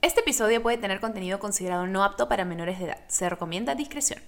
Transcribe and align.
Este 0.00 0.20
episodio 0.20 0.62
puede 0.62 0.78
tener 0.78 1.00
contenido 1.00 1.40
considerado 1.40 1.84
no 1.88 2.04
apto 2.04 2.28
para 2.28 2.44
menores 2.44 2.78
de 2.78 2.84
edad. 2.84 2.98
Se 3.08 3.28
recomienda 3.28 3.74
discreción. 3.74 4.20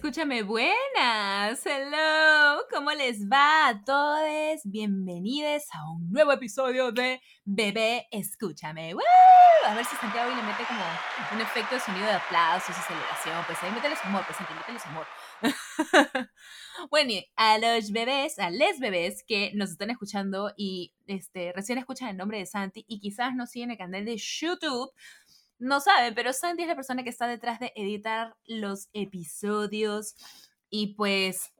Escúchame, 0.00 0.42
buenas. 0.42 1.60
Hello, 1.66 2.62
¿cómo 2.72 2.90
les 2.92 3.28
va 3.28 3.68
a 3.68 3.84
todos? 3.84 4.62
Bienvenidos 4.64 5.64
a 5.74 5.90
un 5.90 6.10
nuevo 6.10 6.32
episodio 6.32 6.90
de 6.90 7.20
Bebé, 7.44 8.08
escúchame. 8.10 8.94
A 9.66 9.74
ver 9.74 9.84
si 9.84 9.94
Santiago 9.96 10.30
hoy 10.30 10.36
le 10.36 10.42
mete 10.42 10.64
como 10.64 10.80
un 11.34 11.40
efecto 11.42 11.74
de 11.74 11.82
sonido 11.82 12.06
de 12.06 12.14
aplausos 12.14 12.70
y 12.70 12.80
celebración. 12.80 13.44
Pues 13.44 13.62
ahí 13.62 13.70
mételes 13.72 13.98
amor, 14.02 14.24
pues 14.24 14.38
Santiago, 14.38 14.60
mételes 14.60 14.86
amor. 14.86 15.06
bueno, 16.90 17.12
a 17.36 17.58
los 17.58 17.92
bebés, 17.92 18.38
a 18.38 18.48
les 18.48 18.80
bebés 18.80 19.22
que 19.28 19.52
nos 19.54 19.70
están 19.70 19.90
escuchando 19.90 20.50
y 20.56 20.94
este, 21.08 21.52
recién 21.54 21.76
escuchan 21.76 22.08
el 22.08 22.16
nombre 22.16 22.38
de 22.38 22.46
Santi 22.46 22.86
y 22.88 23.00
quizás 23.00 23.34
no 23.34 23.46
siguen 23.46 23.70
el 23.70 23.76
canal 23.76 24.06
de 24.06 24.16
YouTube, 24.16 24.90
no 25.60 25.80
saben, 25.80 26.14
pero 26.14 26.32
Santi 26.32 26.62
es 26.62 26.68
la 26.68 26.74
persona 26.74 27.04
que 27.04 27.10
está 27.10 27.28
detrás 27.28 27.60
de 27.60 27.72
editar 27.76 28.34
los 28.46 28.88
episodios 28.92 30.16
y 30.70 30.94
pues 30.94 31.52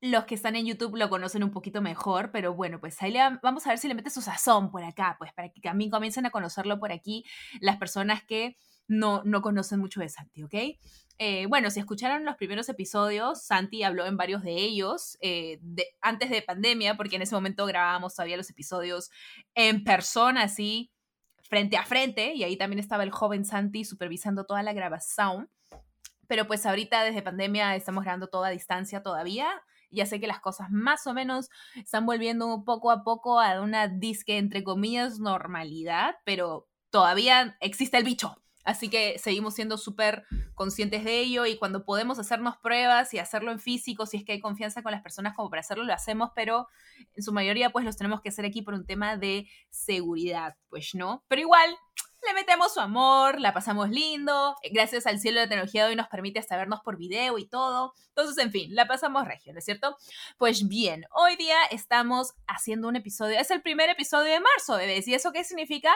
los 0.00 0.24
que 0.24 0.34
están 0.34 0.56
en 0.56 0.66
YouTube 0.66 0.96
lo 0.96 1.10
conocen 1.10 1.42
un 1.42 1.50
poquito 1.50 1.82
mejor, 1.82 2.30
pero 2.32 2.54
bueno, 2.54 2.80
pues 2.80 3.00
ahí 3.02 3.14
vamos 3.42 3.66
a 3.66 3.70
ver 3.70 3.78
si 3.78 3.88
le 3.88 3.94
mete 3.94 4.10
su 4.10 4.22
sazón 4.22 4.70
por 4.70 4.84
acá, 4.84 5.16
pues 5.18 5.32
para 5.32 5.50
que 5.50 5.60
también 5.60 5.90
comiencen 5.90 6.24
a 6.24 6.30
conocerlo 6.30 6.78
por 6.78 6.92
aquí 6.92 7.24
las 7.60 7.76
personas 7.76 8.22
que 8.24 8.56
no, 8.86 9.22
no 9.24 9.42
conocen 9.42 9.80
mucho 9.80 10.00
de 10.00 10.08
Santi, 10.08 10.44
¿ok? 10.44 10.54
Eh, 11.18 11.46
bueno, 11.46 11.70
si 11.70 11.80
escucharon 11.80 12.24
los 12.24 12.36
primeros 12.36 12.68
episodios, 12.68 13.44
Santi 13.44 13.82
habló 13.82 14.06
en 14.06 14.16
varios 14.16 14.42
de 14.42 14.54
ellos 14.54 15.18
eh, 15.20 15.60
antes 16.00 16.30
de 16.30 16.42
pandemia, 16.42 16.96
porque 16.96 17.16
en 17.16 17.22
ese 17.22 17.34
momento 17.34 17.66
grabábamos 17.66 18.14
todavía 18.14 18.36
los 18.36 18.48
episodios 18.48 19.10
en 19.54 19.84
persona, 19.84 20.44
así 20.44 20.92
frente 21.48 21.76
a 21.76 21.84
frente, 21.84 22.34
y 22.34 22.44
ahí 22.44 22.56
también 22.56 22.78
estaba 22.78 23.02
el 23.02 23.10
joven 23.10 23.44
Santi 23.44 23.84
supervisando 23.84 24.44
toda 24.44 24.62
la 24.62 24.72
grabación. 24.72 25.50
Pero 26.26 26.46
pues 26.46 26.66
ahorita 26.66 27.04
desde 27.04 27.22
pandemia 27.22 27.74
estamos 27.74 28.04
grabando 28.04 28.28
toda 28.28 28.48
a 28.48 28.50
distancia 28.50 29.02
todavía. 29.02 29.48
Ya 29.90 30.04
sé 30.04 30.20
que 30.20 30.26
las 30.26 30.40
cosas 30.40 30.70
más 30.70 31.06
o 31.06 31.14
menos 31.14 31.48
están 31.74 32.04
volviendo 32.04 32.62
poco 32.64 32.90
a 32.90 33.02
poco 33.02 33.40
a 33.40 33.62
una 33.62 33.88
disque, 33.88 34.36
entre 34.36 34.62
comillas, 34.62 35.18
normalidad, 35.18 36.16
pero 36.24 36.68
todavía 36.90 37.56
existe 37.60 37.96
el 37.96 38.04
bicho. 38.04 38.36
Así 38.68 38.90
que 38.90 39.18
seguimos 39.18 39.54
siendo 39.54 39.78
súper 39.78 40.26
conscientes 40.54 41.02
de 41.02 41.20
ello 41.20 41.46
y 41.46 41.56
cuando 41.56 41.86
podemos 41.86 42.18
hacernos 42.18 42.58
pruebas 42.58 43.14
y 43.14 43.18
hacerlo 43.18 43.50
en 43.50 43.60
físico, 43.60 44.04
si 44.04 44.18
es 44.18 44.24
que 44.26 44.32
hay 44.32 44.40
confianza 44.40 44.82
con 44.82 44.92
las 44.92 45.00
personas 45.00 45.32
como 45.34 45.48
para 45.48 45.60
hacerlo, 45.60 45.84
lo 45.84 45.94
hacemos, 45.94 46.32
pero 46.34 46.68
en 47.14 47.22
su 47.22 47.32
mayoría 47.32 47.70
pues 47.70 47.86
los 47.86 47.96
tenemos 47.96 48.20
que 48.20 48.28
hacer 48.28 48.44
aquí 48.44 48.60
por 48.60 48.74
un 48.74 48.84
tema 48.84 49.16
de 49.16 49.48
seguridad, 49.70 50.54
pues 50.68 50.94
no. 50.94 51.24
Pero 51.28 51.40
igual, 51.40 51.78
metemos 52.34 52.74
su 52.74 52.80
amor, 52.80 53.40
la 53.40 53.52
pasamos 53.52 53.90
lindo, 53.90 54.56
gracias 54.72 55.06
al 55.06 55.18
cielo 55.20 55.40
de 55.40 55.46
la 55.46 55.48
tecnología 55.48 55.86
hoy 55.86 55.96
nos 55.96 56.08
permite 56.08 56.38
hasta 56.38 56.56
vernos 56.56 56.80
por 56.80 56.96
video 56.96 57.38
y 57.38 57.46
todo. 57.46 57.92
Entonces, 58.08 58.42
en 58.44 58.50
fin, 58.50 58.74
la 58.74 58.86
pasamos 58.86 59.26
regio, 59.26 59.52
¿no 59.52 59.58
es 59.58 59.64
cierto? 59.64 59.96
Pues 60.36 60.66
bien, 60.68 61.04
hoy 61.12 61.36
día 61.36 61.56
estamos 61.70 62.34
haciendo 62.46 62.88
un 62.88 62.96
episodio, 62.96 63.38
es 63.38 63.50
el 63.50 63.62
primer 63.62 63.90
episodio 63.90 64.32
de 64.32 64.40
marzo, 64.40 64.76
bebés, 64.76 65.06
¿y 65.08 65.14
eso 65.14 65.32
qué 65.32 65.44
significa? 65.44 65.94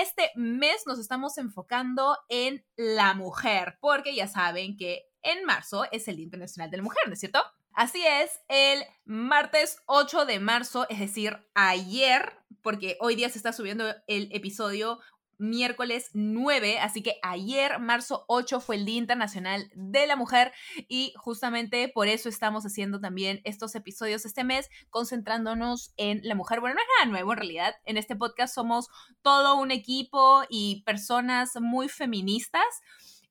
Este 0.00 0.30
mes 0.34 0.84
nos 0.86 0.98
estamos 0.98 1.38
enfocando 1.38 2.16
en 2.28 2.64
la 2.76 3.14
mujer, 3.14 3.78
porque 3.80 4.14
ya 4.14 4.28
saben 4.28 4.76
que 4.76 5.08
en 5.22 5.44
marzo 5.44 5.86
es 5.92 6.08
el 6.08 6.16
Día 6.16 6.24
Internacional 6.24 6.70
de 6.70 6.78
la 6.78 6.82
Mujer, 6.82 7.02
¿no 7.06 7.14
es 7.14 7.20
cierto? 7.20 7.42
Así 7.74 8.04
es, 8.06 8.40
el 8.48 8.84
martes 9.06 9.78
8 9.86 10.26
de 10.26 10.40
marzo, 10.40 10.86
es 10.90 10.98
decir, 10.98 11.38
ayer, 11.54 12.36
porque 12.62 12.98
hoy 13.00 13.14
día 13.14 13.30
se 13.30 13.38
está 13.38 13.52
subiendo 13.54 13.94
el 14.06 14.28
episodio 14.32 15.00
miércoles 15.42 16.10
9, 16.14 16.78
así 16.78 17.02
que 17.02 17.16
ayer, 17.22 17.78
marzo 17.80 18.24
8, 18.28 18.60
fue 18.60 18.76
el 18.76 18.84
Día 18.84 18.96
Internacional 18.96 19.70
de 19.74 20.06
la 20.06 20.16
Mujer 20.16 20.52
y 20.88 21.12
justamente 21.16 21.88
por 21.88 22.08
eso 22.08 22.28
estamos 22.28 22.64
haciendo 22.64 23.00
también 23.00 23.40
estos 23.44 23.74
episodios 23.74 24.24
este 24.24 24.44
mes, 24.44 24.70
concentrándonos 24.88 25.92
en 25.96 26.20
la 26.22 26.34
mujer. 26.34 26.60
Bueno, 26.60 26.76
no 26.76 26.80
es 26.80 26.86
nada 26.98 27.10
nuevo 27.10 27.32
en 27.32 27.38
realidad, 27.38 27.74
en 27.84 27.96
este 27.96 28.16
podcast 28.16 28.54
somos 28.54 28.88
todo 29.20 29.56
un 29.56 29.70
equipo 29.72 30.42
y 30.48 30.82
personas 30.86 31.50
muy 31.60 31.88
feministas. 31.88 32.64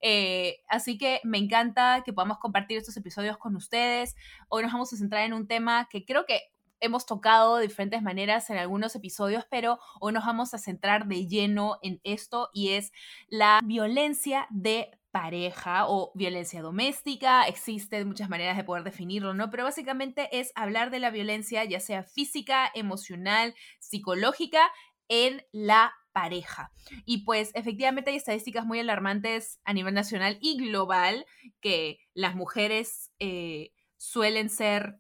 Eh, 0.03 0.61
así 0.67 0.97
que 0.97 1.21
me 1.23 1.38
encanta 1.38 2.01
que 2.03 2.11
podamos 2.11 2.39
compartir 2.39 2.77
estos 2.77 2.97
episodios 2.97 3.38
con 3.38 3.55
ustedes. 3.55 4.16
Hoy 4.50 4.63
nos 4.63 4.73
vamos 4.73 4.91
a 4.91 4.97
centrar 4.97 5.23
en 5.23 5.33
un 5.33 5.47
tema 5.47 5.88
que 5.89 6.03
creo 6.03 6.25
que 6.25 6.50
hemos 6.81 7.06
tocado 7.06 7.58
de 7.58 7.68
diferentes 7.68 8.02
maneras 8.02 8.50
en 8.50 8.58
algunos 8.58 8.96
episodios, 8.96 9.46
pero 9.50 9.80
hoy 10.00 10.14
nos 10.14 10.25
vamos 10.25 10.53
a 10.53 10.58
centrar 10.58 11.08
de 11.08 11.28
lleno 11.28 11.78
en 11.81 12.02
esto 12.03 12.50
y 12.53 12.69
es 12.69 12.92
la 13.30 13.62
violencia 13.64 14.47
de 14.50 14.92
pareja 15.12 15.88
o 15.88 16.12
violencia 16.16 16.62
doméstica, 16.62 17.44
existen 17.44 18.08
muchas 18.08 18.30
maneras 18.30 18.58
de 18.58 18.64
poder 18.64 18.84
definirlo, 18.84 19.34
¿no? 19.34 19.50
Pero 19.50 19.66
básicamente 19.66 20.30
es 20.40 20.52
hablar 20.56 20.90
de 20.90 21.00
la 21.00 21.12
violencia 21.12 21.64
ya 21.66 21.80
sea 21.80 22.03
física, 22.03 22.72
emocional, 22.74 23.53
psicológica 23.80 24.72
en 25.09 25.46
la 25.52 25.94
pareja. 26.13 26.72
Y 27.06 27.25
pues 27.25 27.52
efectivamente 27.53 28.12
hay 28.12 28.18
estadísticas 28.18 28.66
muy 28.66 28.80
alarmantes 28.80 29.59
a 29.66 29.74
nivel 29.74 29.94
nacional 29.94 30.38
y 30.42 30.58
global 30.58 31.25
que 31.59 32.00
las 32.13 32.36
mujeres 32.36 33.12
eh, 33.19 33.72
suelen 33.98 34.50
ser... 34.50 35.00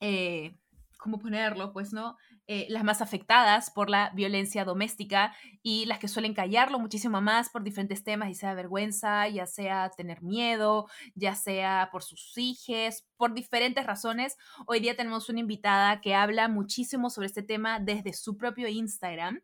Eh, 0.00 0.56
¿cómo 1.04 1.18
ponerlo? 1.18 1.70
Pues, 1.74 1.92
¿no? 1.92 2.16
Eh, 2.46 2.66
las 2.70 2.82
más 2.82 3.02
afectadas 3.02 3.70
por 3.70 3.90
la 3.90 4.10
violencia 4.14 4.64
doméstica 4.64 5.34
y 5.62 5.84
las 5.84 5.98
que 5.98 6.08
suelen 6.08 6.32
callarlo 6.32 6.78
muchísimo 6.78 7.20
más 7.20 7.50
por 7.50 7.62
diferentes 7.62 8.02
temas, 8.04 8.30
ya 8.30 8.34
sea 8.34 8.54
vergüenza, 8.54 9.28
ya 9.28 9.46
sea 9.46 9.90
tener 9.94 10.22
miedo, 10.22 10.88
ya 11.14 11.34
sea 11.34 11.90
por 11.92 12.02
sus 12.02 12.32
hijos, 12.38 13.04
por 13.16 13.34
diferentes 13.34 13.86
razones. 13.86 14.36
Hoy 14.66 14.80
día 14.80 14.96
tenemos 14.96 15.28
una 15.28 15.40
invitada 15.40 16.00
que 16.00 16.14
habla 16.14 16.48
muchísimo 16.48 17.10
sobre 17.10 17.26
este 17.26 17.42
tema 17.42 17.80
desde 17.80 18.12
su 18.12 18.36
propio 18.36 18.68
Instagram. 18.68 19.40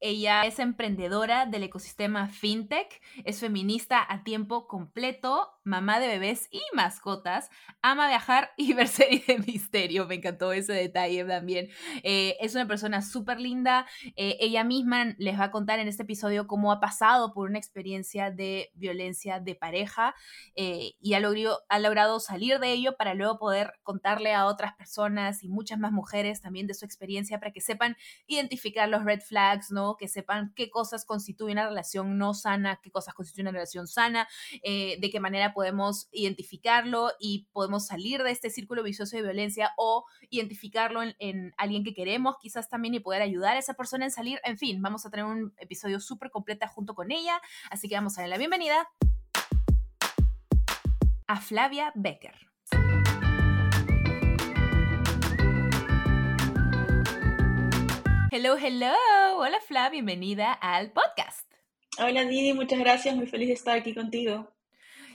Ella 0.00 0.42
es 0.42 0.58
emprendedora 0.58 1.46
del 1.46 1.64
ecosistema 1.64 2.28
fintech, 2.28 3.00
es 3.24 3.40
feminista 3.40 4.04
a 4.08 4.24
tiempo 4.24 4.66
completo, 4.66 5.50
mamá 5.64 6.00
de 6.00 6.08
bebés 6.08 6.48
y 6.50 6.60
mascotas, 6.74 7.50
ama 7.82 8.08
viajar 8.08 8.50
y 8.56 8.72
ver 8.74 8.88
series 8.88 9.26
de 9.26 9.38
misterio. 9.38 10.06
Me 10.06 10.16
encantó 10.16 10.52
ese 10.52 10.72
detalle 10.72 11.24
también. 11.24 11.68
Eh, 12.02 12.36
es 12.40 12.54
una 12.54 12.66
persona 12.66 13.02
súper 13.02 13.40
linda. 13.40 13.86
Eh, 14.16 14.36
ella 14.40 14.64
misma 14.64 15.14
les 15.18 15.38
va 15.38 15.44
a 15.44 15.50
contar 15.50 15.78
en 15.78 15.88
este 15.88 16.02
episodio 16.02 16.46
cómo 16.46 16.72
ha 16.72 16.80
pasado 16.80 17.32
por 17.32 17.48
una 17.48 17.58
experiencia 17.58 18.30
de 18.30 18.70
violencia 18.74 19.40
de 19.40 19.54
pareja 19.54 20.14
eh, 20.56 20.92
y 21.00 21.14
ha, 21.14 21.20
logrado, 21.20 21.60
ha 21.68 21.78
logrado 21.78 22.20
salir 22.20 22.58
de 22.58 22.72
ello 22.72 22.96
para 22.96 23.11
luego 23.14 23.38
poder 23.38 23.74
contarle 23.82 24.34
a 24.34 24.46
otras 24.46 24.74
personas 24.74 25.42
y 25.42 25.48
muchas 25.48 25.78
más 25.78 25.92
mujeres 25.92 26.40
también 26.40 26.66
de 26.66 26.74
su 26.74 26.84
experiencia 26.84 27.38
para 27.38 27.52
que 27.52 27.60
sepan 27.60 27.96
identificar 28.26 28.88
los 28.88 29.04
red 29.04 29.20
flags, 29.20 29.70
¿no? 29.70 29.96
Que 29.96 30.08
sepan 30.08 30.52
qué 30.54 30.70
cosas 30.70 31.04
constituyen 31.04 31.58
una 31.58 31.68
relación 31.68 32.18
no 32.18 32.34
sana, 32.34 32.80
qué 32.82 32.90
cosas 32.90 33.14
constituyen 33.14 33.48
una 33.48 33.58
relación 33.58 33.86
sana, 33.86 34.28
eh, 34.62 34.98
de 35.00 35.10
qué 35.10 35.20
manera 35.20 35.52
podemos 35.52 36.08
identificarlo 36.12 37.10
y 37.20 37.48
podemos 37.52 37.86
salir 37.86 38.22
de 38.22 38.30
este 38.30 38.50
círculo 38.50 38.82
vicioso 38.82 39.16
de 39.16 39.22
violencia 39.22 39.72
o 39.76 40.04
identificarlo 40.30 41.02
en, 41.02 41.14
en 41.18 41.52
alguien 41.56 41.84
que 41.84 41.94
queremos 41.94 42.36
quizás 42.40 42.68
también 42.68 42.94
y 42.94 43.00
poder 43.00 43.22
ayudar 43.22 43.56
a 43.56 43.58
esa 43.58 43.74
persona 43.74 44.04
en 44.04 44.10
salir. 44.10 44.40
En 44.44 44.58
fin, 44.58 44.80
vamos 44.80 45.04
a 45.04 45.10
tener 45.10 45.26
un 45.26 45.52
episodio 45.58 46.00
súper 46.00 46.30
completo 46.30 46.52
junto 46.68 46.94
con 46.94 47.10
ella, 47.10 47.40
así 47.70 47.88
que 47.88 47.94
vamos 47.94 48.16
a 48.16 48.22
darle 48.22 48.34
la 48.34 48.38
bienvenida 48.38 48.88
a 51.26 51.40
Flavia 51.40 51.92
Becker. 51.94 52.34
Hello, 58.34 58.56
hello. 58.56 58.94
Hola 59.36 59.60
Flavia, 59.60 59.90
bienvenida 59.90 60.54
al 60.54 60.90
podcast. 60.90 61.46
Hola 61.98 62.24
Didi, 62.24 62.54
muchas 62.54 62.78
gracias, 62.78 63.14
muy 63.14 63.26
feliz 63.26 63.48
de 63.48 63.52
estar 63.52 63.76
aquí 63.76 63.94
contigo. 63.94 64.50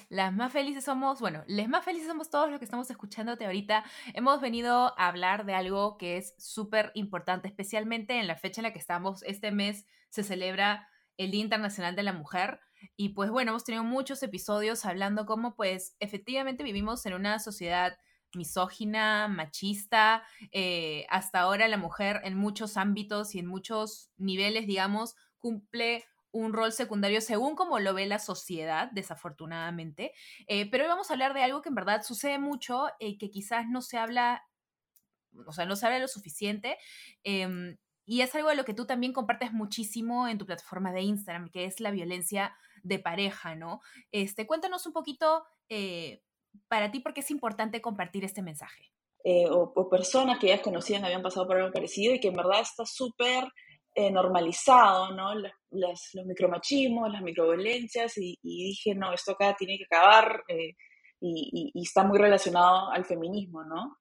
Las 0.08 0.32
más 0.32 0.54
felices 0.54 0.84
somos, 0.84 1.20
bueno, 1.20 1.44
les 1.48 1.68
más 1.68 1.84
felices 1.84 2.08
somos 2.08 2.30
todos 2.30 2.52
los 2.52 2.60
que 2.60 2.66
estamos 2.66 2.92
escuchándote 2.92 3.48
ahorita. 3.48 3.84
Hemos 4.14 4.40
venido 4.40 4.94
a 5.00 5.08
hablar 5.08 5.48
de 5.48 5.56
algo 5.56 5.98
que 5.98 6.18
es 6.18 6.36
súper 6.38 6.92
importante, 6.94 7.48
especialmente 7.48 8.20
en 8.20 8.28
la 8.28 8.36
fecha 8.36 8.62
en 8.62 8.66
la 8.66 8.72
que 8.72 8.78
estamos. 8.78 9.24
Este 9.24 9.50
mes 9.50 9.88
se 10.10 10.22
celebra 10.22 10.88
el 11.18 11.32
Día 11.32 11.42
Internacional 11.42 11.96
de 11.96 12.04
la 12.04 12.14
Mujer. 12.14 12.60
Y 12.98 13.10
pues 13.16 13.32
bueno, 13.32 13.50
hemos 13.50 13.64
tenido 13.64 13.84
muchos 13.84 14.22
episodios 14.22 14.86
hablando 14.86 15.26
cómo 15.26 15.56
pues 15.56 15.96
efectivamente 16.00 16.64
vivimos 16.64 17.04
en 17.08 17.16
una 17.16 17.40
sociedad 17.40 17.98
misógina, 18.38 19.28
machista. 19.28 20.24
Eh, 20.52 21.06
hasta 21.10 21.42
ahora 21.42 21.68
la 21.68 21.78
mujer 21.78 22.22
en 22.24 22.38
muchos 22.38 22.78
ámbitos 22.78 23.36
y 23.36 23.40
en 23.40 23.48
muchos 23.48 24.12
niveles, 24.18 24.68
digamos, 24.68 25.16
cumple 25.40 26.06
un 26.32 26.54
rol 26.54 26.72
secundario 26.72 27.22
según 27.22 27.56
como 27.56 27.80
lo 27.80 27.94
ve 27.94 28.06
la 28.06 28.20
sociedad, 28.20 28.90
desafortunadamente. 28.92 30.14
Eh, 30.48 30.70
pero 30.70 30.84
hoy 30.84 30.90
vamos 30.90 31.10
a 31.10 31.14
hablar 31.14 31.34
de 31.34 31.44
algo 31.44 31.62
que 31.62 31.70
en 31.70 31.76
verdad 31.76 32.04
sucede 32.04 32.40
mucho, 32.40 32.88
y 33.00 33.18
que 33.18 33.30
quizás 33.30 33.68
no 33.68 33.82
se 33.82 33.98
habla, 33.98 34.44
o 35.46 35.52
sea, 35.52 35.66
no 35.66 35.76
se 35.76 35.86
habla 35.86 36.00
lo 36.00 36.08
suficiente. 36.08 36.78
Em, 37.24 37.78
y 38.06 38.22
es 38.22 38.34
algo 38.36 38.50
de 38.50 38.56
lo 38.56 38.66
que 38.66 38.74
tú 38.74 38.86
también 38.86 39.14
compartes 39.14 39.52
muchísimo 39.52 40.28
en 40.28 40.38
tu 40.38 40.46
plataforma 40.46 40.94
de 40.94 41.02
Instagram, 41.02 41.50
que 41.50 41.66
es 41.66 41.80
la 41.80 41.92
violencia 41.92 42.56
de 42.84 43.00
pareja, 43.00 43.56
¿no? 43.56 43.82
Este, 44.12 44.48
cuéntanos 44.48 44.86
un 44.86 44.94
poquito 44.94 45.44
eh, 45.70 46.24
para 46.68 46.92
ti 46.92 47.00
por 47.00 47.14
qué 47.14 47.22
es 47.22 47.32
importante 47.32 47.82
compartir 47.82 48.24
este 48.24 48.42
mensaje. 48.42 48.92
Eh, 49.24 49.48
o, 49.50 49.90
personas 49.90 50.40
que 50.40 50.48
ya 50.48 50.62
conocían 50.62 51.04
habían 51.04 51.22
pasado 51.22 51.48
por 51.48 51.58
algo 51.58 51.72
parecido 51.72 52.14
y 52.14 52.20
que 52.20 52.30
en 52.30 52.36
verdad 52.36 52.62
está 52.62 52.86
súper 52.86 53.44
eh, 53.96 54.12
normalizado, 54.12 55.12
¿no? 55.14 55.36
Las, 55.36 56.10
los 56.14 56.26
micromachismos, 56.26 57.12
las 57.12 57.22
microviolencias 57.22 58.18
y, 58.18 58.38
dije, 58.42 58.96
no, 58.96 59.12
esto 59.14 59.32
acá 59.34 59.56
tiene 59.58 59.78
que 59.78 59.86
acabar 59.86 60.44
y, 61.20 61.72
y, 61.74 61.84
está 61.84 62.04
muy 62.04 62.20
relacionado 62.20 62.92
al 62.92 63.06
feminismo, 63.06 63.64
¿no? 63.64 63.98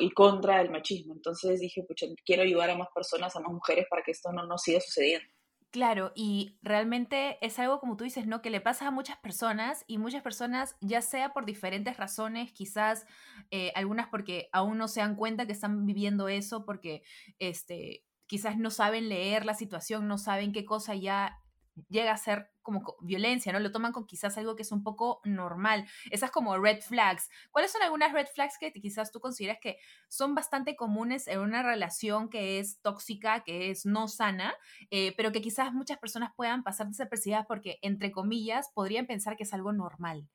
y 0.00 0.10
contra 0.10 0.60
el 0.60 0.70
machismo. 0.70 1.14
Entonces 1.14 1.60
dije, 1.60 1.84
pucha, 1.84 2.06
quiero 2.24 2.42
ayudar 2.42 2.70
a 2.70 2.76
más 2.76 2.88
personas, 2.94 3.34
a 3.36 3.40
más 3.40 3.52
mujeres 3.52 3.86
para 3.88 4.02
que 4.02 4.12
esto 4.12 4.32
no, 4.32 4.46
no 4.46 4.58
siga 4.58 4.80
sucediendo. 4.80 5.28
Claro, 5.74 6.12
y 6.14 6.56
realmente 6.62 7.36
es 7.44 7.58
algo 7.58 7.80
como 7.80 7.96
tú 7.96 8.04
dices, 8.04 8.28
¿no? 8.28 8.42
Que 8.42 8.50
le 8.50 8.60
pasa 8.60 8.86
a 8.86 8.90
muchas 8.92 9.16
personas 9.16 9.82
y 9.88 9.98
muchas 9.98 10.22
personas, 10.22 10.76
ya 10.80 11.02
sea 11.02 11.32
por 11.32 11.46
diferentes 11.46 11.96
razones, 11.96 12.52
quizás 12.52 13.06
eh, 13.50 13.72
algunas 13.74 14.06
porque 14.06 14.48
aún 14.52 14.78
no 14.78 14.86
se 14.86 15.00
dan 15.00 15.16
cuenta 15.16 15.46
que 15.46 15.52
están 15.52 15.84
viviendo 15.84 16.28
eso, 16.28 16.64
porque 16.64 17.02
este, 17.40 18.04
quizás 18.26 18.56
no 18.56 18.70
saben 18.70 19.08
leer 19.08 19.44
la 19.44 19.54
situación, 19.54 20.06
no 20.06 20.16
saben 20.16 20.52
qué 20.52 20.64
cosa 20.64 20.94
ya 20.94 21.40
llega 21.88 22.12
a 22.12 22.16
ser 22.16 22.50
como 22.62 22.96
violencia, 23.02 23.52
¿no? 23.52 23.60
Lo 23.60 23.72
toman 23.72 23.92
con 23.92 24.06
quizás 24.06 24.38
algo 24.38 24.56
que 24.56 24.62
es 24.62 24.72
un 24.72 24.82
poco 24.82 25.20
normal. 25.24 25.86
Esas 26.10 26.30
como 26.30 26.56
red 26.58 26.80
flags. 26.80 27.28
¿Cuáles 27.50 27.72
son 27.72 27.82
algunas 27.82 28.12
red 28.12 28.26
flags 28.26 28.58
que 28.58 28.72
quizás 28.72 29.12
tú 29.12 29.20
consideras 29.20 29.58
que 29.60 29.78
son 30.08 30.34
bastante 30.34 30.76
comunes 30.76 31.28
en 31.28 31.40
una 31.40 31.62
relación 31.62 32.30
que 32.30 32.58
es 32.58 32.80
tóxica, 32.80 33.44
que 33.44 33.70
es 33.70 33.84
no 33.84 34.08
sana, 34.08 34.54
eh, 34.90 35.12
pero 35.16 35.32
que 35.32 35.42
quizás 35.42 35.72
muchas 35.72 35.98
personas 35.98 36.32
puedan 36.36 36.62
pasar 36.62 36.88
desapercibidas 36.88 37.46
porque, 37.46 37.78
entre 37.82 38.12
comillas, 38.12 38.70
podrían 38.74 39.06
pensar 39.06 39.36
que 39.36 39.42
es 39.42 39.52
algo 39.52 39.72
normal? 39.72 40.26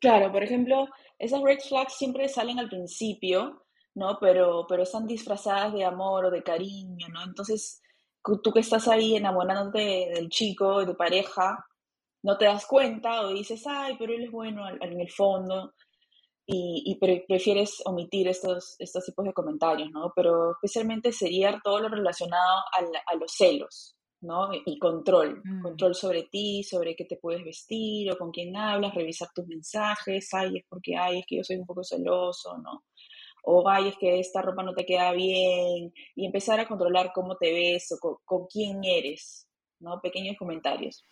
Claro, 0.00 0.32
por 0.32 0.42
ejemplo, 0.42 0.88
esas 1.18 1.42
red 1.42 1.60
flags 1.60 1.94
siempre 1.96 2.28
salen 2.28 2.58
al 2.58 2.68
principio, 2.68 3.66
¿no? 3.94 4.18
Pero, 4.20 4.66
pero 4.68 4.82
están 4.82 5.06
disfrazadas 5.06 5.72
de 5.72 5.84
amor 5.84 6.24
o 6.24 6.30
de 6.30 6.42
cariño, 6.42 7.08
¿no? 7.08 7.22
Entonces 7.22 7.82
tú 8.22 8.52
que 8.52 8.60
estás 8.60 8.88
ahí 8.88 9.16
enamorándote 9.16 10.10
del 10.14 10.28
chico, 10.28 10.80
de 10.80 10.86
tu 10.86 10.96
pareja, 10.96 11.64
no 12.22 12.36
te 12.36 12.44
das 12.44 12.66
cuenta 12.66 13.22
o 13.22 13.32
dices, 13.32 13.62
ay, 13.66 13.96
pero 13.98 14.12
él 14.12 14.24
es 14.24 14.30
bueno 14.30 14.68
en 14.68 15.00
el 15.00 15.10
fondo, 15.10 15.72
y, 16.52 16.98
prefieres 17.28 17.82
omitir 17.84 18.28
estos, 18.28 18.74
estos 18.78 19.04
tipos 19.04 19.24
de 19.24 19.32
comentarios, 19.32 19.90
¿no? 19.90 20.12
Pero 20.14 20.52
especialmente 20.52 21.12
sería 21.12 21.60
todo 21.62 21.80
lo 21.80 21.88
relacionado 21.88 22.62
a, 23.06 23.14
los 23.14 23.32
celos, 23.32 23.96
¿no? 24.20 24.50
Y 24.66 24.78
control, 24.78 25.40
mm. 25.44 25.62
control 25.62 25.94
sobre 25.94 26.24
ti, 26.24 26.64
sobre 26.64 26.96
qué 26.96 27.04
te 27.04 27.16
puedes 27.16 27.44
vestir 27.44 28.10
o 28.10 28.18
con 28.18 28.30
quién 28.30 28.56
hablas, 28.56 28.94
revisar 28.94 29.28
tus 29.34 29.46
mensajes, 29.46 30.28
ay, 30.32 30.58
es 30.58 30.64
porque, 30.68 30.96
ay, 30.96 31.20
es 31.20 31.26
que 31.26 31.36
yo 31.36 31.44
soy 31.44 31.56
un 31.56 31.66
poco 31.66 31.84
celoso, 31.84 32.58
¿no? 32.58 32.84
O 33.44 33.68
ay, 33.68 33.94
que 33.98 34.20
esta 34.20 34.42
ropa 34.42 34.62
no 34.62 34.74
te 34.74 34.86
queda 34.86 35.12
bien, 35.12 35.92
y 36.14 36.26
empezar 36.26 36.60
a 36.60 36.68
controlar 36.68 37.12
cómo 37.14 37.36
te 37.36 37.52
ves 37.52 37.92
o 37.92 38.20
con, 38.24 38.46
quién 38.46 38.84
eres, 38.84 39.48
¿no? 39.78 40.00
Pequeños 40.00 40.36
comentarios. 40.38 41.04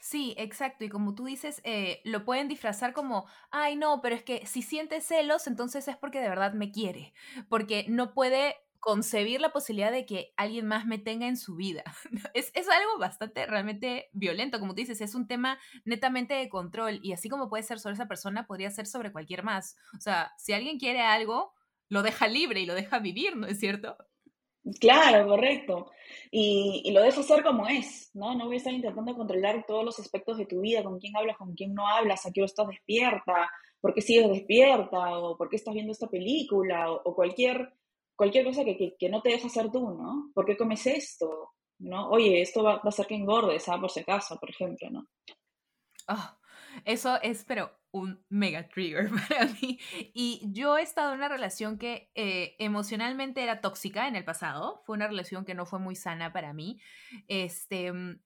Sí, 0.00 0.34
exacto. 0.36 0.84
Y 0.84 0.88
como 0.88 1.14
tú 1.14 1.26
dices, 1.26 1.60
eh, 1.64 2.00
lo 2.04 2.24
pueden 2.24 2.48
disfrazar 2.48 2.92
como, 2.92 3.26
ay, 3.52 3.76
no, 3.76 4.00
pero 4.02 4.16
es 4.16 4.24
que 4.24 4.44
si 4.46 4.60
siente 4.60 5.00
celos, 5.00 5.46
entonces 5.46 5.86
es 5.86 5.96
porque 5.96 6.20
de 6.20 6.28
verdad 6.28 6.54
me 6.54 6.72
quiere, 6.72 7.14
porque 7.48 7.86
no 7.88 8.12
puede 8.12 8.56
concebir 8.82 9.40
la 9.40 9.52
posibilidad 9.52 9.92
de 9.92 10.04
que 10.04 10.34
alguien 10.36 10.66
más 10.66 10.86
me 10.86 10.98
tenga 10.98 11.28
en 11.28 11.36
su 11.36 11.54
vida. 11.54 11.84
Es, 12.34 12.50
es, 12.54 12.68
algo 12.68 12.98
bastante 12.98 13.46
realmente 13.46 14.10
violento, 14.12 14.58
como 14.58 14.74
tú 14.74 14.80
dices, 14.80 15.00
es 15.00 15.14
un 15.14 15.28
tema 15.28 15.58
netamente 15.84 16.34
de 16.34 16.48
control 16.48 16.98
y 17.00 17.12
así 17.12 17.28
como 17.28 17.48
puede 17.48 17.62
ser 17.62 17.78
sobre 17.78 17.94
esa 17.94 18.08
persona, 18.08 18.46
podría 18.46 18.70
ser 18.70 18.88
sobre 18.88 19.12
cualquier 19.12 19.44
más. 19.44 19.76
O 19.96 20.00
sea, 20.00 20.32
si 20.36 20.52
alguien 20.52 20.80
quiere 20.80 21.00
algo, 21.00 21.52
lo 21.92 22.02
deja 22.02 22.26
libre 22.26 22.58
y 22.62 22.64
lo 22.64 22.74
deja 22.74 23.00
vivir, 23.00 23.36
¿no 23.36 23.46
es 23.46 23.60
cierto? 23.60 23.94
Claro, 24.80 25.28
correcto. 25.28 25.90
Y, 26.30 26.90
lo 26.90 27.02
dejo 27.02 27.22
ser 27.22 27.42
como 27.42 27.68
es, 27.68 28.10
¿no? 28.14 28.34
No 28.34 28.46
voy 28.46 28.54
a 28.54 28.58
estar 28.58 28.72
intentando 28.72 29.14
controlar 29.14 29.66
todos 29.66 29.84
los 29.84 29.98
aspectos 29.98 30.38
de 30.38 30.46
tu 30.46 30.62
vida, 30.62 30.82
con 30.82 30.98
quién 30.98 31.14
hablas, 31.14 31.36
con 31.36 31.52
quién 31.52 31.74
no 31.74 31.86
hablas, 31.86 32.24
a 32.24 32.30
qué 32.32 32.40
hora 32.40 32.46
estás 32.46 32.68
despierta, 32.68 33.50
por 33.78 33.92
qué 33.92 34.00
sigues 34.00 34.30
despierta, 34.30 35.18
o 35.18 35.36
por 35.36 35.50
qué 35.50 35.56
estás 35.56 35.74
viendo 35.74 35.92
esta 35.92 36.08
película, 36.08 36.90
o, 36.90 37.14
cualquier, 37.14 37.74
cualquier 38.16 38.46
cosa 38.46 38.64
que, 38.64 38.96
que, 38.98 39.08
no 39.10 39.20
te 39.20 39.28
deja 39.28 39.50
ser 39.50 39.70
tú, 39.70 39.90
¿no? 39.90 40.30
¿Por 40.32 40.46
qué 40.46 40.56
comes 40.56 40.86
esto? 40.86 41.50
¿No? 41.80 42.08
Oye, 42.08 42.40
esto 42.40 42.62
va, 42.62 42.80
a 42.82 42.88
hacer 42.88 43.06
que 43.06 43.16
engordes, 43.16 43.68
¿ah? 43.68 43.78
Por 43.78 43.90
si 43.90 44.00
acaso, 44.00 44.38
por 44.40 44.48
ejemplo, 44.48 44.88
¿no? 44.88 45.08
Oh, 46.08 46.38
eso 46.86 47.20
es, 47.20 47.44
pero 47.44 47.70
un 47.92 48.24
mega 48.28 48.68
trigger 48.68 49.10
para 49.28 49.46
mí. 49.46 49.78
Y 50.14 50.42
yo 50.52 50.76
he 50.78 50.82
estado 50.82 51.12
en 51.12 51.18
una 51.18 51.28
relación 51.28 51.78
que 51.78 52.10
eh, 52.14 52.56
emocionalmente 52.58 53.42
era 53.42 53.60
tóxica 53.60 54.08
en 54.08 54.16
el 54.16 54.24
pasado. 54.24 54.82
Fue 54.84 54.96
una 54.96 55.06
relación 55.06 55.44
que 55.44 55.54
no 55.54 55.66
fue 55.66 55.78
muy 55.78 55.94
sana 55.94 56.32
para 56.32 56.52
mí. 56.52 56.80
Este, 57.28 57.92
mm, 57.92 58.20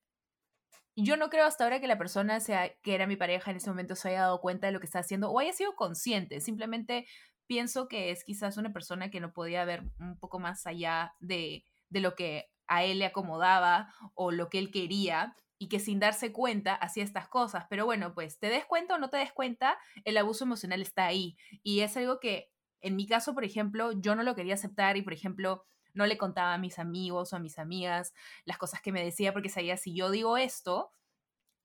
yo 0.96 1.16
no 1.16 1.28
creo 1.28 1.44
hasta 1.44 1.64
ahora 1.64 1.80
que 1.80 1.88
la 1.88 1.98
persona 1.98 2.40
sea, 2.40 2.72
que 2.82 2.94
era 2.94 3.06
mi 3.06 3.16
pareja 3.16 3.50
en 3.50 3.58
ese 3.58 3.68
momento 3.68 3.94
se 3.96 4.08
haya 4.08 4.22
dado 4.22 4.40
cuenta 4.40 4.68
de 4.68 4.72
lo 4.72 4.80
que 4.80 4.86
está 4.86 5.00
haciendo 5.00 5.30
o 5.30 5.38
haya 5.38 5.52
sido 5.52 5.74
consciente. 5.74 6.40
Simplemente 6.40 7.06
pienso 7.46 7.88
que 7.88 8.10
es 8.10 8.24
quizás 8.24 8.56
una 8.56 8.72
persona 8.72 9.10
que 9.10 9.20
no 9.20 9.32
podía 9.32 9.64
ver 9.64 9.82
un 9.98 10.18
poco 10.18 10.38
más 10.38 10.66
allá 10.66 11.14
de, 11.20 11.64
de 11.90 12.00
lo 12.00 12.14
que 12.14 12.46
a 12.68 12.84
él 12.84 12.98
le 13.00 13.06
acomodaba 13.06 13.92
o 14.14 14.30
lo 14.30 14.48
que 14.48 14.58
él 14.58 14.70
quería 14.70 15.36
y 15.58 15.68
que 15.68 15.78
sin 15.80 16.00
darse 16.00 16.32
cuenta 16.32 16.74
hacía 16.74 17.04
estas 17.04 17.28
cosas. 17.28 17.66
Pero 17.70 17.86
bueno, 17.86 18.14
pues 18.14 18.38
te 18.38 18.48
des 18.48 18.64
cuenta 18.64 18.94
o 18.94 18.98
no 18.98 19.10
te 19.10 19.16
des 19.16 19.32
cuenta, 19.32 19.78
el 20.04 20.16
abuso 20.16 20.44
emocional 20.44 20.82
está 20.82 21.06
ahí. 21.06 21.36
Y 21.62 21.80
es 21.80 21.96
algo 21.96 22.20
que, 22.20 22.50
en 22.80 22.96
mi 22.96 23.06
caso, 23.06 23.34
por 23.34 23.44
ejemplo, 23.44 23.92
yo 23.92 24.14
no 24.14 24.22
lo 24.22 24.34
quería 24.34 24.54
aceptar 24.54 24.96
y, 24.96 25.02
por 25.02 25.12
ejemplo, 25.12 25.66
no 25.94 26.06
le 26.06 26.18
contaba 26.18 26.54
a 26.54 26.58
mis 26.58 26.78
amigos 26.78 27.32
o 27.32 27.36
a 27.36 27.38
mis 27.38 27.58
amigas 27.58 28.12
las 28.44 28.58
cosas 28.58 28.82
que 28.82 28.92
me 28.92 29.02
decía 29.02 29.32
porque 29.32 29.48
sabía 29.48 29.78
si 29.78 29.94
yo 29.94 30.10
digo 30.10 30.36
esto, 30.36 30.92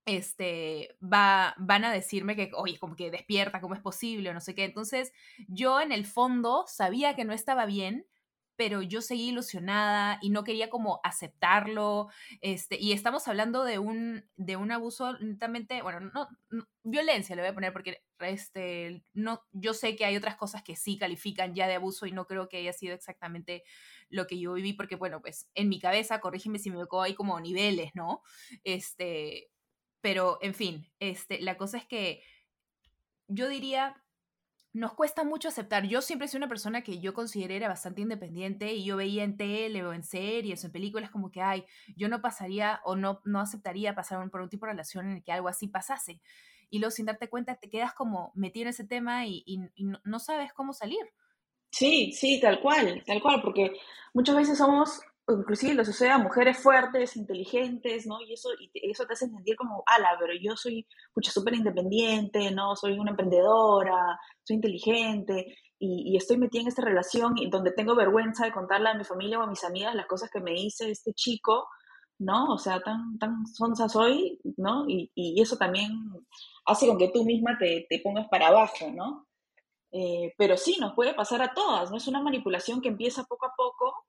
este, 0.06 0.96
va, 1.02 1.54
van 1.58 1.84
a 1.84 1.92
decirme 1.92 2.36
que, 2.36 2.52
oye, 2.56 2.80
como 2.80 2.96
que 2.96 3.12
despierta, 3.12 3.62
¿cómo 3.62 3.76
es 3.76 3.82
posible? 3.82 4.30
O 4.30 4.34
no 4.34 4.42
sé 4.42 4.56
qué. 4.56 4.66
Entonces, 4.66 5.14
yo 5.48 5.82
en 5.82 5.92
el 5.92 6.06
fondo 6.06 6.66
sabía 6.68 7.16
que 7.16 7.26
no 7.26 7.34
estaba 7.34 7.66
bien, 7.66 8.08
pero 8.56 8.82
yo 8.82 9.02
seguí 9.02 9.30
ilusionada 9.30 10.20
y 10.22 10.30
no 10.30 10.44
quería 10.44 10.70
como 10.70 11.00
aceptarlo. 11.04 12.10
Este, 12.42 12.78
y 12.80 12.92
estamos 12.92 13.28
hablando 13.28 13.64
de 13.64 13.80
un, 13.80 14.30
de 14.36 14.56
un 14.56 14.72
abuso 14.72 15.18
netamente, 15.20 15.82
bueno, 15.82 16.00
no, 16.00 16.28
violencia 16.84 17.36
le 17.36 17.42
voy 17.42 17.50
a 17.50 17.54
poner 17.54 17.74
porque 17.74 18.04
este, 18.20 19.04
no, 19.14 19.44
yo 19.52 19.74
sé 19.74 19.96
que 19.96 20.06
hay 20.06 20.16
otras 20.16 20.36
cosas 20.36 20.64
que 20.64 20.76
sí 20.76 20.98
califican 20.98 21.56
ya 21.56 21.68
de 21.68 21.76
abuso 21.76 22.06
y 22.06 22.12
no 22.12 22.28
creo 22.28 22.50
que 22.50 22.58
haya 22.58 22.74
sido 22.74 22.94
exactamente 22.94 23.64
lo 24.10 24.28
que 24.28 24.40
yo 24.40 24.54
viví 24.54 24.74
porque, 24.74 24.96
bueno, 24.96 25.22
pues 25.22 25.50
en 25.56 25.70
mi 25.70 25.80
cabeza, 25.80 26.20
corrígeme 26.20 26.60
si 26.60 26.70
me 26.70 26.76
equivoco, 26.76 27.02
hay 27.02 27.16
como 27.16 27.40
niveles, 27.40 27.92
¿no? 27.96 28.22
Este, 28.64 29.50
pero, 30.02 30.40
en 30.42 30.54
fin, 30.54 30.92
este, 31.00 31.42
la 31.42 31.58
cosa 31.58 31.78
es 31.78 31.86
que 31.86 32.24
yo 33.28 33.48
diría 33.48 34.04
nos 34.74 34.94
cuesta 34.94 35.24
mucho 35.24 35.50
aceptar. 35.50 35.86
Yo 35.86 36.02
siempre 36.02 36.28
soy 36.28 36.38
una 36.38 36.48
persona 36.48 36.82
que 36.82 37.00
yo 37.00 37.14
consideré 37.14 37.58
era 37.58 37.68
bastante 37.68 38.02
independiente 38.02 38.74
y 38.74 38.86
yo 38.86 38.96
veía 38.98 39.24
en 39.24 39.36
tele 39.36 39.84
o 39.84 39.94
en 39.94 40.04
series 40.04 40.64
o 40.64 40.68
en 40.68 40.74
películas 40.74 41.10
como 41.10 41.30
que, 41.32 41.42
ay, 41.42 41.66
yo 41.96 42.08
no 42.08 42.22
pasaría 42.22 42.80
o 42.86 42.96
no, 42.96 43.22
no 43.26 43.40
aceptaría 43.40 43.96
pasar 43.96 44.30
por 44.30 44.42
un 44.42 44.50
tipo 44.50 44.66
de 44.66 44.72
relación 44.72 45.08
en 45.08 45.18
el 45.18 45.24
que 45.24 45.32
algo 45.32 45.50
así 45.50 45.68
pasase. 45.68 46.22
Y 46.70 46.80
luego 46.80 46.92
sin 46.92 47.06
darte 47.06 47.30
cuenta 47.30 47.56
te 47.56 47.70
quedas 47.70 47.94
como 47.94 48.32
metido 48.34 48.64
en 48.64 48.70
ese 48.70 48.86
tema 48.86 49.26
y, 49.28 49.60
no 50.04 50.20
sabes 50.20 50.54
cómo 50.54 50.74
salir. 50.74 51.02
Sí, 51.72 52.12
sí, 52.14 52.40
tal 52.40 52.62
cual, 52.62 53.04
tal 53.06 53.22
cual, 53.22 53.42
porque 53.42 53.74
muchas 54.14 54.36
veces 54.36 54.58
somos 54.58 55.02
inclusive 55.28 55.74
le 55.74 55.86
sucede 55.86 56.10
a 56.10 56.18
mujeres 56.18 56.58
fuertes, 56.58 57.16
inteligentes, 57.16 58.06
¿no? 58.08 58.22
Y 58.22 58.34
eso, 58.34 58.50
y 58.60 58.92
eso 58.92 59.06
te 59.06 59.14
hace 59.14 59.28
sentir 59.28 59.56
como, 59.56 59.84
ala, 59.86 60.18
pero 60.20 60.34
yo 60.40 60.56
soy, 60.56 60.88
mucha 61.16 61.32
súper 61.32 61.56
independiente, 61.56 62.52
¿no? 62.52 62.76
Soy 62.76 62.98
una 63.00 63.12
emprendedora, 63.12 64.20
soy 64.44 64.56
inteligente, 64.56 65.56
y, 65.84 66.16
estoy 66.16 66.38
metida 66.38 66.62
en 66.62 66.68
esta 66.68 66.84
relación 66.84 67.34
donde 67.50 67.72
tengo 67.72 67.96
vergüenza 67.96 68.46
de 68.46 68.52
contarle 68.52 68.90
a 68.90 68.94
mi 68.94 69.04
familia 69.04 69.40
o 69.40 69.44
a 69.44 69.48
mis 69.48 69.64
amigas 69.64 69.96
las 69.96 70.06
cosas 70.06 70.30
que 70.30 70.40
me 70.40 70.52
dice 70.52 70.92
este 70.92 71.14
chico, 71.14 71.68
¿no? 72.20 72.54
O 72.54 72.58
sea, 72.60 72.82
tan, 72.82 73.18
tan 73.18 73.48
sonsa 73.48 73.90
soy, 73.90 74.40
¿no? 74.58 74.88
Y, 74.88 75.12
y 75.16 75.42
eso 75.42 75.58
también 75.58 75.92
hace 76.66 76.88
con 76.88 77.00
que 77.00 77.10
tú 77.10 77.26
misma 77.26 77.58
te, 77.58 77.88
te 77.90 78.00
pongas 78.00 78.28
para 78.30 78.50
abajo, 78.50 78.92
¿no? 78.94 79.28
Eh, 79.92 80.34
pero 80.38 80.56
sí, 80.56 80.78
nos 80.80 80.94
puede 80.94 81.14
pasar 81.14 81.42
a 81.42 81.54
todas, 81.54 81.90
¿no? 81.92 81.98
Es 81.98 82.08
una 82.08 82.22
manipulación 82.22 82.80
que 82.80 82.90
empieza 82.90 83.24
poco 83.24 83.48
a 83.48 83.54
poco 83.58 84.01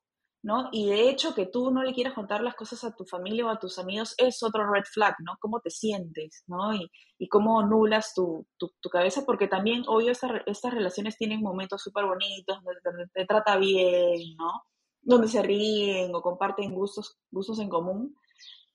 ¿no? 0.43 0.69
Y 0.73 0.87
de 0.87 1.09
hecho 1.09 1.35
que 1.35 1.47
tú 1.47 1.71
no 1.71 1.83
le 1.85 1.95
quieras 1.95 2.15
contar 2.15 2.43
las 2.43 2.55
cosas 2.55 2.83
a 2.85 2.95
tu 2.95 3.05
familia 3.05 3.47
o 3.47 3.49
a 3.49 3.59
tus 3.59 3.79
amigos 3.79 4.15
es 4.19 4.43
otro 4.43 4.71
red 4.71 4.85
flag, 4.85 5.15
¿no? 5.21 5.37
Cómo 5.41 5.61
te 5.61 5.71
sientes, 5.71 6.43
¿no? 6.49 6.75
Y, 6.75 6.91
y 7.19 7.29
cómo 7.29 7.63
nulas 7.63 8.13
tu, 8.15 8.47
tu, 8.59 8.91
cabeza, 8.91 9.23
porque 9.25 9.47
también, 9.47 9.85
obvio, 9.87 10.11
estas 10.11 10.75
relaciones 10.75 11.17
tienen 11.17 11.41
momentos 11.41 11.81
súper 11.81 12.07
bonitos, 12.07 12.59
donde 12.83 13.07
te, 13.15 13.25
trata 13.25 13.57
bien, 13.57 14.37
¿no? 14.37 14.65
Donde 15.01 15.29
se 15.29 15.43
ríen 15.43 16.15
o 16.15 16.21
comparten 16.21 16.75
gustos, 16.75 17.19
gustos 17.31 17.61
en 17.61 17.69
común, 17.69 18.17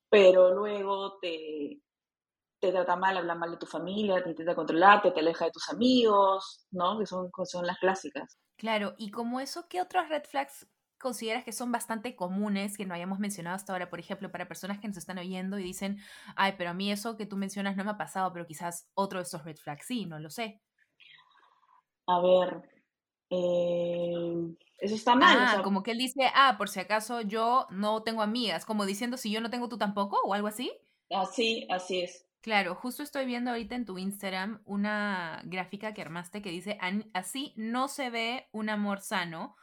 pero 0.10 0.54
luego 0.54 1.18
te, 1.20 1.82
te 2.62 2.72
trata 2.72 2.96
mal, 2.96 3.18
habla 3.18 3.36
mal 3.36 3.52
de 3.52 3.58
tu 3.58 3.66
familia, 3.66 4.24
te 4.24 4.30
intenta 4.30 4.56
controlarte, 4.56 5.12
te 5.12 5.20
aleja 5.20 5.46
de 5.46 5.52
tus 5.52 5.70
amigos, 5.70 6.66
¿no? 6.72 6.98
Que 6.98 7.06
son, 7.06 7.30
son 7.44 7.68
las 7.68 7.78
clásicas. 7.80 8.40
Claro, 8.56 8.96
y 8.98 9.12
como 9.12 9.42
eso, 9.42 9.68
¿qué 9.70 9.82
otros 9.82 10.08
red 10.08 10.24
flags 10.24 10.66
consideras 10.98 11.44
que 11.44 11.52
son 11.52 11.72
bastante 11.72 12.16
comunes 12.16 12.78
que 12.78 12.86
no 12.86 12.94
hayamos 12.94 13.20
mencionado 13.20 13.56
hasta 13.56 13.74
ahora? 13.74 13.90
Por 13.90 14.00
ejemplo, 14.00 14.32
para 14.32 14.48
personas 14.48 14.80
que 14.80 14.88
nos 14.88 14.98
están 14.98 15.18
oyendo 15.18 15.60
y 15.60 15.64
dicen, 15.64 16.00
ay, 16.36 16.56
pero 16.58 16.72
a 16.72 16.74
mí 16.74 16.92
eso 16.92 17.18
que 17.18 17.26
tú 17.26 17.38
mencionas 17.38 17.76
no 17.76 17.84
me 17.84 17.92
ha 17.92 17.98
pasado, 17.98 18.32
pero 18.34 18.46
quizás 18.46 18.90
otro 18.94 19.20
de 19.20 19.24
esos 19.24 19.44
red 19.44 19.58
flags 19.58 19.86
sí, 19.86 20.06
no 20.06 20.20
lo 20.20 20.30
sé. 20.30 20.62
A 22.08 22.22
ver, 22.22 22.62
eh, 23.30 24.56
eso 24.78 24.96
está 24.96 25.16
mal. 25.16 25.38
Ah, 25.40 25.62
como 25.64 25.84
que 25.84 25.92
él 25.92 25.98
dice, 25.98 26.32
ah, 26.34 26.56
por 26.58 26.70
si 26.70 26.80
acaso 26.80 27.22
yo 27.22 27.68
no 27.70 28.04
tengo 28.04 28.22
amigas, 28.22 28.66
como 28.66 28.86
diciendo 28.86 29.18
si 29.18 29.32
yo 29.32 29.42
no 29.42 29.50
tengo 29.50 29.68
tú 29.68 29.78
tampoco 29.78 30.20
o 30.24 30.34
algo 30.34 30.48
así. 30.48 30.72
Así, 31.10 31.68
así 31.70 32.02
es. 32.02 32.28
Claro, 32.42 32.76
justo 32.76 33.04
estoy 33.04 33.26
viendo 33.26 33.52
ahorita 33.52 33.76
en 33.76 33.86
tu 33.86 33.98
Instagram 33.98 34.62
una 34.66 35.42
gráfica 35.46 35.94
que 35.94 36.02
armaste 36.02 36.42
que 36.42 36.50
dice, 36.50 36.78
así 37.14 37.54
no 37.58 37.88
se 37.88 38.10
ve 38.10 38.48
un 38.52 38.70
amor 38.70 39.02
sano 39.02 39.56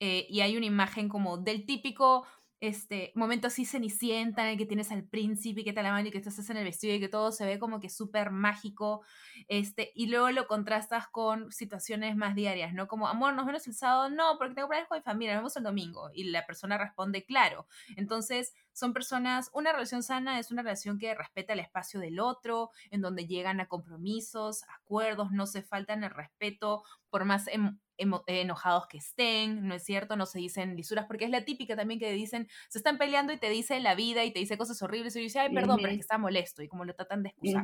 eh, 0.00 0.26
y 0.28 0.40
hay 0.40 0.56
una 0.56 0.66
imagen 0.66 1.08
como 1.08 1.38
del 1.38 1.66
típico 1.66 2.26
este 2.66 3.12
momento 3.14 3.48
así 3.48 3.64
cenicienta 3.64 4.42
en 4.44 4.52
el 4.52 4.58
que 4.58 4.66
tienes 4.66 4.90
al 4.90 5.04
príncipe 5.04 5.60
y 5.60 5.64
que 5.64 5.72
te 5.72 5.82
la 5.82 5.92
mano 5.92 6.08
y 6.08 6.10
que 6.10 6.18
estás 6.18 6.48
en 6.50 6.56
el 6.56 6.64
vestido 6.64 6.94
y 6.94 7.00
que 7.00 7.08
todo 7.08 7.32
se 7.32 7.44
ve 7.44 7.58
como 7.58 7.80
que 7.80 7.90
súper 7.90 8.30
mágico, 8.30 9.02
este, 9.48 9.92
y 9.94 10.06
luego 10.06 10.30
lo 10.30 10.46
contrastas 10.46 11.08
con 11.08 11.50
situaciones 11.52 12.16
más 12.16 12.34
diarias, 12.34 12.72
¿no? 12.72 12.88
Como, 12.88 13.08
amor, 13.08 13.34
nos 13.34 13.46
vemos 13.46 13.66
el 13.66 13.74
sábado, 13.74 14.08
no, 14.08 14.36
porque 14.38 14.54
tengo 14.54 14.68
planes 14.68 14.88
con 14.88 14.98
mi 14.98 15.02
familia, 15.02 15.34
nos 15.34 15.40
vemos 15.40 15.56
el 15.56 15.62
domingo, 15.62 16.10
y 16.14 16.24
la 16.24 16.46
persona 16.46 16.78
responde, 16.78 17.24
claro. 17.24 17.66
Entonces, 17.96 18.54
son 18.72 18.92
personas, 18.92 19.50
una 19.52 19.72
relación 19.72 20.02
sana 20.02 20.38
es 20.38 20.50
una 20.50 20.62
relación 20.62 20.98
que 20.98 21.14
respeta 21.14 21.52
el 21.52 21.60
espacio 21.60 22.00
del 22.00 22.18
otro, 22.18 22.70
en 22.90 23.00
donde 23.00 23.26
llegan 23.26 23.60
a 23.60 23.66
compromisos, 23.66 24.62
acuerdos, 24.80 25.30
no 25.32 25.46
se 25.46 25.62
faltan 25.62 26.02
el 26.04 26.10
respeto, 26.10 26.82
por 27.14 27.24
más 27.24 27.46
em, 27.46 27.78
enojados 28.26 28.88
que 28.88 28.98
estén, 28.98 29.68
¿no 29.68 29.76
es 29.76 29.84
cierto? 29.84 30.16
No 30.16 30.26
se 30.26 30.40
dicen 30.40 30.74
lisuras, 30.74 31.06
porque 31.06 31.26
es 31.26 31.30
la 31.30 31.44
típica 31.44 31.76
también 31.76 32.00
que 32.00 32.10
dicen, 32.10 32.48
se 32.68 32.78
están 32.78 32.98
peleando 32.98 33.32
y 33.32 33.38
te 33.38 33.48
dice 33.50 33.78
la 33.78 33.94
vida 33.94 34.24
y 34.24 34.32
te 34.32 34.40
dice 34.40 34.58
cosas 34.58 34.82
horribles 34.82 35.14
y 35.14 35.20
dice, 35.20 35.38
ay, 35.38 35.54
perdón, 35.54 35.76
pero 35.76 35.90
es 35.90 35.98
que 35.98 36.00
está 36.00 36.18
molesto 36.18 36.60
y 36.60 36.66
como 36.66 36.84
lo 36.84 36.92
tratan 36.92 37.22
de 37.22 37.28
excusar. 37.28 37.62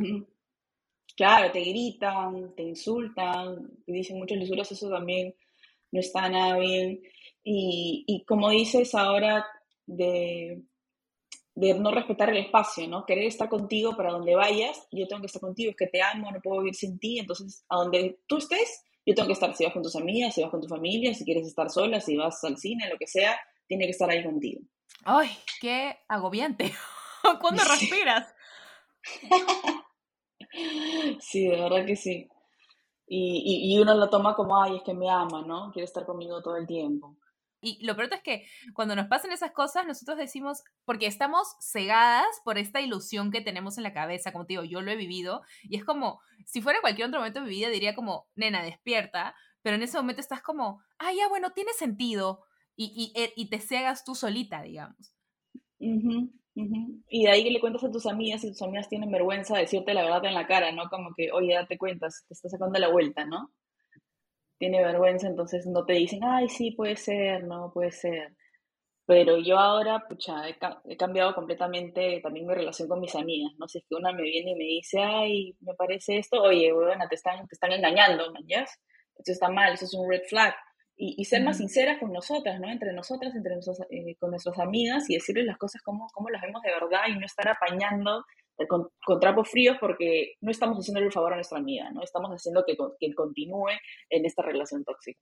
Claro, 1.16 1.50
te 1.50 1.62
gritan, 1.62 2.54
te 2.54 2.62
insultan, 2.62 3.72
te 3.84 3.90
dicen 3.90 4.18
muchas 4.18 4.38
lisuras, 4.38 4.70
eso 4.70 4.88
también 4.88 5.34
no 5.90 5.98
está 5.98 6.28
nada 6.28 6.56
bien. 6.56 7.00
Y, 7.42 8.04
y 8.06 8.24
como 8.24 8.50
dices 8.50 8.94
ahora 8.94 9.44
de, 9.84 10.62
de 11.56 11.74
no 11.74 11.90
respetar 11.90 12.30
el 12.30 12.36
espacio, 12.36 12.86
¿no? 12.86 13.04
Querer 13.04 13.24
estar 13.24 13.48
contigo 13.48 13.96
para 13.96 14.12
donde 14.12 14.36
vayas, 14.36 14.86
yo 14.92 15.08
tengo 15.08 15.22
que 15.22 15.26
estar 15.26 15.42
contigo, 15.42 15.72
es 15.72 15.76
que 15.76 15.88
te 15.88 16.02
amo, 16.02 16.30
no 16.30 16.40
puedo 16.40 16.60
vivir 16.60 16.76
sin 16.76 17.00
ti, 17.00 17.18
entonces 17.18 17.64
a 17.68 17.78
donde 17.78 18.20
tú 18.28 18.36
estés, 18.36 18.84
yo 19.10 19.14
tengo 19.14 19.26
que 19.26 19.32
estar, 19.32 19.54
si 19.56 19.64
vas 19.64 19.72
con 19.72 19.82
tus 19.82 19.96
amigas, 19.96 20.34
si 20.34 20.42
vas 20.42 20.50
con 20.50 20.60
tu 20.60 20.68
familia, 20.68 21.12
si 21.14 21.24
quieres 21.24 21.46
estar 21.46 21.68
sola, 21.68 22.00
si 22.00 22.16
vas 22.16 22.42
al 22.44 22.56
cine, 22.56 22.88
lo 22.88 22.96
que 22.96 23.08
sea, 23.08 23.38
tiene 23.66 23.84
que 23.84 23.90
estar 23.90 24.08
ahí 24.08 24.22
contigo. 24.22 24.60
¡Ay, 25.04 25.30
qué 25.60 25.98
agobiante! 26.08 26.72
¿Cuándo 27.40 27.64
respiras? 27.64 28.32
sí, 31.20 31.48
de 31.48 31.60
verdad 31.60 31.84
que 31.84 31.96
sí. 31.96 32.28
Y, 33.08 33.74
y, 33.74 33.78
uno 33.80 33.94
lo 33.94 34.08
toma 34.08 34.36
como, 34.36 34.62
ay, 34.62 34.76
es 34.76 34.82
que 34.84 34.94
me 34.94 35.10
ama, 35.10 35.42
¿no? 35.42 35.72
Quiere 35.72 35.86
estar 35.86 36.06
conmigo 36.06 36.40
todo 36.42 36.56
el 36.56 36.68
tiempo. 36.68 37.16
Y 37.60 37.84
lo 37.84 37.94
peor 37.94 38.12
es 38.12 38.22
que 38.22 38.46
cuando 38.74 38.96
nos 38.96 39.06
pasan 39.08 39.32
esas 39.32 39.52
cosas, 39.52 39.86
nosotros 39.86 40.16
decimos, 40.16 40.62
porque 40.84 41.06
estamos 41.06 41.56
cegadas 41.60 42.26
por 42.44 42.58
esta 42.58 42.80
ilusión 42.80 43.30
que 43.30 43.42
tenemos 43.42 43.76
en 43.76 43.84
la 43.84 43.92
cabeza, 43.92 44.32
como 44.32 44.46
te 44.46 44.54
digo, 44.54 44.64
yo 44.64 44.80
lo 44.80 44.90
he 44.90 44.96
vivido, 44.96 45.42
y 45.62 45.76
es 45.76 45.84
como, 45.84 46.20
si 46.46 46.62
fuera 46.62 46.80
cualquier 46.80 47.08
otro 47.08 47.20
momento 47.20 47.40
de 47.40 47.46
mi 47.46 47.52
vida, 47.52 47.68
diría 47.68 47.94
como, 47.94 48.28
nena, 48.34 48.62
despierta, 48.62 49.34
pero 49.62 49.76
en 49.76 49.82
ese 49.82 49.98
momento 49.98 50.20
estás 50.20 50.42
como, 50.42 50.82
ah, 50.98 51.12
ya, 51.12 51.28
bueno, 51.28 51.52
tiene 51.52 51.72
sentido, 51.72 52.44
y, 52.76 53.12
y, 53.14 53.20
eh, 53.20 53.32
y 53.36 53.50
te 53.50 53.58
cegas 53.60 54.04
tú 54.04 54.14
solita, 54.14 54.62
digamos. 54.62 55.14
Y 57.08 57.24
de 57.24 57.30
ahí 57.30 57.44
que 57.44 57.50
le 57.50 57.60
cuentas 57.60 57.84
a 57.84 57.90
tus 57.90 58.06
amigas 58.06 58.44
y 58.44 58.48
tus 58.50 58.62
amigas 58.62 58.88
tienen 58.88 59.10
vergüenza 59.10 59.54
de 59.54 59.62
decirte 59.62 59.94
la 59.94 60.02
verdad 60.02 60.24
en 60.24 60.34
la 60.34 60.46
cara, 60.46 60.72
¿no? 60.72 60.88
Como 60.88 61.14
que, 61.16 61.30
oye, 61.32 61.54
date 61.54 61.78
cuenta, 61.78 62.08
te 62.08 62.34
estás 62.34 62.50
sacando 62.52 62.78
la 62.78 62.88
vuelta, 62.88 63.24
¿no? 63.24 63.50
Tiene 64.60 64.84
vergüenza, 64.84 65.26
entonces 65.26 65.66
no 65.66 65.86
te 65.86 65.94
dicen, 65.94 66.20
ay, 66.22 66.48
sí, 66.50 66.72
puede 66.72 66.94
ser, 66.94 67.44
no, 67.44 67.72
puede 67.72 67.92
ser. 67.92 68.36
Pero 69.06 69.38
yo 69.38 69.58
ahora, 69.58 70.04
pucha, 70.06 70.46
he, 70.48 70.96
cambiado 70.98 71.34
completamente 71.34 72.20
también 72.22 72.46
mi 72.46 72.54
relación 72.54 72.86
con 72.86 73.00
mis 73.00 73.14
amigas, 73.14 73.52
¿no? 73.58 73.66
Si 73.66 73.78
es 73.78 73.84
que 73.88 73.94
una 73.94 74.12
me 74.12 74.22
viene 74.22 74.50
y 74.50 74.54
me 74.54 74.64
dice, 74.64 75.00
ay, 75.00 75.56
me 75.60 75.74
parece 75.74 76.18
esto, 76.18 76.42
oye, 76.42 76.70
bueno, 76.72 77.06
te 77.08 77.14
están, 77.14 77.38
te 77.48 77.54
están 77.54 77.72
engañando, 77.72 78.30
¿no? 78.30 78.38
Eso 78.48 79.32
está 79.32 79.48
mal, 79.48 79.72
eso 79.72 79.86
es 79.86 79.94
un 79.94 80.08
red 80.10 80.22
flag. 80.28 80.54
Y, 80.94 81.24
ser 81.24 81.42
más 81.42 81.56
sinceras 81.56 81.98
con 81.98 82.12
nosotras, 82.12 82.60
¿no? 82.60 82.70
Entre 82.70 82.92
nosotras, 82.92 83.34
entre 83.34 83.54
eh, 83.54 84.16
con 84.20 84.30
nuestras 84.30 84.58
amigas 84.58 85.08
y 85.08 85.14
decirles 85.14 85.46
las 85.46 85.56
cosas 85.56 85.80
como, 85.80 86.06
como 86.12 86.28
las 86.28 86.42
vemos 86.42 86.60
de 86.60 86.70
verdad 86.70 87.04
y 87.08 87.18
no 87.18 87.24
estar 87.24 87.48
apañando 87.48 88.26
con, 88.68 88.88
trapos 89.20 89.48
fríos 89.48 89.76
porque 89.80 90.34
no 90.40 90.50
estamos 90.50 90.78
haciendo 90.78 91.00
el 91.00 91.12
favor 91.12 91.32
a 91.32 91.36
nuestra 91.36 91.58
amiga, 91.58 91.90
¿no? 91.90 92.02
Estamos 92.02 92.30
haciendo 92.30 92.64
que, 92.66 92.76
que 92.98 93.14
continúe 93.14 93.70
en 94.08 94.24
esta 94.24 94.42
relación 94.42 94.84
tóxica. 94.84 95.20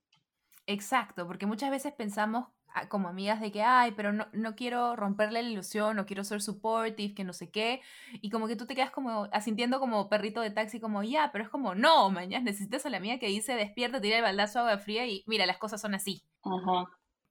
Exacto, 0.66 1.26
porque 1.26 1.47
muchas 1.47 1.71
veces 1.71 1.95
pensamos 1.95 2.49
ah, 2.75 2.90
como 2.90 3.09
amigas 3.09 3.40
de 3.40 3.50
que, 3.50 3.62
ay, 3.62 3.92
pero 3.97 4.12
no, 4.12 4.28
no 4.35 4.54
quiero 4.54 4.97
romperle 4.97 5.42
la 5.42 5.49
ilusión, 5.49 5.97
no 5.97 6.04
quiero 6.04 6.25
ser 6.25 6.42
supportive, 6.42 7.14
que 7.14 7.25
no 7.25 7.33
sé 7.33 7.50
qué, 7.50 7.80
y 8.21 8.28
como 8.28 8.47
que 8.47 8.54
tú 8.54 8.66
te 8.66 8.75
quedas 8.75 8.90
como 8.90 9.28
asintiendo 9.33 9.80
como 9.80 10.11
perrito 10.11 10.42
de 10.42 10.50
taxi, 10.50 10.78
como, 10.78 11.02
ya, 11.02 11.30
pero 11.33 11.42
es 11.42 11.49
como, 11.49 11.75
no, 11.75 12.11
mañana 12.11 12.45
necesitas 12.45 12.85
a 12.85 12.90
la 12.90 12.99
amiga 12.99 13.18
que 13.18 13.28
dice, 13.28 13.54
despierta, 13.54 13.99
tira 13.99 14.18
el 14.18 14.23
baldazo 14.23 14.59
agua 14.59 14.76
fría 14.76 15.07
y 15.07 15.25
mira, 15.26 15.47
las 15.47 15.57
cosas 15.57 15.80
son 15.80 15.95
así. 15.95 16.23
Ajá. 16.42 16.87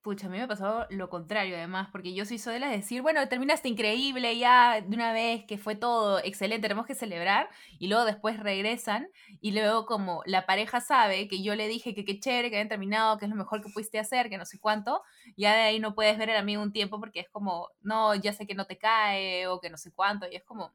Pucha, 0.08 0.26
a 0.26 0.30
mí 0.30 0.38
me 0.38 0.48
pasó 0.48 0.86
lo 0.88 1.10
contrario 1.10 1.54
además, 1.54 1.90
porque 1.92 2.14
yo 2.14 2.24
soy 2.24 2.38
de 2.38 2.60
las 2.60 2.70
de 2.70 2.78
decir, 2.78 3.02
bueno, 3.02 3.28
terminaste 3.28 3.68
increíble 3.68 4.38
ya 4.38 4.80
de 4.80 4.96
una 4.96 5.12
vez, 5.12 5.44
que 5.44 5.58
fue 5.58 5.76
todo 5.76 6.18
excelente, 6.24 6.62
tenemos 6.62 6.86
que 6.86 6.94
celebrar, 6.94 7.50
y 7.78 7.88
luego 7.88 8.06
después 8.06 8.40
regresan, 8.40 9.10
y 9.42 9.50
luego 9.52 9.84
como 9.84 10.22
la 10.24 10.46
pareja 10.46 10.80
sabe 10.80 11.28
que 11.28 11.42
yo 11.42 11.54
le 11.56 11.68
dije 11.68 11.94
que 11.94 12.06
qué 12.06 12.18
chévere, 12.18 12.48
que 12.48 12.56
habían 12.56 12.70
terminado, 12.70 13.18
que 13.18 13.26
es 13.26 13.30
lo 13.30 13.36
mejor 13.36 13.60
que 13.62 13.68
pudiste 13.68 13.98
hacer, 13.98 14.30
que 14.30 14.38
no 14.38 14.46
sé 14.46 14.58
cuánto, 14.58 15.02
ya 15.36 15.52
de 15.52 15.60
ahí 15.60 15.78
no 15.78 15.94
puedes 15.94 16.16
ver 16.16 16.30
al 16.30 16.38
amigo 16.38 16.62
un 16.62 16.72
tiempo 16.72 16.98
porque 16.98 17.20
es 17.20 17.28
como, 17.28 17.68
no, 17.82 18.14
ya 18.14 18.32
sé 18.32 18.46
que 18.46 18.54
no 18.54 18.64
te 18.64 18.78
cae, 18.78 19.46
o 19.46 19.60
que 19.60 19.68
no 19.68 19.76
sé 19.76 19.92
cuánto, 19.92 20.26
y 20.26 20.36
es 20.36 20.42
como, 20.44 20.72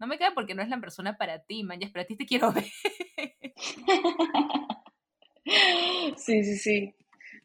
no 0.00 0.06
me 0.06 0.18
cae 0.18 0.30
porque 0.32 0.54
no 0.54 0.62
es 0.62 0.68
la 0.68 0.80
persona 0.80 1.16
para 1.16 1.40
ti, 1.40 1.64
man, 1.64 1.80
pero 1.92 2.02
a 2.02 2.06
ti 2.06 2.16
te 2.16 2.26
quiero 2.26 2.52
ver. 2.54 2.66
Sí, 6.16 6.44
sí, 6.44 6.56
sí. 6.56 6.94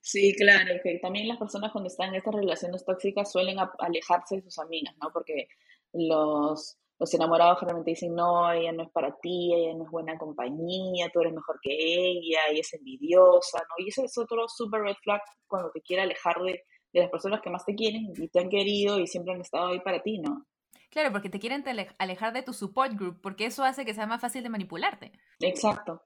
Sí, 0.07 0.33
claro, 0.35 0.73
que 0.81 0.99
también 0.99 1.27
las 1.27 1.37
personas 1.37 1.73
cuando 1.73 1.89
están 1.89 2.07
en 2.09 2.15
estas 2.15 2.33
relaciones 2.33 2.85
tóxicas 2.85 3.29
suelen 3.29 3.57
alejarse 3.59 4.37
de 4.37 4.41
sus 4.41 4.57
amigas, 4.57 4.95
¿no? 5.03 5.11
Porque 5.11 5.49
los, 5.91 6.77
los 6.97 7.13
enamorados 7.13 7.59
generalmente 7.59 7.91
dicen, 7.91 8.15
no, 8.15 8.49
ella 8.49 8.71
no 8.71 8.83
es 8.83 8.89
para 8.91 9.17
ti, 9.21 9.53
ella 9.53 9.73
no 9.75 9.83
es 9.83 9.91
buena 9.91 10.17
compañía, 10.17 11.09
tú 11.11 11.19
eres 11.19 11.33
mejor 11.33 11.59
que 11.61 11.73
ella, 11.73 12.39
ella 12.49 12.61
es 12.61 12.73
envidiosa, 12.73 13.57
¿no? 13.57 13.83
Y 13.83 13.89
ese 13.89 14.05
es 14.05 14.17
otro 14.17 14.47
super 14.47 14.79
red 14.79 14.95
flag 15.03 15.19
cuando 15.45 15.71
te 15.71 15.81
quiere 15.81 16.03
alejar 16.03 16.41
de, 16.41 16.63
de 16.93 17.01
las 17.01 17.09
personas 17.09 17.41
que 17.41 17.49
más 17.49 17.65
te 17.65 17.75
quieren 17.75 18.13
y 18.15 18.29
te 18.29 18.39
han 18.39 18.47
querido 18.49 18.99
y 18.99 19.07
siempre 19.07 19.33
han 19.33 19.41
estado 19.41 19.67
ahí 19.67 19.81
para 19.81 20.01
ti, 20.01 20.19
¿no? 20.19 20.45
Claro, 20.89 21.11
porque 21.11 21.29
te 21.29 21.41
quieren 21.41 21.65
alejar 21.97 22.31
de 22.31 22.43
tu 22.43 22.53
support 22.53 22.93
group, 22.93 23.19
porque 23.21 23.45
eso 23.45 23.65
hace 23.65 23.83
que 23.83 23.93
sea 23.93 24.07
más 24.07 24.21
fácil 24.21 24.41
de 24.41 24.49
manipularte. 24.49 25.11
Exacto, 25.41 26.01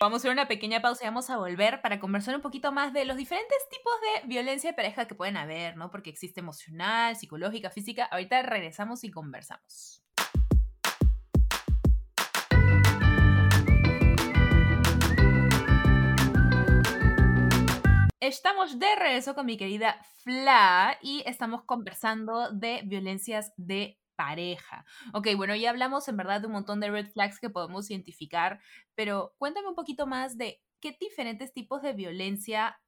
Vamos 0.00 0.16
a 0.16 0.18
hacer 0.18 0.30
una 0.32 0.48
pequeña 0.48 0.80
pausa 0.80 1.04
y 1.04 1.06
vamos 1.06 1.30
a 1.30 1.36
volver 1.36 1.80
para 1.80 2.00
conversar 2.00 2.34
un 2.34 2.42
poquito 2.42 2.72
más 2.72 2.92
de 2.92 3.04
los 3.04 3.16
diferentes 3.16 3.58
tipos 3.70 3.92
de 4.00 4.28
violencia 4.28 4.70
de 4.70 4.74
pareja 4.74 5.06
que 5.06 5.14
pueden 5.14 5.36
haber, 5.36 5.76
¿no? 5.76 5.90
Porque 5.90 6.10
existe 6.10 6.40
emocional, 6.40 7.16
psicológica, 7.16 7.70
física. 7.70 8.04
Ahorita 8.06 8.42
regresamos 8.42 9.04
y 9.04 9.10
conversamos. 9.10 10.02
Estamos 18.18 18.78
de 18.78 18.94
regreso 18.96 19.34
con 19.34 19.46
mi 19.46 19.56
querida 19.56 20.00
Fla 20.22 20.96
y 21.02 21.22
estamos 21.26 21.64
conversando 21.64 22.52
de 22.52 22.82
violencias 22.84 23.52
de 23.56 23.98
pareja. 24.22 24.84
Ok, 25.14 25.28
bueno, 25.36 25.54
ya 25.56 25.70
hablamos 25.70 26.08
en 26.08 26.16
verdad 26.16 26.40
de 26.40 26.46
un 26.46 26.52
montón 26.52 26.80
de 26.80 26.90
red 26.90 27.06
flags 27.10 27.40
que 27.40 27.50
podemos 27.50 27.90
identificar, 27.90 28.60
pero 28.94 29.34
cuéntame 29.38 29.68
un 29.68 29.74
poquito 29.74 30.06
más 30.06 30.38
de 30.38 30.60
qué 30.80 30.96
diferentes 31.00 31.52
tipos 31.52 31.82
de 31.82 31.92
violencia 31.92 32.78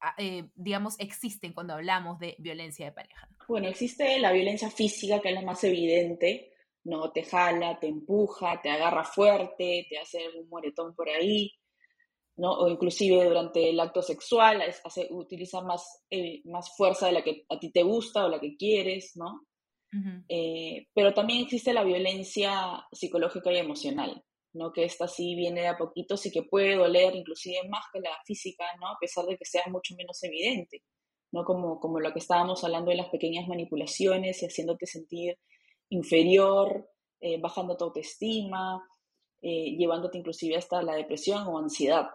ah, 0.00 0.14
eh, 0.18 0.44
digamos, 0.54 0.96
existen 0.98 1.54
cuando 1.54 1.74
hablamos 1.74 2.18
de 2.18 2.36
violencia 2.38 2.86
de 2.86 2.92
pareja? 2.92 3.28
Bueno, 3.48 3.68
existe 3.68 4.18
la 4.18 4.32
violencia 4.32 4.70
física, 4.70 5.20
que 5.20 5.30
es 5.30 5.34
la 5.34 5.42
más 5.42 5.64
evidente, 5.64 6.52
¿no? 6.84 7.10
Te 7.12 7.22
jala, 7.22 7.78
te 7.80 7.88
empuja, 7.88 8.60
te 8.62 8.70
agarra 8.70 9.04
fuerte, 9.04 9.86
te 9.88 9.98
hace 9.98 10.18
un 10.38 10.48
moretón 10.50 10.94
por 10.94 11.08
ahí, 11.08 11.50
¿no? 12.36 12.52
O 12.52 12.68
inclusive 12.68 13.24
durante 13.24 13.70
el 13.70 13.80
acto 13.80 14.02
sexual 14.02 14.62
hace, 14.84 15.08
utiliza 15.10 15.62
más, 15.62 16.04
eh, 16.10 16.42
más 16.44 16.76
fuerza 16.76 17.06
de 17.06 17.12
la 17.12 17.22
que 17.22 17.46
a 17.48 17.58
ti 17.58 17.70
te 17.72 17.82
gusta 17.82 18.26
o 18.26 18.28
la 18.28 18.40
que 18.40 18.56
quieres, 18.56 19.12
¿no? 19.16 19.46
Eh, 20.28 20.88
pero 20.94 21.12
también 21.14 21.42
existe 21.42 21.72
la 21.72 21.84
violencia 21.84 22.84
psicológica 22.92 23.52
y 23.52 23.58
emocional, 23.58 24.24
¿no? 24.52 24.72
Que 24.72 24.84
esta 24.84 25.06
sí 25.06 25.34
viene 25.34 25.62
de 25.62 25.68
a 25.68 25.76
poquitos 25.76 26.24
y 26.26 26.30
que 26.30 26.42
puede 26.42 26.76
doler 26.76 27.14
inclusive 27.14 27.68
más 27.68 27.84
que 27.92 28.00
la 28.00 28.10
física, 28.26 28.64
¿no? 28.80 28.88
A 28.88 28.98
pesar 29.00 29.24
de 29.26 29.36
que 29.36 29.44
sea 29.44 29.62
mucho 29.68 29.94
menos 29.96 30.22
evidente, 30.22 30.82
¿no? 31.32 31.44
Como, 31.44 31.78
como 31.78 32.00
lo 32.00 32.12
que 32.12 32.18
estábamos 32.18 32.64
hablando 32.64 32.90
de 32.90 32.96
las 32.96 33.08
pequeñas 33.08 33.46
manipulaciones 33.48 34.42
y 34.42 34.46
haciéndote 34.46 34.86
sentir 34.86 35.38
inferior, 35.90 36.88
eh, 37.20 37.40
bajando 37.40 37.76
tu 37.76 37.84
autoestima, 37.84 38.82
eh, 39.40 39.76
llevándote 39.76 40.18
inclusive 40.18 40.56
hasta 40.56 40.82
la 40.82 40.94
depresión 40.94 41.46
o 41.46 41.58
ansiedad. 41.58 42.08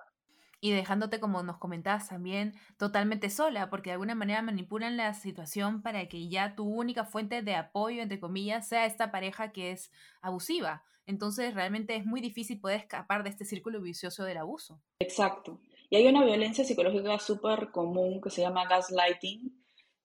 Y 0.61 0.71
dejándote, 0.71 1.19
como 1.19 1.41
nos 1.41 1.57
comentabas 1.57 2.09
también, 2.09 2.53
totalmente 2.77 3.29
sola, 3.29 3.69
porque 3.69 3.91
de 3.91 3.93
alguna 3.93 4.15
manera 4.15 4.41
manipulan 4.41 4.97
la 4.97 5.13
situación 5.13 5.81
para 5.81 6.07
que 6.07 6.27
ya 6.27 6.55
tu 6.55 6.65
única 6.65 7.05
fuente 7.05 7.41
de 7.41 7.55
apoyo, 7.55 8.01
entre 8.01 8.19
comillas, 8.19 8.67
sea 8.67 8.85
esta 8.85 9.11
pareja 9.11 9.51
que 9.51 9.71
es 9.71 9.91
abusiva. 10.21 10.83
Entonces 11.05 11.55
realmente 11.55 11.95
es 11.95 12.05
muy 12.05 12.21
difícil 12.21 12.59
poder 12.59 12.81
escapar 12.81 13.23
de 13.23 13.29
este 13.29 13.45
círculo 13.45 13.81
vicioso 13.81 14.25
del 14.25 14.37
abuso. 14.37 14.79
Exacto. 14.99 15.59
Y 15.89 15.95
hay 15.95 16.07
una 16.07 16.23
violencia 16.23 16.63
psicológica 16.63 17.17
súper 17.17 17.71
común 17.71 18.21
que 18.21 18.29
se 18.29 18.41
llama 18.41 18.67
gaslighting, 18.67 19.58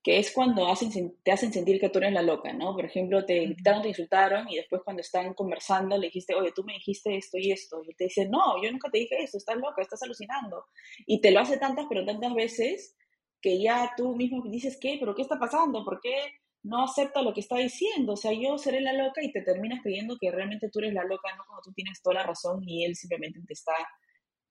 que 0.04 0.18
es 0.18 0.32
cuando 0.32 0.68
hacen, 0.68 1.16
te 1.22 1.32
hacen 1.32 1.50
sentir 1.50 1.80
que 1.80 1.88
tú 1.88 1.98
eres 1.98 2.12
la 2.12 2.20
loca, 2.20 2.52
¿no? 2.52 2.74
Por 2.74 2.84
ejemplo, 2.84 3.24
te 3.24 3.40
gritaron, 3.40 3.80
te 3.80 3.88
insultaron 3.88 4.46
y 4.50 4.56
después 4.56 4.82
cuando 4.84 5.00
están 5.00 5.32
conversando 5.32 5.96
le 5.96 6.08
dijiste, 6.08 6.34
oye, 6.34 6.52
tú 6.54 6.62
me 6.62 6.74
dijiste 6.74 7.16
esto 7.16 7.38
y 7.38 7.50
esto. 7.50 7.82
Y 7.88 7.94
te 7.94 8.04
dice, 8.04 8.28
no, 8.28 8.62
yo 8.62 8.70
nunca 8.70 8.90
te 8.90 8.98
dije 8.98 9.16
eso, 9.22 9.38
estás 9.38 9.56
loca, 9.56 9.80
estás 9.80 10.02
alucinando. 10.02 10.66
Y 11.06 11.22
te 11.22 11.30
lo 11.30 11.40
hace 11.40 11.56
tantas, 11.56 11.86
pero 11.88 12.04
tantas 12.04 12.34
veces 12.34 12.94
que 13.40 13.62
ya 13.62 13.92
tú 13.96 14.14
mismo 14.14 14.42
dices, 14.44 14.76
¿qué? 14.78 14.98
¿Pero 15.00 15.14
qué 15.14 15.22
está 15.22 15.38
pasando? 15.38 15.82
¿Por 15.86 15.98
qué 16.02 16.14
no 16.62 16.84
acepta 16.84 17.22
lo 17.22 17.32
que 17.32 17.40
está 17.40 17.56
diciendo? 17.56 18.12
O 18.12 18.16
sea, 18.18 18.32
yo 18.34 18.58
seré 18.58 18.82
la 18.82 18.92
loca 18.92 19.22
y 19.22 19.32
te 19.32 19.40
terminas 19.40 19.80
creyendo 19.82 20.18
que 20.20 20.30
realmente 20.30 20.68
tú 20.70 20.80
eres 20.80 20.92
la 20.92 21.04
loca, 21.04 21.34
¿no? 21.34 21.44
Cuando 21.46 21.62
tú 21.62 21.72
tienes 21.72 22.02
toda 22.02 22.16
la 22.16 22.24
razón 22.24 22.62
y 22.68 22.84
él 22.84 22.94
simplemente 22.94 23.40
te 23.46 23.54
está 23.54 23.72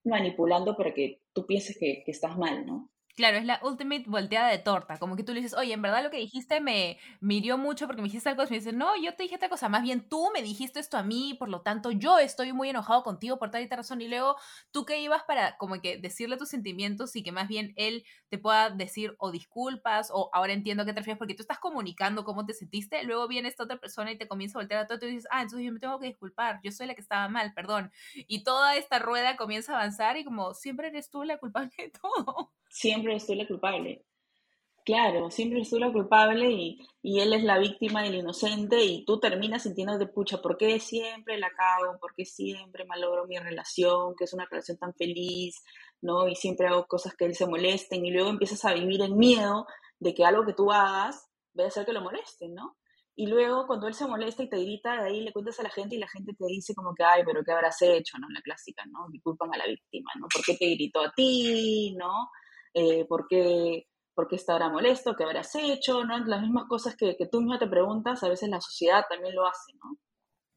manipulando 0.03 0.75
para 0.75 0.95
que 0.95 1.21
tú 1.31 1.45
pienses 1.45 1.77
que, 1.77 2.01
que 2.03 2.11
estás 2.11 2.37
mal, 2.39 2.65
¿no? 2.65 2.89
Claro, 3.15 3.37
es 3.37 3.45
la 3.45 3.59
ultimate 3.61 4.05
volteada 4.07 4.49
de 4.49 4.57
torta. 4.57 4.97
Como 4.97 5.15
que 5.15 5.23
tú 5.23 5.33
le 5.33 5.41
dices, 5.41 5.55
oye, 5.55 5.71
en 5.73 5.83
verdad 5.83 6.03
lo 6.03 6.09
que 6.09 6.17
dijiste 6.17 6.59
me, 6.61 6.97
me 7.19 7.35
hirió 7.35 7.59
mucho 7.59 7.85
porque 7.85 8.01
me 8.01 8.07
dijiste 8.07 8.27
algo. 8.29 8.41
Y 8.43 8.49
me 8.49 8.55
dice, 8.57 8.73
no, 8.73 8.95
yo 8.99 9.13
te 9.15 9.23
dije 9.23 9.35
otra 9.35 9.49
cosa. 9.49 9.69
Más 9.69 9.83
bien 9.83 10.09
tú 10.09 10.31
me 10.33 10.41
dijiste 10.41 10.79
esto 10.79 10.97
a 10.97 11.03
mí, 11.03 11.35
por 11.37 11.47
lo 11.47 11.61
tanto 11.61 11.91
yo 11.91 12.17
estoy 12.17 12.53
muy 12.53 12.69
enojado 12.69 13.03
contigo 13.03 13.37
por 13.37 13.51
tal 13.51 13.61
y 13.61 13.67
tal 13.69 13.77
razón. 13.77 14.01
Y 14.01 14.07
luego 14.07 14.35
tú 14.71 14.85
que 14.85 14.99
ibas 14.99 15.23
para 15.25 15.57
como 15.57 15.79
que 15.79 15.97
decirle 15.99 16.37
tus 16.37 16.49
sentimientos 16.49 17.15
y 17.15 17.21
que 17.21 17.31
más 17.31 17.47
bien 17.47 17.73
él 17.75 18.03
te 18.29 18.39
pueda 18.39 18.71
decir 18.71 19.15
o 19.19 19.29
disculpas 19.31 20.09
o 20.11 20.31
ahora 20.33 20.53
entiendo 20.53 20.83
qué 20.83 20.93
te 20.93 21.01
refieres 21.01 21.19
porque 21.19 21.35
tú 21.35 21.43
estás 21.43 21.59
comunicando 21.59 22.23
cómo 22.23 22.47
te 22.47 22.55
sentiste. 22.55 23.03
Luego 23.03 23.27
viene 23.27 23.47
esta 23.47 23.63
otra 23.65 23.77
persona 23.77 24.11
y 24.11 24.17
te 24.17 24.27
comienza 24.27 24.57
a 24.57 24.61
voltear 24.61 24.81
a 24.81 24.87
todo 24.87 24.97
y 25.07 25.11
dices, 25.11 25.27
ah, 25.29 25.43
entonces 25.43 25.63
yo 25.67 25.71
me 25.71 25.79
tengo 25.79 25.99
que 25.99 26.07
disculpar. 26.07 26.61
Yo 26.63 26.71
soy 26.71 26.87
la 26.87 26.95
que 26.95 27.01
estaba 27.01 27.29
mal, 27.29 27.53
perdón. 27.53 27.91
Y 28.15 28.43
toda 28.43 28.75
esta 28.75 28.97
rueda 28.97 29.37
comienza 29.37 29.73
a 29.73 29.75
avanzar 29.75 30.17
y 30.17 30.23
como 30.23 30.55
siempre 30.55 30.87
eres 30.87 31.11
tú 31.11 31.23
la 31.23 31.37
culpable 31.37 31.71
de 31.77 31.89
todo 31.91 32.53
siempre 32.73 33.02
eres 33.11 33.25
tú 33.27 33.35
la 33.35 33.47
culpable. 33.47 34.05
Claro, 34.85 35.31
siempre 35.31 35.59
eres 35.59 35.69
tú 35.69 35.79
la 35.79 35.93
culpable 35.93 36.51
y, 36.51 36.79
y, 37.01 37.21
él 37.21 37.33
es 37.33 37.43
la 37.43 37.57
víctima 37.57 38.05
y 38.05 38.09
el 38.09 38.15
inocente 38.15 38.83
y 38.83 39.05
tú 39.05 39.17
terminas 39.17 39.63
sintiéndote, 39.63 40.07
pucha, 40.07 40.41
¿por 40.41 40.57
qué 40.57 40.77
siempre 40.79 41.37
la 41.37 41.49
cago? 41.51 41.97
¿Por 41.99 42.13
qué 42.13 42.25
siempre 42.25 42.83
malogro 42.83 43.25
mi 43.25 43.37
relación? 43.37 44.13
Que 44.17 44.25
es 44.25 44.33
una 44.33 44.45
relación 44.45 44.77
tan 44.77 44.93
feliz, 44.93 45.63
¿no? 46.01 46.27
Y 46.27 46.35
siempre 46.35 46.67
hago 46.67 46.85
cosas 46.85 47.15
que 47.15 47.25
él 47.25 47.35
se 47.35 47.47
molesten 47.47 48.05
y 48.05 48.11
luego 48.11 48.29
empiezas 48.29 48.65
a 48.65 48.73
vivir 48.73 49.01
en 49.01 49.17
miedo 49.17 49.67
de 49.99 50.13
que 50.13 50.25
algo 50.25 50.45
que 50.45 50.53
tú 50.53 50.71
hagas 50.71 51.29
vaya 51.53 51.67
a 51.67 51.69
hacer 51.69 51.85
que 51.85 51.93
lo 51.93 52.01
molesten, 52.01 52.53
¿no? 52.53 52.77
Y 53.15 53.27
luego 53.27 53.67
cuando 53.67 53.87
él 53.87 53.93
se 53.93 54.07
molesta 54.07 54.43
y 54.43 54.49
te 54.49 54.57
grita, 54.57 54.95
de 54.95 55.07
ahí 55.07 55.21
le 55.21 55.31
cuentas 55.31 55.59
a 55.59 55.63
la 55.63 55.69
gente 55.69 55.95
y 55.95 55.99
la 55.99 56.07
gente 56.07 56.33
te 56.33 56.45
dice 56.47 56.73
como 56.73 56.95
que, 56.95 57.03
ay, 57.03 57.23
pero 57.23 57.43
¿qué 57.43 57.51
habrás 57.51 57.81
hecho? 57.83 58.17
¿No? 58.17 58.27
La 58.29 58.41
clásica, 58.41 58.83
¿no? 58.87 59.07
Y 59.13 59.19
culpan 59.19 59.53
a 59.53 59.57
la 59.57 59.67
víctima, 59.67 60.11
¿no? 60.19 60.27
¿Por 60.33 60.43
qué 60.43 60.57
te 60.57 60.65
gritó 60.73 61.01
a 61.01 61.11
ti? 61.11 61.95
¿No? 61.95 62.29
Eh, 62.73 63.05
¿por, 63.05 63.27
qué, 63.27 63.87
estará 64.31 64.69
molesto? 64.69 65.15
¿Qué 65.15 65.23
habrás 65.23 65.55
hecho? 65.55 66.03
¿no? 66.03 66.17
Las 66.25 66.41
mismas 66.41 66.65
cosas 66.67 66.95
que, 66.95 67.15
tú 67.31 67.41
misma 67.41 67.59
te 67.59 67.67
preguntas, 67.67 68.23
a 68.23 68.29
veces 68.29 68.49
la 68.49 68.61
sociedad 68.61 69.05
también 69.09 69.35
lo 69.35 69.45
hace, 69.45 69.73
¿no? 69.83 69.97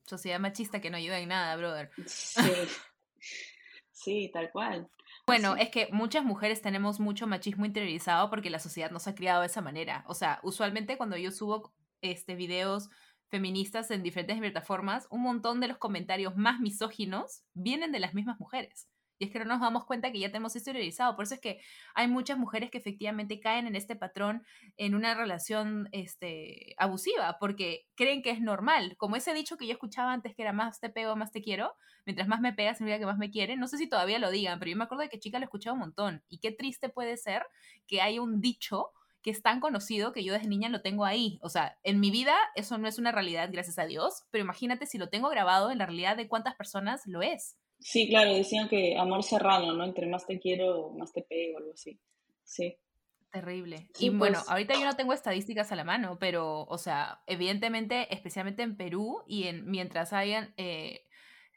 Sociedad 0.07 0.38
machista 0.38 0.81
que 0.81 0.90
no 0.90 0.96
ayuda 0.96 1.18
en 1.18 1.29
nada, 1.29 1.57
brother. 1.57 1.90
Sí, 2.07 2.40
sí 3.90 4.31
tal 4.33 4.50
cual. 4.52 4.88
Bueno, 5.26 5.57
es 5.57 5.70
que 5.70 5.88
muchas 5.90 6.24
mujeres 6.24 6.62
tenemos 6.62 7.00
mucho 7.00 7.26
machismo 7.26 7.66
interiorizado 7.66 8.31
porque 8.31 8.50
la 8.50 8.61
sociedad 8.61 8.92
nos 8.92 9.09
ha 9.09 9.16
criado 9.16 9.40
de 9.40 9.48
esa 9.48 9.61
manera. 9.61 10.05
O 10.07 10.14
sea, 10.14 10.38
usualmente 10.44 10.96
cuando 10.96 11.16
yo 11.16 11.33
subo 11.33 11.74
este 12.00 12.37
videos 12.37 12.90
feministas 13.29 13.90
en 13.90 14.05
diferentes 14.05 14.38
plataformas, 14.38 15.09
un 15.11 15.22
montón 15.22 15.59
de 15.59 15.66
los 15.66 15.79
comentarios 15.79 16.37
más 16.37 16.61
misóginos 16.61 17.42
vienen 17.55 17.90
de 17.90 17.98
las 17.98 18.14
mismas 18.14 18.38
mujeres. 18.38 18.88
Y 19.18 19.26
es 19.26 19.31
que 19.31 19.38
no 19.38 19.44
nos 19.46 19.61
damos 19.61 19.85
cuenta 19.85 20.12
que 20.12 20.18
ya 20.18 20.29
tenemos 20.29 20.55
exteriorizado. 20.57 21.16
Por 21.16 21.24
eso 21.24 21.35
es 21.35 21.40
que 21.40 21.61
hay 21.94 22.09
muchas 22.09 22.38
mujeres 22.38 22.70
que 22.70 22.79
efectivamente 22.79 23.40
caen 23.40 23.66
en 23.66 23.76
este 23.76 23.96
patrón 23.96 24.44
en 24.76 24.94
una 24.94 25.14
relación 25.14 25.88
este, 25.92 26.74
abusiva, 26.79 27.38
porque 27.38 27.87
creen 27.94 28.22
que 28.22 28.31
es 28.31 28.40
normal. 28.40 28.96
Como 28.96 29.16
ese 29.16 29.35
dicho 29.35 29.57
que 29.57 29.66
yo 29.66 29.72
escuchaba 29.72 30.12
antes 30.12 30.35
que 30.35 30.42
era 30.42 30.52
más 30.52 30.81
te 30.81 30.90
pego, 30.90 31.16
más 31.16 31.33
te 31.33 31.42
quiero, 31.42 31.74
mientras 32.05 32.29
más 32.29 32.40
me 32.40 32.52
pegas, 32.52 32.79
significa 32.79 32.98
que 32.98 33.07
más 33.07 33.18
me 33.18 33.31
quieren. 33.31 33.59
No 33.59 33.68
sé 33.68 33.79
si 33.79 33.88
todavía 33.88 34.18
lo 34.18 34.31
digan, 34.31 34.59
pero 34.59 34.70
yo 34.70 34.76
me 34.76 34.85
acuerdo 34.85 35.02
de 35.02 35.09
que 35.09 35.18
chica 35.18 35.38
lo 35.38 35.44
escuchaba 35.44 35.74
un 35.74 35.81
montón. 35.81 36.22
Y 36.29 36.38
qué 36.38 36.52
triste 36.52 36.88
puede 36.88 37.16
ser 37.16 37.46
que 37.87 38.00
hay 38.00 38.18
un 38.18 38.40
dicho 38.40 38.92
que 39.26 39.33
es 39.33 39.42
tan 39.42 39.59
conocido 39.59 40.12
que 40.12 40.22
yo 40.22 40.33
desde 40.33 40.46
niña 40.46 40.68
lo 40.68 40.83
tengo 40.83 41.05
ahí. 41.05 41.40
O 41.42 41.48
sea, 41.48 41.76
en 41.83 41.98
mi 41.98 42.12
vida 42.12 42.37
eso 42.55 42.79
no 42.79 42.87
es 42.87 42.96
una 42.96 43.11
realidad, 43.11 43.48
gracias 43.50 43.76
a 43.76 43.85
Dios, 43.85 44.24
pero 44.31 44.44
imagínate 44.44 44.87
si 44.87 44.98
lo 44.98 45.09
tengo 45.09 45.29
grabado 45.29 45.72
en 45.72 45.79
la 45.79 45.87
realidad 45.87 46.16
de 46.16 46.29
cuántas 46.29 46.55
personas 46.55 47.02
lo 47.07 47.22
es. 47.22 47.57
Sí, 47.79 48.09
claro, 48.09 48.35
decían 48.35 48.69
que 48.69 48.97
amor 48.97 49.23
serrano, 49.23 49.73
¿no? 49.75 49.85
Entre 49.85 50.07
más 50.07 50.27
te 50.27 50.39
quiero, 50.39 50.91
más 50.91 51.12
te 51.12 51.23
pego, 51.23 51.59
algo 51.59 51.73
así. 51.73 52.01
Sí. 52.45 52.77
Terrible. 53.31 53.91
y 53.99 54.09
bueno, 54.09 54.39
pues 54.39 54.51
ahorita 54.51 54.75
yo 54.75 54.85
no 54.85 54.97
tengo 54.97 55.12
estadísticas 55.12 55.71
a 55.71 55.77
la 55.77 55.85
mano, 55.85 56.19
pero, 56.19 56.62
o 56.62 56.79
sea, 56.79 57.23
evidentemente, 57.27 58.12
especialmente 58.15 58.62
en 58.62 58.77
Perú 58.77 59.25
y 59.27 59.45
en 59.45 59.71
mientras 59.71 60.15
hayan, 60.15 60.55
eh, 60.57 61.05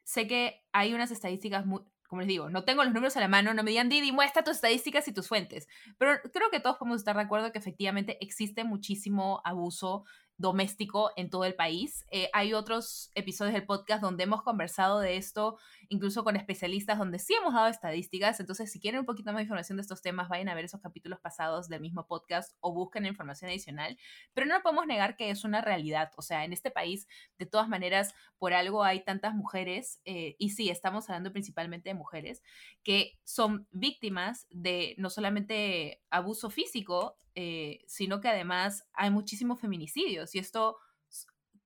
sé 0.04 0.28
que 0.28 0.66
hay 0.74 0.94
unas 0.94 1.12
estadísticas 1.12 1.66
muy, 1.66 1.84
como 2.10 2.22
les 2.22 2.28
digo, 2.28 2.50
no 2.50 2.66
tengo 2.66 2.84
los 2.84 2.92
números 2.92 3.16
a 3.16 3.22
la 3.22 3.28
mano, 3.30 3.54
no 3.54 3.64
me 3.64 3.70
digan 3.70 3.88
Didi, 3.88 4.12
muestra 4.12 4.44
tus 4.44 4.56
estadísticas 4.56 5.08
y 5.08 5.14
tus 5.14 5.28
fuentes, 5.28 5.68
pero 5.98 6.20
creo 6.34 6.50
que 6.50 6.60
todos 6.60 6.78
podemos 6.78 7.00
estar 7.00 7.16
de 7.16 7.22
acuerdo 7.22 7.52
que 7.52 7.60
efectivamente 7.60 8.18
existe 8.20 8.64
muchísimo 8.66 9.42
abuso 9.46 10.04
doméstico 10.40 11.12
en 11.18 11.30
todo 11.30 11.44
el 11.44 11.54
país. 11.54 12.06
Eh, 12.12 12.30
hay 12.32 12.54
otros 12.54 13.12
episodios 13.14 13.54
del 13.54 13.66
podcast 13.66 14.02
donde 14.02 14.24
hemos 14.24 14.42
conversado 14.42 15.02
de 15.02 15.18
esto, 15.18 15.60
incluso 15.90 16.24
con 16.24 16.38
especialistas, 16.38 16.98
donde 16.98 17.20
sí 17.20 17.34
hemos 17.34 17.54
dado 17.54 17.68
estadísticas. 17.68 18.40
Entonces, 18.40 18.72
si 18.72 18.80
quieren 18.80 19.02
un 19.02 19.06
poquito 19.06 19.32
más 19.32 19.40
de 19.40 19.44
información 19.44 19.76
de 19.78 19.82
estos 19.82 20.02
temas, 20.02 20.30
vayan 20.30 20.48
a 20.48 20.56
ver 20.56 20.64
esos 20.64 20.80
capítulos 20.80 21.20
pasados 21.20 21.68
del 21.68 21.82
mismo 21.82 22.08
podcast 22.08 22.56
o 22.62 22.74
busquen 22.74 23.06
información 23.06 23.52
adicional. 23.52 23.98
Pero 24.34 24.48
no 24.48 24.62
podemos 24.62 24.88
negar 24.88 25.18
que 25.18 25.30
es 25.30 25.44
una 25.44 25.60
realidad. 25.60 26.12
O 26.16 26.22
sea, 26.22 26.46
en 26.46 26.54
este 26.54 26.72
país, 26.72 27.10
de 27.38 27.46
todas 27.46 27.68
maneras, 27.68 28.16
por 28.38 28.54
algo 28.54 28.86
hay 28.86 29.04
tantas 29.04 29.36
mujeres, 29.36 30.00
eh, 30.06 30.38
y 30.40 30.52
sí, 30.52 30.70
estamos 30.70 31.10
hablando 31.10 31.34
principalmente 31.34 31.90
de 31.90 31.96
mujeres, 31.96 32.42
que 32.82 33.20
son 33.26 33.68
víctimas 33.72 34.48
de 34.52 34.96
no 34.98 35.10
solamente 35.10 36.02
abuso 36.10 36.50
físico, 36.50 37.18
eh, 37.36 37.80
sino 37.88 38.20
que 38.22 38.28
además 38.28 38.88
hay 38.94 39.10
muchísimos 39.10 39.60
feminicidios 39.60 40.36
y 40.36 40.40
esto 40.40 40.78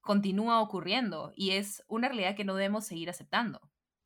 continúa 0.02 0.62
ocurriendo 0.62 1.32
y 1.36 1.52
es 1.52 1.84
una 1.88 2.10
realidad 2.10 2.36
que 2.36 2.44
no 2.44 2.56
debemos 2.56 2.86
seguir 2.86 3.10
aceptando. 3.10 3.62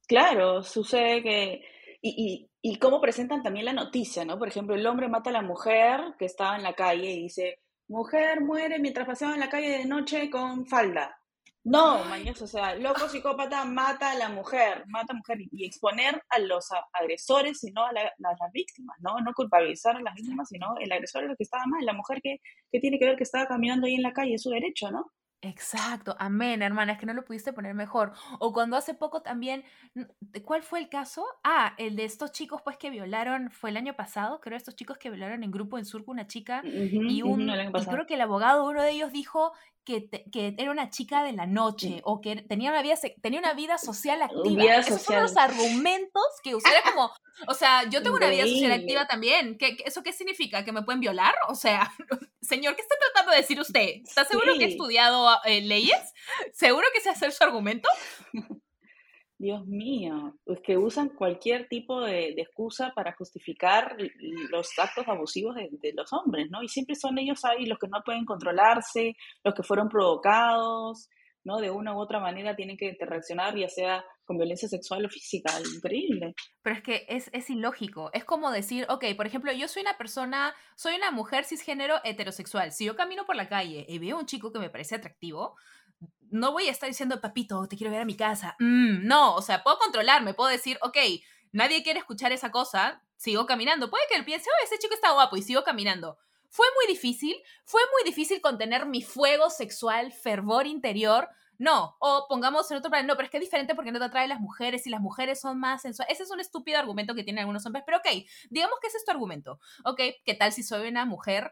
Claro, 0.08 0.64
sucede 0.64 1.24
que... 1.24 1.62
Y, 2.00 2.50
y, 2.62 2.72
y 2.74 2.78
cómo 2.78 3.02
presentan 3.02 3.42
también 3.42 3.66
la 3.66 3.74
noticia, 3.74 4.24
¿no? 4.24 4.38
Por 4.38 4.48
ejemplo, 4.48 4.76
el 4.76 4.86
hombre 4.86 5.10
mata 5.10 5.32
a 5.32 5.34
la 5.34 5.42
mujer 5.42 6.00
que 6.20 6.26
estaba 6.26 6.56
en 6.56 6.62
la 6.62 6.74
calle 6.74 7.12
y 7.12 7.24
dice, 7.24 7.60
mujer 7.88 8.42
muere 8.42 8.78
mientras 8.80 9.08
paseaba 9.08 9.34
en 9.34 9.40
la 9.40 9.50
calle 9.50 9.80
de 9.80 9.86
noche 9.86 10.30
con 10.30 10.68
falda. 10.68 11.20
No, 11.70 12.02
mañoso, 12.06 12.46
o 12.46 12.48
sea, 12.48 12.76
loco 12.76 13.10
psicópata 13.10 13.66
mata 13.66 14.12
a 14.12 14.16
la 14.16 14.30
mujer, 14.30 14.86
mata 14.88 15.12
a 15.12 15.16
la 15.16 15.18
mujer 15.18 15.38
y 15.52 15.66
exponer 15.66 16.24
a 16.30 16.40
los 16.40 16.70
agresores, 16.94 17.60
sino 17.60 17.86
a, 17.86 17.92
las 17.92 18.52
víctimas, 18.54 18.96
¿no? 19.02 19.20
No 19.20 19.34
culpabilizar 19.34 19.98
a 19.98 20.02
las 20.02 20.16
víctimas, 20.16 20.48
sino 20.48 20.78
el 20.80 20.90
agresor 20.94 21.24
es 21.24 21.30
lo 21.30 21.36
que 21.36 21.44
estaba 21.44 21.66
mal, 21.66 21.86
la 21.86 21.92
mujer 21.92 22.22
que, 22.22 22.40
que 22.72 22.80
tiene 22.80 22.98
que 22.98 23.06
ver 23.06 23.18
que 23.18 23.24
estaba 23.24 23.48
caminando 23.48 23.86
ahí 23.86 23.96
en 23.96 24.04
la 24.04 24.14
calle, 24.14 24.36
es 24.36 24.44
su 24.44 24.50
derecho, 24.50 24.92
¿no? 24.92 25.12
Exacto, 25.42 26.16
amén, 26.18 26.64
hermana, 26.64 26.94
es 26.94 27.00
que 27.00 27.06
no 27.06 27.14
lo 27.14 27.24
pudiste 27.24 27.54
poner 27.54 27.76
mejor. 27.76 28.12
O 28.40 28.54
cuando 28.54 28.76
hace 28.76 28.96
poco 28.96 29.22
también, 29.22 29.64
¿cuál 30.44 30.64
fue 30.64 30.80
el 30.80 30.90
caso? 30.90 31.26
Ah, 31.44 31.76
el 31.78 31.96
de 31.96 32.06
estos 32.06 32.32
chicos 32.32 32.62
pues 32.64 32.78
que 32.78 32.90
violaron, 32.90 33.52
fue 33.52 33.70
el 33.70 33.78
año 33.78 33.96
pasado, 33.96 34.40
creo, 34.42 34.58
estos 34.58 34.76
chicos 34.76 34.98
que 34.98 35.12
violaron 35.12 35.44
en 35.44 35.52
grupo 35.52 35.78
en 35.78 35.86
Surco 35.86 36.12
una 36.12 36.26
chica 36.26 36.64
y 36.66 37.22
un, 37.22 37.50
y 37.50 37.86
creo 37.86 38.08
que 38.08 38.16
el 38.16 38.22
abogado, 38.22 38.68
uno 38.68 38.82
de 38.82 38.92
ellos 38.92 39.12
dijo 39.12 39.54
que, 39.88 40.10
que, 40.10 40.54
era 40.58 40.70
una 40.70 40.90
chica 40.90 41.24
de 41.24 41.32
la 41.32 41.46
noche 41.46 42.02
o 42.04 42.20
que 42.20 42.36
tenía 42.42 42.72
una 42.72 42.82
vida, 42.82 42.96
tenía 43.22 43.40
una 43.40 43.54
vida 43.54 43.78
social 43.78 44.22
activa. 44.22 44.76
Esos 44.76 45.02
son 45.02 45.22
los 45.22 45.38
argumentos 45.38 46.24
que 46.44 46.56
usara 46.56 46.82
como, 46.84 47.10
o 47.48 47.54
sea, 47.54 47.90
yo 47.90 48.04
tengo 48.04 48.18
una 48.18 48.30
vida 48.30 48.44
social 48.44 48.72
activa 48.74 49.08
también. 49.08 49.58
¿Qué, 49.58 49.78
¿Eso 49.86 50.04
qué 50.04 50.12
significa? 50.12 50.66
¿Que 50.66 50.74
me 50.74 50.82
pueden 50.82 51.00
violar? 51.00 51.36
O 51.48 51.56
sea, 51.56 51.90
señor, 52.42 52.76
¿qué 52.76 52.82
está 52.82 52.96
tratando 53.00 53.32
de 53.32 53.38
decir 53.38 53.60
usted? 53.62 53.88
¿Está 54.04 54.26
seguro 54.26 54.58
que 54.58 54.66
ha 54.66 54.68
estudiado 54.68 55.27
eh, 55.46 55.62
leyes? 55.62 56.14
¿Seguro 56.54 56.86
que 56.94 57.02
se 57.02 57.10
hace 57.10 57.32
su 57.32 57.44
argumento? 57.44 57.90
Dios 59.40 59.68
mío, 59.68 60.34
es 60.48 60.62
que 60.62 60.78
usan 60.78 61.10
cualquier 61.10 61.68
tipo 61.68 62.02
de, 62.02 62.30
excusa 62.30 62.92
para 62.96 63.14
justificar 63.14 63.96
los 64.50 64.68
actos 64.80 65.08
abusivos 65.08 65.56
de, 65.56 65.94
los 65.94 66.12
hombres, 66.12 66.48
¿no? 66.50 66.64
Y 66.64 66.68
siempre 66.68 66.96
son 66.96 67.20
ellos 67.20 67.46
ahí 67.46 67.66
los 67.68 67.78
que 67.78 67.88
no 67.88 68.02
pueden 68.04 68.26
controlarse, 68.26 69.16
los 69.44 69.54
que 69.54 69.62
fueron 69.62 69.90
provocados, 69.90 71.08
¿no? 71.44 71.58
De 71.60 71.70
una 71.70 71.96
u 71.96 72.00
otra 72.00 72.20
manera 72.20 72.56
tienen 72.56 72.78
que 72.78 72.98
reaccionar, 73.00 73.56
ya 73.56 73.70
sea 73.70 74.04
con 74.28 74.38
violencia 74.38 74.68
sexual 74.68 75.06
o 75.06 75.10
física, 75.10 75.52
increíble. 75.74 76.36
Pero 76.62 76.76
es 76.76 76.84
que 76.84 77.06
es, 77.08 77.30
es 77.34 77.50
ilógico, 77.50 78.12
es 78.14 78.26
como 78.26 78.52
decir, 78.52 78.86
ok, 78.90 79.06
por 79.16 79.26
ejemplo, 79.26 79.52
yo 79.54 79.68
soy 79.70 79.82
una 79.82 79.98
persona, 79.98 80.54
soy 80.76 80.96
una 80.96 81.12
mujer 81.12 81.46
cisgénero 81.46 82.02
heterosexual, 82.04 82.74
si 82.74 82.86
yo 82.86 82.96
camino 82.96 83.26
por 83.26 83.38
la 83.38 83.48
calle 83.48 83.86
y 83.88 83.98
veo 84.00 84.20
un 84.20 84.26
chico 84.26 84.52
que 84.52 84.60
me 84.60 84.70
parece 84.70 84.96
atractivo, 84.96 85.56
no 86.30 86.52
voy 86.52 86.68
a 86.68 86.72
estar 86.72 86.90
diciendo, 86.90 87.22
papito, 87.22 87.68
te 87.68 87.78
quiero 87.78 87.92
ver 87.92 88.02
a 88.02 88.06
mi 88.06 88.18
casa. 88.18 88.56
Mm, 88.60 89.08
no, 89.08 89.34
o 89.34 89.42
sea, 89.42 89.64
puedo 89.64 89.80
controlarme, 89.80 90.34
puedo 90.34 90.50
decir, 90.50 90.78
ok, 90.82 90.98
nadie 91.54 91.82
quiere 91.82 92.00
escuchar 92.00 92.34
esa 92.34 92.52
cosa, 92.52 93.02
sigo 93.16 93.46
caminando. 93.46 93.90
Puede 93.90 94.04
que 94.10 94.16
él 94.18 94.26
piense, 94.26 94.50
oh, 94.50 94.66
ese 94.66 94.78
chico 94.78 94.94
está 94.94 95.14
guapo 95.14 95.38
y 95.38 95.42
sigo 95.42 95.64
caminando. 95.64 96.18
Fue 96.50 96.68
muy 96.76 96.94
difícil, 96.94 97.36
fue 97.66 97.82
muy 97.94 98.04
difícil 98.04 98.42
contener 98.42 98.86
mi 98.86 99.02
fuego 99.02 99.50
sexual, 99.50 100.12
fervor 100.12 100.68
interior. 100.68 101.30
No, 101.60 101.96
o 102.00 102.26
pongamos 102.30 102.70
en 102.72 102.78
otro 102.78 102.92
plan, 102.92 103.08
no, 103.08 103.16
pero 103.16 103.26
es 103.26 103.32
que 103.32 103.38
es 103.38 103.44
diferente 103.44 103.74
porque 103.74 103.92
no 103.92 104.00
te 104.00 104.06
atraen 104.06 104.30
las 104.30 104.40
mujeres 104.40 104.86
y 104.86 104.90
las 104.90 105.02
mujeres 105.02 105.40
son 105.40 105.60
más 105.60 105.82
sensuales. 105.82 106.14
Ese 106.14 106.24
es 106.24 106.32
un 106.32 106.40
estúpido 106.40 106.78
argumento 106.78 107.16
que 107.16 107.24
tienen 107.24 107.42
algunos 107.42 107.66
hombres, 107.66 107.84
pero 107.86 107.98
ok, 107.98 108.08
digamos 108.50 108.78
que 108.80 108.88
ese 108.88 108.98
es 108.98 109.06
tu 109.06 109.12
argumento. 109.12 109.60
Ok, 109.84 110.02
¿qué 110.24 110.34
tal 110.36 110.52
si 110.52 110.64
soy 110.64 110.88
una 110.88 111.06
mujer 111.06 111.52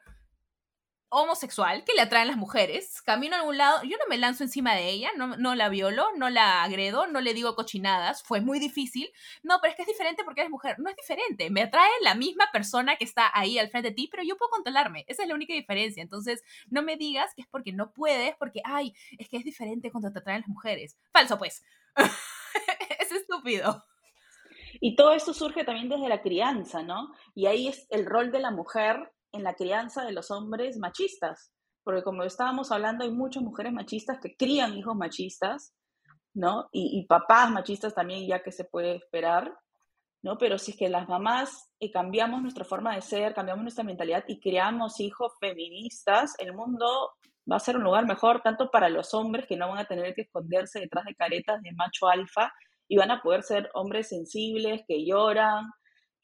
homosexual 1.15 1.83
que 1.85 1.93
le 1.93 2.01
atraen 2.01 2.27
las 2.27 2.37
mujeres, 2.37 3.01
camino 3.01 3.35
a 3.35 3.39
algún 3.39 3.57
lado, 3.57 3.81
yo 3.83 3.97
no 3.97 4.05
me 4.09 4.17
lanzo 4.17 4.43
encima 4.43 4.75
de 4.75 4.89
ella, 4.89 5.09
no, 5.15 5.37
no 5.37 5.55
la 5.55 5.69
violo, 5.69 6.05
no 6.17 6.29
la 6.29 6.63
agredo, 6.63 7.07
no 7.07 7.21
le 7.21 7.33
digo 7.33 7.55
cochinadas, 7.55 8.21
fue 8.23 8.41
muy 8.41 8.59
difícil. 8.59 9.09
No, 9.41 9.59
pero 9.61 9.71
es 9.71 9.77
que 9.77 9.83
es 9.83 9.87
diferente 9.87 10.23
porque 10.23 10.41
eres 10.41 10.51
mujer. 10.51 10.77
No 10.79 10.89
es 10.89 10.95
diferente, 10.95 11.49
me 11.49 11.61
atrae 11.61 11.89
la 12.01 12.15
misma 12.15 12.45
persona 12.51 12.97
que 12.97 13.05
está 13.05 13.31
ahí 13.33 13.57
al 13.57 13.69
frente 13.69 13.89
de 13.89 13.95
ti, 13.95 14.09
pero 14.11 14.23
yo 14.23 14.37
puedo 14.37 14.51
controlarme. 14.51 15.05
Esa 15.07 15.23
es 15.23 15.29
la 15.29 15.35
única 15.35 15.53
diferencia. 15.53 16.03
Entonces, 16.03 16.43
no 16.69 16.83
me 16.83 16.97
digas 16.97 17.33
que 17.35 17.41
es 17.43 17.47
porque 17.47 17.71
no 17.71 17.93
puedes, 17.93 18.35
porque, 18.35 18.61
ay, 18.63 18.93
es 19.17 19.29
que 19.29 19.37
es 19.37 19.45
diferente 19.45 19.91
cuando 19.91 20.11
te 20.11 20.19
atraen 20.19 20.41
las 20.41 20.49
mujeres. 20.49 20.97
Falso, 21.13 21.37
pues. 21.37 21.63
es 22.99 23.11
estúpido. 23.11 23.83
Y 24.81 24.95
todo 24.95 25.13
esto 25.13 25.33
surge 25.33 25.63
también 25.63 25.89
desde 25.89 26.09
la 26.09 26.21
crianza, 26.21 26.83
¿no? 26.83 27.13
Y 27.33 27.45
ahí 27.45 27.67
es 27.67 27.87
el 27.89 28.05
rol 28.05 28.31
de 28.31 28.39
la 28.39 28.51
mujer 28.51 29.11
en 29.35 29.43
la 29.43 29.53
crianza 29.53 30.03
de 30.03 30.11
los 30.11 30.31
hombres 30.31 30.77
machistas, 30.77 31.51
porque 31.83 32.03
como 32.03 32.23
estábamos 32.23 32.71
hablando, 32.71 33.03
hay 33.03 33.11
muchas 33.11 33.43
mujeres 33.43 33.71
machistas 33.71 34.19
que 34.19 34.35
crían 34.35 34.75
hijos 34.75 34.95
machistas, 34.95 35.73
¿no? 36.33 36.67
Y, 36.71 37.05
papás 37.07 37.51
machistas 37.51 37.93
también, 37.93 38.27
ya 38.27 38.41
que 38.41 38.51
se 38.51 38.65
puede 38.65 38.95
esperar, 38.95 39.55
¿no? 40.21 40.37
Pero 40.37 40.57
si 40.57 40.71
es 40.71 40.77
que 40.77 40.89
las 40.89 41.07
mamás 41.07 41.69
eh, 41.79 41.91
cambiamos 41.91 42.41
nuestra 42.41 42.65
forma 42.65 42.95
de 42.95 43.01
ser, 43.01 43.33
cambiamos 43.33 43.63
nuestra 43.63 43.83
mentalidad 43.83 44.25
y 44.27 44.39
creamos 44.39 44.99
hijos 44.99 45.33
feministas, 45.39 46.33
el 46.39 46.53
mundo 46.53 46.87
va 47.49 47.57
a 47.57 47.59
ser 47.59 47.77
un 47.77 47.83
lugar 47.83 48.05
mejor, 48.05 48.41
tanto 48.41 48.71
para 48.71 48.89
los 48.89 49.13
hombres 49.13 49.45
que 49.47 49.55
no 49.55 49.69
van 49.69 49.77
a 49.77 49.85
tener 49.85 50.13
que 50.15 50.23
esconderse 50.23 50.79
detrás 50.79 51.05
de 51.05 51.15
caretas 51.15 51.61
de 51.61 51.71
macho 51.73 52.07
alfa 52.07 52.51
y 52.87 52.97
van 52.97 53.11
a 53.11 53.21
poder 53.21 53.43
ser 53.43 53.69
hombres 53.73 54.09
sensibles, 54.09 54.81
que 54.87 55.05
lloran, 55.05 55.69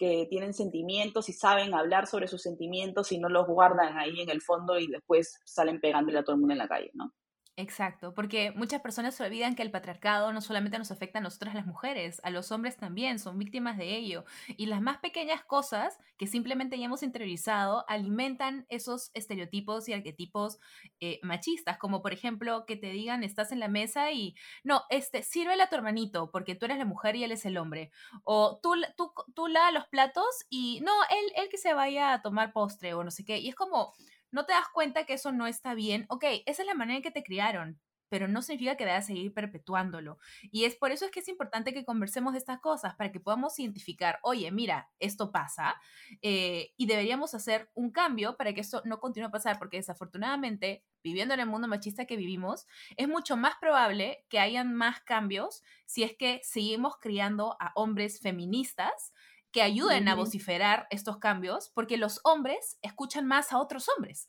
que 0.02 0.26
tienen 0.28 0.56
sentimientos 0.56 1.30
y 1.30 1.34
saben 1.34 1.76
hablar 1.76 2.08
sobre 2.08 2.28
sus 2.28 2.42
sentimientos 2.42 3.12
y 3.12 3.20
no 3.20 3.30
los 3.30 3.46
guardan 3.46 4.00
ahí 4.00 4.20
en 4.20 4.32
el 4.32 4.42
fondo 4.42 4.80
y 4.80 4.88
después 4.88 5.40
salen 5.46 5.80
pegándole 5.80 6.18
a 6.18 6.24
todo 6.24 6.34
el 6.34 6.40
mundo 6.40 6.54
en 6.54 6.58
la 6.58 6.68
calle, 6.68 6.90
¿no? 6.96 7.14
Exacto, 7.62 8.16
porque 8.16 8.52
muchas 8.56 8.82
personas 8.82 9.22
olvidan 9.22 9.54
que 9.54 9.62
el 9.62 9.70
patriarcado 9.70 10.34
no 10.34 10.42
solamente 10.42 10.80
nos 10.80 10.90
afecta 10.90 11.20
a 11.20 11.22
nosotras 11.22 11.54
las 11.54 11.68
mujeres, 11.68 12.20
a 12.24 12.32
los 12.32 12.52
hombres 12.52 12.76
también 12.76 13.20
son 13.20 13.38
víctimas 13.38 13.78
de 13.78 13.96
ello. 13.96 14.26
Y 14.58 14.66
las 14.66 14.82
más 14.82 14.98
pequeñas 14.98 15.44
cosas 15.44 16.00
que 16.18 16.26
simplemente 16.26 16.80
ya 16.80 16.86
hemos 16.86 17.04
interiorizado 17.04 17.86
alimentan 17.88 18.66
esos 18.70 19.12
estereotipos 19.14 19.88
y 19.88 19.94
arquetipos 19.94 20.58
eh, 21.02 21.20
machistas, 21.22 21.78
como 21.78 22.02
por 22.02 22.14
ejemplo 22.14 22.66
que 22.66 22.78
te 22.78 22.88
digan 22.88 23.24
estás 23.24 23.52
en 23.52 23.60
la 23.60 23.68
mesa 23.68 24.12
y 24.12 24.34
no, 24.64 24.82
este, 24.90 25.22
sírvele 25.22 25.62
a 25.62 25.70
tu 25.70 25.76
hermanito 25.76 26.32
porque 26.32 26.56
tú 26.56 26.66
eres 26.66 26.80
la 26.80 26.86
mujer 26.86 27.16
y 27.16 27.24
él 27.26 27.32
es 27.32 27.46
el 27.46 27.60
hombre. 27.60 27.92
O 28.24 28.60
tú, 28.64 28.74
tú, 28.98 29.14
tú 29.36 29.48
la 29.48 29.70
los 29.70 29.86
platos 29.86 30.26
y 30.50 30.82
no, 30.82 30.94
él, 31.12 31.44
él 31.44 31.50
que 31.52 31.60
se 31.60 31.76
vaya 31.76 32.14
a 32.14 32.22
tomar 32.24 32.54
postre 32.54 32.96
o 32.96 33.04
no 33.04 33.12
sé 33.12 33.24
qué. 33.24 33.38
Y 33.38 33.50
es 33.50 33.56
como 33.56 33.94
no 34.32 34.46
te 34.46 34.54
das 34.54 34.68
cuenta 34.74 35.06
que 35.06 35.14
eso 35.14 35.32
no 35.32 35.48
está 35.48 35.74
bien, 35.74 36.06
ok, 36.10 36.26
esa 36.46 36.62
es 36.62 36.68
la 36.68 36.76
manera 36.76 36.98
en 36.98 37.04
que 37.04 37.12
te 37.12 37.24
criaron, 37.24 37.80
pero 38.12 38.28
no 38.28 38.42
significa 38.42 38.76
que 38.76 38.84
debas 38.86 39.06
seguir 39.06 39.34
perpetuándolo. 39.34 40.20
Y 40.52 40.66
es 40.66 40.76
por 40.76 40.92
eso 40.92 41.06
es 41.06 41.12
que 41.12 41.22
es 41.22 41.30
importante 41.30 41.74
que 41.74 41.86
conversemos 41.86 42.34
de 42.34 42.40
estas 42.40 42.60
cosas, 42.60 42.94
para 42.96 43.10
que 43.14 43.22
podamos 43.22 43.58
identificar, 43.58 44.20
oye, 44.22 44.52
mira, 44.52 44.90
esto 45.00 45.32
pasa, 45.32 45.80
eh, 46.22 46.74
y 46.76 46.88
deberíamos 46.88 47.34
hacer 47.34 47.70
un 47.74 47.90
cambio 47.92 48.36
para 48.36 48.54
que 48.54 48.60
esto 48.60 48.82
no 48.84 49.00
continúe 49.00 49.28
a 49.28 49.32
pasar, 49.32 49.58
porque 49.58 49.78
desafortunadamente, 49.78 50.84
viviendo 51.02 51.34
en 51.34 51.40
el 51.40 51.48
mundo 51.48 51.70
machista 51.70 52.06
que 52.06 52.18
vivimos, 52.18 52.68
es 52.98 53.08
mucho 53.08 53.38
más 53.38 53.56
probable 53.62 54.26
que 54.28 54.40
hayan 54.40 54.76
más 54.76 55.00
cambios 55.02 55.64
si 55.86 56.04
es 56.04 56.14
que 56.18 56.42
seguimos 56.44 56.98
criando 57.00 57.56
a 57.62 57.72
hombres 57.76 58.20
feministas 58.20 59.14
que 59.52 59.62
ayuden 59.62 60.08
a 60.08 60.16
vociferar 60.16 60.88
estos 60.90 61.18
cambios, 61.18 61.72
porque 61.74 61.98
los 61.98 62.22
hombres 62.24 62.78
escuchan 62.82 63.26
más 63.26 63.52
a 63.52 63.60
otros 63.60 63.88
hombres. 63.90 64.28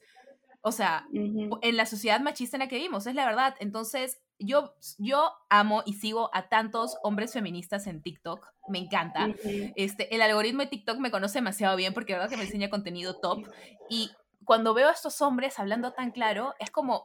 O 0.65 0.71
sea, 0.71 1.07
en 1.13 1.77
la 1.77 1.87
sociedad 1.87 2.21
machista 2.21 2.57
en 2.57 2.61
la 2.61 2.69
que 2.69 2.77
vivimos, 2.77 3.07
es 3.07 3.17
la 3.17 3.27
verdad. 3.27 3.57
Entonces, 3.59 4.21
yo, 4.39 4.75
yo 4.99 5.33
amo 5.51 5.83
y 5.87 5.95
sigo 5.95 6.31
a 6.33 6.49
tantos 6.49 6.97
hombres 7.03 7.33
feministas 7.33 7.87
en 7.89 8.01
TikTok. 8.01 8.47
Me 8.69 8.79
encanta. 8.79 9.29
este, 9.75 10.15
el 10.15 10.23
algoritmo 10.23 10.63
de 10.63 10.69
TikTok 10.69 10.99
me 10.99 11.11
conoce 11.11 11.39
demasiado 11.39 11.77
bien 11.77 11.95
porque 11.95 12.13
verdad 12.13 12.31
que 12.31 12.37
me 12.37 12.45
enseña 12.45 12.71
contenido 12.71 13.19
top. 13.19 13.45
Y 13.91 14.11
cuando 14.45 14.73
veo 14.73 14.89
a 14.89 14.93
estos 14.93 15.21
hombres 15.21 15.59
hablando 15.59 15.93
tan 15.93 16.13
claro, 16.13 16.55
es 16.61 16.71
como, 16.71 17.05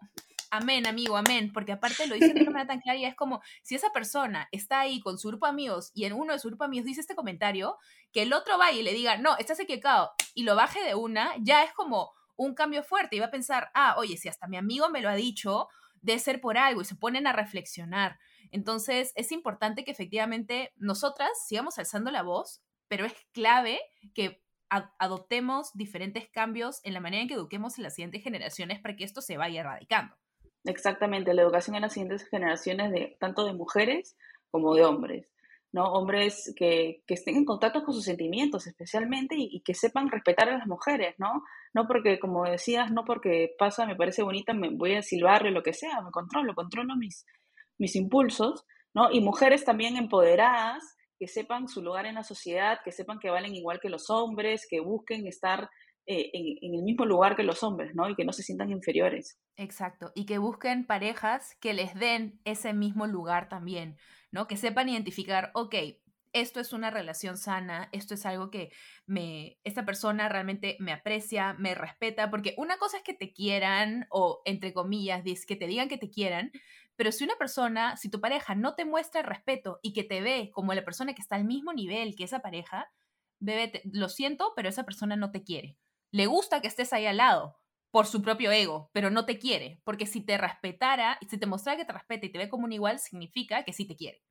amén, 0.52 0.88
amigo, 0.88 1.18
amén, 1.18 1.52
porque 1.54 1.72
aparte 1.72 2.08
lo 2.08 2.16
dicen 2.16 2.36
de 2.36 2.42
una 2.42 2.52
manera 2.52 2.68
tan 2.68 2.82
clara 2.82 2.98
y 2.98 3.06
es 3.06 3.16
como, 3.16 3.42
si 3.64 3.76
esa 3.76 3.92
persona 3.92 4.48
está 4.52 4.80
ahí 4.80 5.00
con 5.00 5.18
su 5.18 5.30
grupo 5.30 5.46
de 5.46 5.52
amigos 5.52 5.92
y 5.94 6.06
en 6.06 6.14
uno 6.14 6.34
de 6.34 6.40
su 6.40 6.48
grupo 6.48 6.64
de 6.64 6.68
amigos 6.68 6.86
dice 6.86 7.02
este 7.02 7.16
comentario, 7.16 7.78
que 8.12 8.24
el 8.24 8.34
otro 8.34 8.58
vaya 8.58 8.80
y 8.80 8.84
le 8.84 8.94
diga, 8.94 9.18
no, 9.18 9.38
estás 9.38 9.60
equivocado, 9.60 10.12
y 10.34 10.44
lo 10.44 10.56
baje 10.56 10.84
de 10.84 10.96
una, 10.96 11.34
ya 11.40 11.64
es 11.64 11.74
como 11.74 12.12
un 12.36 12.54
cambio 12.54 12.84
fuerte 12.84 13.16
y 13.16 13.20
va 13.20 13.28
a 13.28 13.32
pensar, 13.32 13.70
ah, 13.74 13.96
oye, 13.98 14.18
si 14.18 14.30
hasta 14.30 14.48
mi 14.48 14.58
amigo 14.58 14.90
me 14.90 15.02
lo 15.02 15.10
ha 15.10 15.16
dicho, 15.16 15.68
debe 16.02 16.20
ser 16.20 16.40
por 16.40 16.58
algo, 16.58 16.82
y 16.82 16.86
se 16.86 16.96
ponen 16.96 17.28
a 17.28 17.34
reflexionar. 17.34 18.20
Entonces, 18.52 19.12
es 19.16 19.32
importante 19.32 19.84
que 19.84 19.92
efectivamente 19.92 20.72
nosotras 20.78 21.30
sigamos 21.48 21.80
alzando 21.80 22.12
la 22.12 22.24
voz, 22.24 22.62
pero 22.88 23.06
es 23.06 23.14
clave 23.34 23.80
que 24.14 24.42
adoptemos 24.70 25.72
diferentes 25.74 26.30
cambios 26.30 26.82
en 26.84 26.94
la 26.94 27.00
manera 27.00 27.22
en 27.22 27.28
que 27.28 27.36
eduquemos 27.36 27.78
en 27.78 27.84
las 27.84 27.96
siguientes 27.96 28.24
generaciones 28.24 28.80
para 28.80 28.96
que 28.96 29.06
esto 29.06 29.22
se 29.22 29.38
vaya 29.38 29.62
erradicando. 29.62 30.16
Exactamente, 30.66 31.34
la 31.34 31.44
educación 31.44 31.76
en 31.76 31.84
las 31.84 31.94
siguientes 31.94 32.28
generaciones 32.28 32.92
de 32.92 33.18
tanto 33.20 33.46
de 33.46 33.54
mujeres 33.54 34.18
como 34.52 34.76
de 34.76 34.84
hombres, 34.84 35.28
Hombres 35.86 36.54
que, 36.56 37.04
estén 37.08 37.36
en 37.36 37.46
contacto 37.46 37.84
con 37.84 37.94
sus 37.94 38.04
sentimientos 38.04 38.68
especialmente 38.68 39.36
y, 39.38 39.62
que 39.62 39.74
sepan 39.74 40.10
respetar 40.10 40.50
a 40.50 40.58
las 40.58 40.68
mujeres, 40.68 41.16
¿no? 41.18 41.44
No 41.74 41.88
porque, 41.88 42.20
como 42.20 42.46
decías, 42.46 42.92
no 42.92 43.04
porque 43.06 43.54
pasa, 43.58 43.86
me 43.86 43.96
parece 43.96 44.24
bonita, 44.24 44.54
me 44.54 44.70
voy 44.70 44.96
a 44.96 45.02
silbarle 45.02 45.52
lo 45.52 45.64
que 45.64 45.74
sea, 45.74 46.02
me 46.02 46.12
controlo, 46.12 46.56
controlo 46.56 46.96
mis, 46.96 47.26
mis 47.78 47.96
impulsos, 47.96 48.66
¿no? 48.94 49.12
Y 49.12 49.22
mujeres 49.22 49.64
también 49.64 49.98
empoderadas 49.98 50.84
que 51.20 51.28
sepan 51.28 51.68
su 51.68 51.82
lugar 51.82 52.06
en 52.06 52.16
la 52.16 52.24
sociedad, 52.24 52.80
que 52.84 52.92
sepan 52.92 53.20
que 53.20 53.30
valen 53.30 53.56
igual 53.56 53.80
que 53.82 53.90
los 53.90 54.10
hombres, 54.10 54.68
que 54.70 54.80
busquen 54.80 55.28
estar 55.28 55.70
eh, 56.10 56.30
en, 56.32 56.74
el 56.74 56.84
mismo 56.84 57.06
lugar 57.06 57.36
que 57.36 57.44
los 57.44 57.64
hombres, 57.64 57.94
¿no? 57.94 58.10
Y 58.10 58.16
que 58.16 58.24
no 58.24 58.32
se 58.32 58.42
sientan 58.42 58.72
inferiores. 58.72 59.38
Exacto, 59.58 60.14
y 60.16 60.26
que 60.26 60.38
busquen 60.38 60.88
parejas 60.88 61.58
que 61.60 61.74
les 61.74 61.94
den 61.96 62.40
ese 62.46 62.74
mismo 62.74 63.08
lugar 63.08 63.50
también, 63.50 63.98
¿no? 64.32 64.48
Que 64.48 64.58
sepan 64.58 64.90
identificar, 64.90 65.52
ok, 65.54 65.76
esto 66.34 66.60
es 66.60 66.74
una 66.74 66.90
relación 66.90 67.38
sana, 67.38 67.90
esto 67.92 68.14
es 68.14 68.26
algo 68.26 68.52
que 68.52 68.72
me, 69.06 69.60
esta 69.64 69.86
persona 69.86 70.30
realmente 70.30 70.78
me 70.80 70.92
aprecia, 70.92 71.54
me 71.54 71.76
respeta, 71.76 72.30
porque 72.30 72.54
una 72.58 72.78
cosa 72.78 72.98
es 72.98 73.04
que 73.04 73.14
te 73.14 73.34
quieran 73.34 74.08
o, 74.10 74.42
entre 74.46 74.74
comillas, 74.74 75.24
que 75.46 75.56
te 75.56 75.68
digan 75.68 75.90
que 75.90 75.98
te 75.98 76.10
quieran, 76.10 76.52
pero 76.96 77.12
si 77.12 77.24
una 77.24 77.36
persona, 77.36 77.96
si 77.98 78.10
tu 78.10 78.20
pareja 78.20 78.56
no 78.56 78.76
te 78.76 78.86
muestra 78.86 79.22
respeto 79.22 79.80
y 79.82 79.94
que 79.94 80.04
te 80.04 80.22
ve 80.22 80.52
como 80.54 80.74
la 80.74 80.84
persona 80.84 81.14
que 81.14 81.22
está 81.22 81.36
al 81.36 81.46
mismo 81.46 81.74
nivel 81.74 82.16
que 82.16 82.24
esa 82.24 82.40
pareja, 82.40 82.92
bebé, 83.40 83.82
lo 83.92 84.10
siento, 84.10 84.54
pero 84.56 84.70
esa 84.70 84.84
persona 84.84 85.16
no 85.16 85.32
te 85.32 85.44
quiere. 85.44 85.78
Le 86.12 86.26
gusta 86.26 86.62
que 86.62 86.68
estés 86.68 86.94
ahí 86.94 87.06
al 87.06 87.18
lado 87.18 87.58
por 87.98 88.06
su 88.06 88.22
propio 88.22 88.52
ego, 88.52 88.92
pero 88.94 89.10
no 89.10 89.26
te 89.26 89.40
quiere, 89.40 89.82
porque 89.84 90.06
si 90.06 90.24
te 90.24 90.38
respetara, 90.38 91.18
si 91.28 91.40
te 91.40 91.48
mostrara 91.48 91.80
que 91.80 91.86
te 91.86 91.94
respeta 91.94 92.28
y 92.28 92.32
te 92.32 92.38
ve 92.38 92.48
como 92.48 92.66
un 92.66 92.72
igual, 92.72 93.00
significa 93.00 93.64
que 93.64 93.74
sí 93.74 93.88
te 93.88 93.96
quiere. 93.96 94.22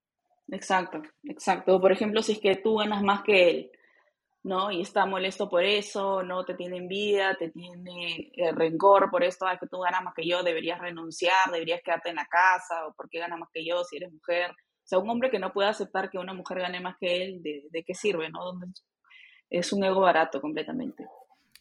Exacto, 0.52 1.02
exacto. 1.24 1.80
Por 1.80 1.90
ejemplo, 1.90 2.22
si 2.22 2.34
es 2.34 2.38
que 2.38 2.54
tú 2.54 2.76
ganas 2.76 3.02
más 3.02 3.24
que 3.24 3.50
él, 3.50 3.70
¿no? 4.44 4.70
Y 4.70 4.82
está 4.82 5.04
molesto 5.04 5.48
por 5.48 5.64
eso, 5.64 6.22
no 6.22 6.44
te 6.44 6.54
tiene 6.54 6.76
envidia, 6.76 7.34
te 7.34 7.50
tiene 7.50 8.30
eh, 8.36 8.52
rencor 8.52 9.10
por 9.10 9.24
esto, 9.24 9.48
es 9.48 9.58
que 9.58 9.66
tú 9.66 9.80
ganas 9.80 10.04
más 10.04 10.14
que 10.14 10.24
yo, 10.24 10.44
deberías 10.44 10.78
renunciar, 10.78 11.50
deberías 11.50 11.82
quedarte 11.82 12.10
en 12.10 12.14
la 12.14 12.26
casa, 12.26 12.86
o 12.86 12.94
por 12.94 13.08
qué 13.08 13.18
ganas 13.18 13.40
más 13.40 13.48
que 13.52 13.66
yo 13.66 13.82
si 13.82 13.96
eres 13.96 14.12
mujer. 14.12 14.52
O 14.52 14.84
sea, 14.84 15.00
un 15.00 15.10
hombre 15.10 15.28
que 15.28 15.40
no 15.40 15.52
puede 15.52 15.70
aceptar 15.70 16.08
que 16.08 16.18
una 16.18 16.34
mujer 16.34 16.60
gane 16.60 16.78
más 16.78 16.94
que 17.00 17.20
él, 17.20 17.42
¿de, 17.42 17.64
de 17.68 17.82
qué 17.82 17.94
sirve, 17.94 18.30
no? 18.30 18.60
Es 19.50 19.72
un 19.72 19.82
ego 19.82 20.02
barato 20.02 20.40
completamente. 20.40 21.04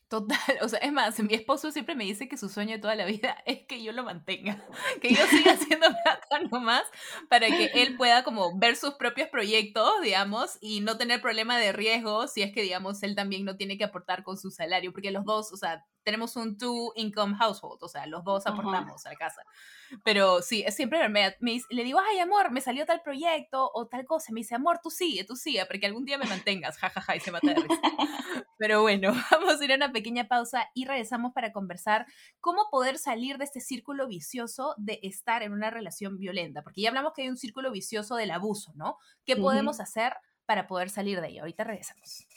Total, 0.08 0.38
o 0.62 0.70
sea, 0.70 0.80
es 0.80 0.92
más, 0.92 1.20
mi 1.20 1.34
esposo 1.34 1.72
siempre 1.72 1.96
me 1.96 2.04
dice 2.04 2.28
que 2.28 2.38
su 2.38 2.48
sueño 2.48 2.74
de 2.74 2.80
toda 2.80 2.96
la 2.96 3.06
vida 3.06 3.38
es 3.46 3.66
que 3.66 3.82
yo 3.84 3.92
lo 3.92 4.04
mantenga, 4.04 4.64
que 5.02 5.14
yo 5.14 5.26
siga 5.28 5.54
haciendo 5.54 5.88
plata 5.88 6.40
nomás 6.52 6.84
para 7.30 7.48
que 7.48 7.72
él 7.74 7.98
pueda 7.98 8.24
como 8.24 8.58
ver 8.58 8.76
sus 8.76 8.94
propios 8.96 9.30
proyectos, 9.30 9.90
digamos, 10.04 10.58
y 10.62 10.82
no 10.82 10.98
tener 10.98 11.22
problema 11.22 11.58
de 11.58 11.72
riesgo 11.72 12.28
si 12.28 12.44
es 12.44 12.54
que, 12.54 12.62
digamos, 12.62 13.02
él 13.04 13.16
también 13.16 13.46
no 13.46 13.58
tiene 13.58 13.78
que 13.78 13.84
aportar 13.84 14.24
con 14.24 14.38
su 14.38 14.52
salario, 14.52 14.92
porque 14.92 15.12
los 15.12 15.26
dos, 15.26 15.52
o 15.52 15.58
sea, 15.58 15.84
tenemos 16.06 16.36
un 16.36 16.58
two 16.58 16.94
income 16.96 17.36
household, 17.36 17.80
o 17.82 17.90
sea, 17.90 18.06
los 18.06 18.24
dos 18.24 18.46
aportamos 18.46 19.06
a 19.06 19.10
la 19.10 19.16
casa. 19.16 19.42
Pero 20.04 20.42
sí, 20.44 20.64
es 20.66 20.76
siempre 20.76 21.10
me, 21.10 21.36
le 21.42 21.84
digo, 21.84 22.00
ay, 22.00 22.20
amor, 22.20 22.52
me 22.52 22.62
salió 22.62 22.86
tal 22.86 23.02
proyecto 23.02 23.72
o 23.74 23.88
tal 23.88 24.06
cosa. 24.06 24.32
Me 24.32 24.42
dice, 24.42 24.56
amor, 24.56 24.80
tú 24.82 24.92
sigue, 24.92 25.24
tú 25.24 25.36
sigue, 25.36 25.66
porque 25.66 25.88
algún 25.88 26.06
día 26.06 26.20
me 26.20 26.26
mantengas, 26.26 26.78
jajaja, 26.78 27.16
y 27.16 27.20
se 27.20 27.32
mata 27.32 27.48
de 27.48 27.56
risa. 27.56 27.82
Pero 28.58 28.84
bueno, 28.84 29.14
vamos 29.32 29.60
a 29.60 29.66
ir 29.66 29.72
a 29.72 29.76
una 29.76 29.92
pequeña 29.92 30.28
pausa 30.28 30.70
y 30.76 30.86
regresamos 30.86 31.34
para 31.34 31.52
conversar 31.52 32.06
cómo 32.40 32.70
poder 32.70 33.00
salir 33.00 33.38
de 33.40 33.46
este 33.46 33.60
círculo 33.60 34.08
vicioso 34.08 34.76
de 34.78 35.00
estar 35.02 35.42
en 35.42 35.54
una 35.54 35.72
relación 35.72 36.18
violenta, 36.18 36.62
porque 36.62 36.82
ya 36.82 36.90
hablamos 36.90 37.14
que 37.14 37.24
hay 37.24 37.30
un 37.30 37.38
círculo 37.38 37.72
vicioso 37.72 38.16
del 38.16 38.30
abuso, 38.30 38.74
¿no? 38.76 38.98
¿Qué 39.26 39.36
podemos 39.36 39.80
hacer 39.80 40.14
para 40.46 40.68
poder 40.68 40.92
salir 40.92 41.20
de 41.20 41.30
ello? 41.30 41.42
Ahorita 41.42 41.64
regresamos. 41.64 42.28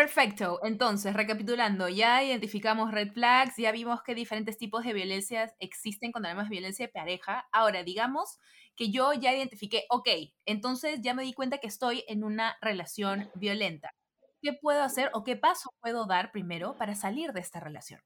Perfecto. 0.00 0.60
Entonces, 0.62 1.12
recapitulando, 1.12 1.86
ya 1.90 2.24
identificamos 2.24 2.90
red 2.90 3.12
flags, 3.12 3.58
ya 3.58 3.70
vimos 3.70 4.00
qué 4.02 4.14
diferentes 4.14 4.56
tipos 4.56 4.82
de 4.82 4.94
violencias 4.94 5.54
existen 5.58 6.10
cuando 6.10 6.30
hablamos 6.30 6.48
de 6.48 6.54
violencia 6.54 6.86
de 6.86 6.90
pareja. 6.90 7.46
Ahora, 7.52 7.84
digamos 7.84 8.38
que 8.74 8.90
yo 8.90 9.12
ya 9.12 9.34
identifiqué, 9.34 9.84
ok, 9.90 10.08
entonces 10.46 11.00
ya 11.02 11.12
me 11.12 11.22
di 11.22 11.34
cuenta 11.34 11.58
que 11.58 11.66
estoy 11.66 12.02
en 12.08 12.24
una 12.24 12.56
relación 12.62 13.28
violenta. 13.34 13.94
¿Qué 14.40 14.54
puedo 14.54 14.82
hacer 14.82 15.10
o 15.12 15.22
qué 15.22 15.36
paso 15.36 15.74
puedo 15.82 16.06
dar 16.06 16.32
primero 16.32 16.78
para 16.78 16.94
salir 16.94 17.34
de 17.34 17.40
esta 17.40 17.60
relación? 17.60 18.00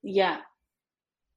Ya. 0.00 0.48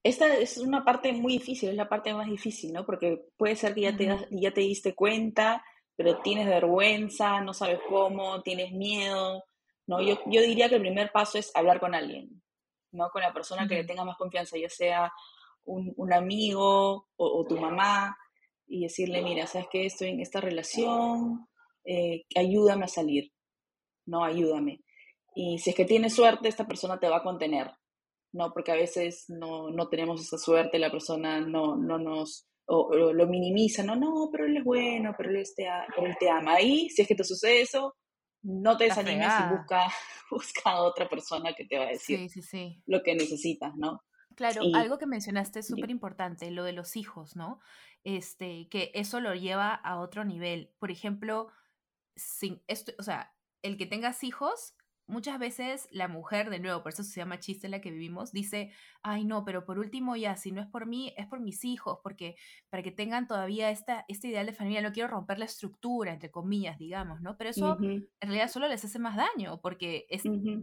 Esta 0.04 0.38
es 0.38 0.58
una 0.58 0.86
parte 0.86 1.12
muy 1.12 1.34
difícil, 1.34 1.68
es 1.68 1.76
la 1.76 1.90
parte 1.90 2.14
más 2.14 2.30
difícil, 2.30 2.72
¿no? 2.72 2.86
Porque 2.86 3.26
puede 3.36 3.58
ser 3.58 3.74
que 3.74 3.82
ya, 3.82 3.98
te, 3.98 4.08
ya 4.32 4.54
te 4.54 4.62
diste 4.62 4.96
cuenta, 4.96 5.66
pero 5.96 6.22
tienes 6.22 6.48
vergüenza, 6.48 7.42
no 7.42 7.54
sabes 7.54 7.80
cómo, 7.88 8.42
tienes 8.42 8.72
miedo, 8.72 9.44
¿no? 9.88 10.02
Yo, 10.02 10.20
yo 10.26 10.42
diría 10.42 10.70
que 10.70 10.76
el 10.76 10.82
primer 10.82 11.12
paso 11.12 11.38
es 11.38 11.52
hablar 11.56 11.80
con 11.80 11.94
alguien, 11.94 12.42
¿no? 12.92 13.10
Con 13.10 13.22
la 13.22 13.34
persona 13.34 13.68
que 13.68 13.76
le 13.76 13.84
tenga 13.84 14.04
más 14.04 14.18
confianza, 14.18 14.58
ya 14.58 14.70
sea 14.70 15.12
un, 15.66 15.94
un 15.96 16.14
amigo 16.14 17.08
o, 17.16 17.46
tu 17.46 17.58
mamá, 17.58 18.18
y 18.66 18.84
decirle, 18.84 19.22
mira, 19.22 19.46
¿sabes 19.46 19.68
qué? 19.72 19.86
Estoy 19.86 20.10
en 20.10 20.22
esta 20.22 20.42
relación, 20.42 21.48
eh, 21.84 22.24
ayúdame 22.36 22.86
a 22.86 22.88
salir, 22.88 23.32
¿no? 24.06 24.24
Ayúdame. 24.24 24.82
Y 25.36 25.60
si 25.60 25.72
es 25.72 25.76
que 25.76 25.86
tienes 25.86 26.16
suerte, 26.16 26.48
esta 26.48 26.68
persona 26.68 27.00
te 27.00 27.10
va 27.10 27.18
a 27.18 27.24
contener, 27.24 27.72
¿no? 28.32 28.52
Porque 28.52 28.72
a 28.72 28.76
veces 28.76 29.26
no, 29.28 29.70
no 29.70 29.90
tenemos 29.90 30.22
esa 30.22 30.38
suerte, 30.38 30.80
la 30.80 30.92
persona 30.92 31.40
no, 31.40 31.76
no 31.76 31.98
nos 32.00 32.48
o, 32.66 33.14
lo 33.14 33.28
minimiza, 33.28 33.84
no, 33.84 33.96
no, 33.96 34.30
pero 34.32 34.46
él 34.46 34.58
es 34.58 34.64
bueno, 34.64 35.14
pero 35.18 35.30
él, 35.30 35.44
te, 35.56 35.66
él 35.66 36.16
te 36.20 36.30
ama. 36.30 36.56
Ahí, 36.56 36.90
si 36.90 37.02
es 37.02 37.08
que 37.08 37.16
te 37.16 37.24
sucede 37.24 37.62
eso, 37.62 37.96
no 38.44 38.78
te 38.78 38.86
desanimes 38.86 39.28
y 39.28 39.56
busca, 39.56 39.88
busca 40.32 40.72
a 40.72 40.84
otra 40.84 41.08
persona 41.10 41.54
que 41.54 41.66
te 41.66 41.78
va 41.78 41.86
a 41.86 41.90
decir 41.90 42.30
lo 42.86 43.02
que 43.04 43.16
necesitas, 43.16 43.76
¿no? 43.76 44.02
Claro, 44.36 44.62
algo 44.74 44.98
que 44.98 45.06
mencionaste 45.06 45.60
es 45.60 45.68
súper 45.68 45.92
importante, 45.92 46.50
lo 46.50 46.64
de 46.64 46.74
los 46.74 46.96
hijos, 46.96 47.36
¿no? 47.36 47.60
Este, 48.04 48.68
que 48.70 48.92
eso 48.96 49.20
lo 49.20 49.36
lleva 49.36 49.76
a 49.76 50.00
otro 50.00 50.26
nivel. 50.26 50.74
Por 50.80 50.90
ejemplo, 50.90 51.50
sin 52.16 52.64
esto, 52.68 52.94
o 52.98 53.04
sea, 53.04 53.36
el 53.62 53.78
que 53.78 53.86
tengas 53.86 54.24
hijos 54.24 54.76
muchas 55.14 55.40
veces 55.40 55.88
la 55.92 56.10
mujer, 56.10 56.50
de 56.50 56.60
nuevo, 56.60 56.84
por 56.84 56.92
eso 56.92 57.04
se 57.04 57.20
llama 57.20 57.40
chiste 57.40 57.68
en 57.68 57.72
la 57.72 57.80
que 57.80 57.92
vivimos, 57.92 58.34
dice, 58.34 58.72
ay 59.02 59.24
no, 59.24 59.46
pero 59.46 59.64
por 59.64 59.80
último 59.80 60.16
ya, 60.16 60.36
si 60.36 60.52
no 60.52 60.62
es 60.62 60.68
por 60.68 60.86
mí, 60.86 61.14
es 61.16 61.28
por 61.28 61.40
mis 61.40 61.64
hijos, 61.64 62.00
porque 62.04 62.36
para 62.70 62.84
que 62.84 62.92
tengan 62.92 63.28
todavía 63.28 63.70
esta, 63.70 64.04
este 64.08 64.28
ideal 64.28 64.48
de 64.48 64.54
familia, 64.54 64.82
no 64.82 64.92
quiero 64.92 65.08
romper 65.08 65.40
la 65.40 65.46
estructura, 65.46 66.12
entre 66.12 66.32
comillas, 66.32 66.78
digamos, 66.78 67.22
¿no? 67.22 67.38
Pero 67.38 67.52
eso 67.52 67.78
en 67.80 68.08
realidad 68.22 68.50
solo 68.50 68.68
les 68.68 68.84
hace 68.84 69.00
más 69.00 69.16
daño, 69.16 69.62
porque 69.62 70.08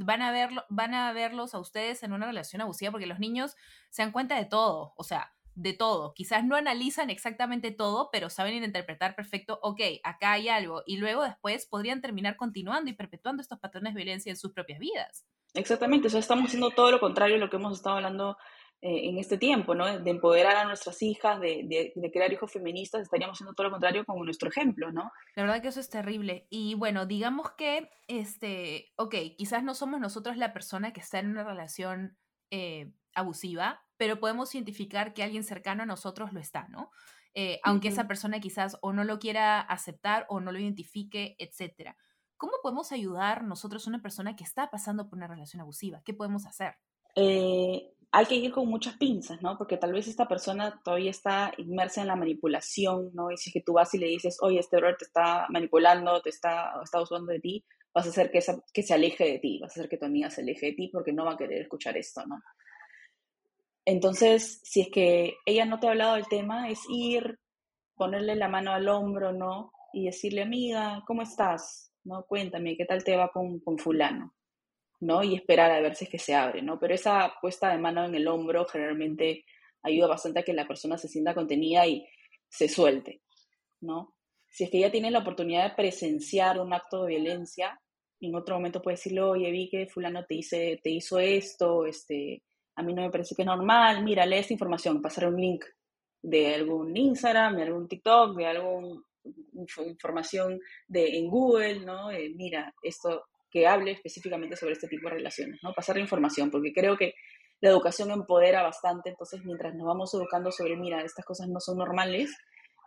van, 0.05 0.21
a 0.21 0.33
verlo, 0.33 0.65
van 0.69 0.95
a 0.95 1.13
verlos 1.13 1.55
a 1.55 1.61
ustedes 1.61 2.03
en 2.03 2.13
una 2.13 2.27
relación 2.27 2.61
abusiva, 2.61 2.91
porque 2.91 3.07
los 3.07 3.21
niños 3.21 3.57
se 3.89 4.03
dan 4.03 4.13
cuenta 4.13 4.37
de 4.37 4.45
todo, 4.45 4.93
o 4.97 5.05
sea, 5.05 5.33
de 5.55 5.73
todo. 5.73 6.15
Quizás 6.15 6.45
no 6.45 6.57
analizan 6.57 7.11
exactamente 7.11 7.71
todo, 7.71 8.09
pero 8.13 8.31
saben 8.31 8.63
interpretar 8.63 9.15
perfecto, 9.15 9.59
ok, 9.63 9.81
acá 10.03 10.33
hay 10.33 10.49
algo. 10.49 10.83
Y 10.87 10.97
luego 10.99 11.23
después 11.23 11.67
podrían 11.67 12.01
terminar 12.01 12.37
continuando 12.37 12.91
y 12.91 12.95
perpetuando 12.95 13.43
estos 13.43 13.59
patrones 13.59 13.95
de 13.95 13.99
violencia 13.99 14.31
en 14.31 14.37
sus 14.37 14.53
propias 14.53 14.79
vidas. 14.79 15.27
Exactamente, 15.55 16.07
o 16.07 16.11
sea, 16.11 16.21
estamos 16.21 16.47
haciendo 16.47 16.71
todo 16.71 16.91
lo 16.93 17.01
contrario 17.01 17.37
a 17.37 17.39
lo 17.39 17.51
que 17.51 17.57
hemos 17.57 17.77
estado 17.77 17.97
hablando 17.97 18.37
eh, 18.83 19.11
en 19.11 19.19
este 19.19 19.37
tiempo, 19.37 19.75
¿no? 19.75 19.99
De 19.99 20.11
empoderar 20.11 20.57
a 20.57 20.65
nuestras 20.65 21.03
hijas, 21.03 21.39
de, 21.39 21.93
de, 21.95 22.11
crear 22.11 22.33
hijos 22.33 22.51
feministas, 22.51 23.03
estaríamos 23.03 23.37
haciendo 23.37 23.53
todo 23.53 23.67
lo 23.67 23.73
contrario 23.73 24.07
con 24.07 24.25
nuestro 24.25 24.49
ejemplo, 24.49 24.91
¿no? 24.91 25.11
La 25.37 25.43
verdad 25.43 25.61
que 25.61 25.69
eso 25.69 25.81
es 25.81 25.91
terrible. 25.91 26.47
Y 26.49 26.77
bueno, 26.77 27.05
digamos 27.05 27.51
que, 27.59 27.91
este, 28.09 28.91
ok, 28.97 29.15
quizás 29.37 29.63
no 29.65 29.75
somos 29.75 30.01
nosotros 30.01 30.39
la 30.39 30.55
persona 30.55 30.95
que 30.95 31.01
está 31.01 31.19
en 31.19 31.29
una 31.29 31.45
relación 31.45 32.17
eh, 32.51 32.91
abusiva, 33.13 33.83
pero 34.01 34.19
podemos 34.19 34.55
identificar 34.55 35.13
que 35.13 35.23
alguien 35.23 35.45
cercano 35.45 35.83
a 35.83 35.87
nosotros 35.87 36.33
lo 36.33 36.41
está, 36.41 36.67
¿no? 36.69 36.91
Eh, 37.35 37.61
aunque 37.63 37.89
esa 37.89 38.09
persona 38.09 38.41
quizás 38.41 38.79
o 38.81 38.95
no 38.95 39.05
lo 39.05 39.19
quiera 39.19 39.61
aceptar 39.61 40.25
o 40.31 40.41
no 40.41 40.53
lo 40.53 40.59
identifique, 40.59 41.37
etc. 41.39 41.91
¿Cómo 42.39 42.55
podemos 42.63 42.93
ayudar 42.93 43.45
nosotros 43.45 43.87
a 43.87 43.91
una 43.91 44.01
persona 44.01 44.37
que 44.37 44.45
está 44.45 44.71
pasando 44.71 45.07
por 45.07 45.19
una 45.19 45.27
relación 45.27 45.61
abusiva? 45.61 46.01
¿Qué 46.03 46.15
podemos 46.15 46.47
hacer? 46.47 46.77
Eh, 47.15 47.93
hay 48.11 48.25
que 48.25 48.37
ir 48.37 48.51
con 48.53 48.69
muchas 48.69 48.97
pinzas, 48.97 49.43
¿no? 49.43 49.59
Porque 49.59 49.77
tal 49.77 49.93
vez 49.93 50.09
esta 50.09 50.27
persona 50.27 50.81
todavía 50.83 51.11
está 51.11 51.53
inmersa 51.59 52.01
en 52.01 52.07
la 52.07 52.17
manipulación, 52.17 53.11
¿no? 53.13 53.31
Y 53.31 53.37
si 53.37 53.51
es 53.51 53.53
que 53.53 53.61
tú 53.61 53.75
vas 53.75 53.93
y 53.93 53.99
le 53.99 54.07
dices, 54.07 54.39
oye, 54.41 54.61
este 54.61 54.79
brother 54.79 54.97
te 54.97 55.05
está 55.05 55.45
manipulando, 55.51 56.23
te 56.23 56.31
está, 56.31 56.73
está 56.83 57.03
usando 57.03 57.33
de 57.33 57.41
ti, 57.41 57.67
vas 57.93 58.07
a 58.07 58.09
hacer 58.09 58.31
que, 58.31 58.41
que 58.73 58.83
se 58.83 58.95
aleje 58.95 59.25
de 59.25 59.39
ti, 59.41 59.59
vas 59.61 59.73
a 59.73 59.75
hacer 59.75 59.91
que 59.91 59.99
tu 59.99 60.07
amiga 60.07 60.31
se 60.31 60.41
aleje 60.41 60.69
de 60.69 60.73
ti 60.73 60.89
porque 60.91 61.13
no 61.13 61.27
va 61.27 61.33
a 61.35 61.37
querer 61.37 61.61
escuchar 61.61 61.99
esto, 61.99 62.25
¿no? 62.25 62.41
Entonces, 63.85 64.61
si 64.63 64.83
es 64.83 64.89
que 64.91 65.37
ella 65.47 65.65
no 65.65 65.81
te 65.81 65.87
ha 65.87 65.91
hablado 65.91 66.15
del 66.15 66.29
tema, 66.29 66.69
es 66.69 66.81
ir, 66.89 67.39
ponerle 67.95 68.37
la 68.37 68.49
mano 68.49 68.73
al 68.73 68.89
hombro, 68.89 69.33
¿no? 69.33 69.73
Y 69.93 70.07
decirle, 70.07 70.43
amiga, 70.43 71.03
¿cómo 71.07 71.23
estás? 71.23 71.93
¿No? 72.05 72.25
Cuéntame, 72.27 72.77
¿qué 72.77 72.85
tal 72.85 73.05
te 73.05 73.17
va 73.17 73.31
con, 73.31 73.61
con 73.61 73.79
fulano? 73.79 74.35
¿No? 75.01 75.23
Y 75.23 75.35
esperar 75.35 75.71
a 75.71 75.81
ver 75.81 75.97
si 75.97 76.05
es 76.05 76.11
que 76.11 76.19
se 76.19 76.35
abre, 76.35 76.63
¿no? 76.63 76.79
Pero 76.79 76.95
esa 76.95 77.35
puesta 77.41 77.71
de 77.71 77.79
mano 77.79 78.05
en 78.05 78.15
el 78.15 78.29
hombro 78.29 78.67
generalmente 78.67 79.45
ayuda 79.83 80.09
bastante 80.09 80.41
a 80.41 80.43
que 80.43 80.53
la 80.53 80.67
persona 80.67 80.99
se 80.99 81.09
sienta 81.09 81.35
contenida 81.35 81.87
y 81.87 82.07
se 82.49 82.69
suelte, 82.69 83.23
¿no? 83.81 84.15
Si 84.49 84.65
es 84.65 84.71
que 84.71 84.79
ella 84.79 84.91
tiene 84.91 85.11
la 85.11 85.21
oportunidad 85.21 85.69
de 85.69 85.77
presenciar 85.77 86.61
un 86.61 86.73
acto 86.73 87.05
de 87.05 87.17
violencia, 87.17 87.81
en 88.21 88.35
otro 88.35 88.57
momento 88.57 88.83
puede 88.83 88.97
decirle, 88.97 89.23
oye, 89.23 89.51
vi 89.51 89.71
que 89.71 89.87
fulano 89.87 90.25
te, 90.27 90.35
hice, 90.35 90.81
te 90.83 90.91
hizo 90.91 91.19
esto, 91.19 91.87
este, 91.87 92.43
a 92.77 92.83
mí 92.83 92.95
no 92.95 93.03
me 93.03 93.11
parece 93.11 93.35
que 93.35 93.43
es 93.43 93.47
normal, 93.47 94.03
mira, 94.05 94.27
lee 94.27 94.37
esta 94.37 94.53
información, 94.53 95.03
pasar 95.03 95.29
un 95.29 95.41
link 95.41 95.65
de 96.23 96.55
algún 96.55 96.97
Instagram, 96.97 97.57
de 97.57 97.63
algún 97.65 97.89
TikTok, 97.89 98.37
de 98.37 98.47
alguna 98.47 99.03
información 99.87 100.61
de, 100.89 101.19
en 101.19 101.29
Google, 101.29 101.81
¿no? 101.81 102.11
Eh, 102.11 102.33
mira, 102.35 102.75
esto 102.83 103.25
que 103.51 103.67
hable 103.67 103.93
específicamente 103.93 104.57
sobre 104.57 104.75
este 104.75 104.89
tipo 104.89 105.09
de 105.09 105.17
relaciones, 105.17 105.59
¿no? 105.63 105.73
Pasar 105.73 105.97
la 105.97 106.03
información, 106.03 106.51
porque 106.51 106.73
creo 106.73 106.97
que 106.97 107.15
la 107.61 107.71
educación 107.71 108.11
empodera 108.11 108.63
bastante, 108.63 109.11
entonces 109.11 109.45
mientras 109.45 109.75
nos 109.75 109.87
vamos 109.87 110.15
educando 110.15 110.51
sobre, 110.51 110.77
mira, 110.77 111.03
estas 111.03 111.25
cosas 111.25 111.49
no 111.49 111.61
son 111.61 111.79
normales, 111.79 112.35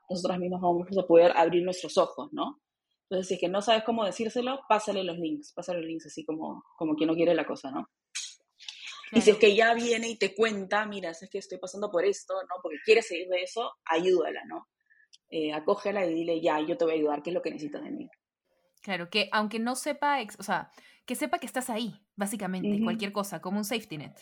nosotros 0.09 0.39
mismos 0.39 0.61
vamos 0.61 0.97
a 0.97 1.07
poder 1.07 1.31
abrir 1.35 1.63
nuestros 1.63 1.97
ojos, 1.97 2.29
¿no? 2.31 2.59
Entonces, 3.09 3.27
si 3.27 3.33
es 3.35 3.39
que 3.41 3.49
no 3.49 3.61
sabes 3.61 3.83
cómo 3.83 4.05
decírselo, 4.05 4.61
pásale 4.67 5.03
los 5.03 5.17
links, 5.17 5.53
pásale 5.53 5.79
los 5.79 5.87
links 5.87 6.07
así 6.07 6.25
como, 6.25 6.63
como 6.77 6.95
quien 6.95 7.09
no 7.09 7.15
quiere 7.15 7.35
la 7.35 7.45
cosa, 7.45 7.69
¿no? 7.69 7.87
Y 9.15 9.21
si 9.21 9.31
es 9.31 9.37
que 9.37 9.55
ya 9.55 9.73
viene 9.73 10.09
y 10.09 10.17
te 10.17 10.33
cuenta, 10.33 10.85
mira, 10.85 11.11
es 11.11 11.27
que 11.29 11.37
estoy 11.37 11.57
pasando 11.57 11.91
por 11.91 12.05
esto, 12.05 12.33
¿no? 12.43 12.55
Porque 12.61 12.77
quieres 12.83 13.07
seguir 13.07 13.27
de 13.27 13.43
eso, 13.43 13.71
ayúdala, 13.85 14.43
¿no? 14.45 14.67
Eh, 15.29 15.53
acógela 15.53 16.05
y 16.05 16.13
dile, 16.13 16.41
ya, 16.41 16.59
yo 16.59 16.77
te 16.77 16.85
voy 16.85 16.93
a 16.93 16.97
ayudar, 16.97 17.23
¿qué 17.23 17.29
es 17.29 17.33
lo 17.33 17.41
que 17.41 17.51
necesitas 17.51 17.83
de 17.83 17.91
mí? 17.91 18.09
Claro, 18.81 19.09
que 19.09 19.29
aunque 19.31 19.59
no 19.59 19.75
sepa, 19.75 20.17
o 20.37 20.43
sea, 20.43 20.71
que 21.05 21.15
sepa 21.15 21.39
que 21.39 21.45
estás 21.45 21.69
ahí, 21.69 21.93
básicamente, 22.15 22.83
cualquier 22.83 23.11
cosa, 23.11 23.41
como 23.41 23.57
un 23.57 23.65
safety 23.65 23.97
net. 23.97 24.13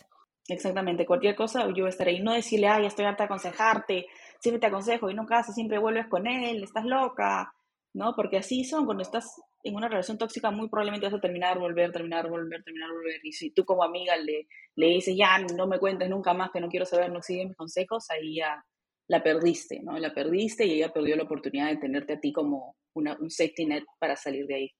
Exactamente, 0.48 1.06
cualquier 1.06 1.36
cosa 1.36 1.66
yo 1.68 1.72
voy 1.74 1.86
a 1.86 1.88
estar 1.88 2.08
ahí. 2.08 2.20
No 2.20 2.32
decirle, 2.32 2.68
ay, 2.68 2.86
estoy 2.86 3.04
harta 3.04 3.24
de 3.24 3.26
aconsejarte, 3.26 4.06
siempre 4.40 4.60
te 4.60 4.66
aconsejo 4.66 5.10
y 5.10 5.14
nunca 5.14 5.38
haces, 5.38 5.54
siempre 5.54 5.78
vuelves 5.78 6.06
con 6.08 6.26
él, 6.26 6.62
estás 6.64 6.84
loca, 6.84 7.54
¿no? 7.94 8.14
Porque 8.16 8.38
así 8.38 8.64
son, 8.64 8.84
cuando 8.84 9.02
estás 9.02 9.40
en 9.62 9.74
una 9.74 9.88
relación 9.88 10.18
tóxica, 10.18 10.50
muy 10.50 10.68
probablemente 10.68 11.06
vas 11.06 11.14
a 11.14 11.20
terminar, 11.20 11.58
volver, 11.58 11.92
terminar, 11.92 12.28
volver, 12.28 12.62
terminar, 12.62 12.90
volver. 12.90 13.20
Y 13.24 13.32
si 13.32 13.50
tú 13.50 13.64
como 13.64 13.84
amiga 13.84 14.16
le, 14.16 14.48
le 14.76 14.86
dices, 14.86 15.16
ya, 15.16 15.38
no 15.38 15.66
me 15.66 15.78
cuentes 15.78 16.08
nunca 16.10 16.34
más, 16.34 16.50
que 16.50 16.60
no 16.60 16.68
quiero 16.68 16.86
saber, 16.86 17.10
no 17.10 17.22
sigue 17.22 17.46
mis 17.46 17.56
consejos, 17.56 18.10
ahí 18.10 18.36
ya 18.36 18.64
la 19.08 19.22
perdiste, 19.22 19.80
¿no? 19.82 19.98
La 19.98 20.14
perdiste 20.14 20.64
y 20.64 20.72
ella 20.72 20.92
perdió 20.92 21.16
la 21.16 21.24
oportunidad 21.24 21.68
de 21.68 21.76
tenerte 21.76 22.14
a 22.14 22.20
ti 22.20 22.32
como 22.32 22.76
una, 22.94 23.16
un 23.20 23.30
safety 23.30 23.66
net 23.66 23.84
para 23.98 24.16
salir 24.16 24.46
de 24.46 24.54
ahí. 24.54 24.70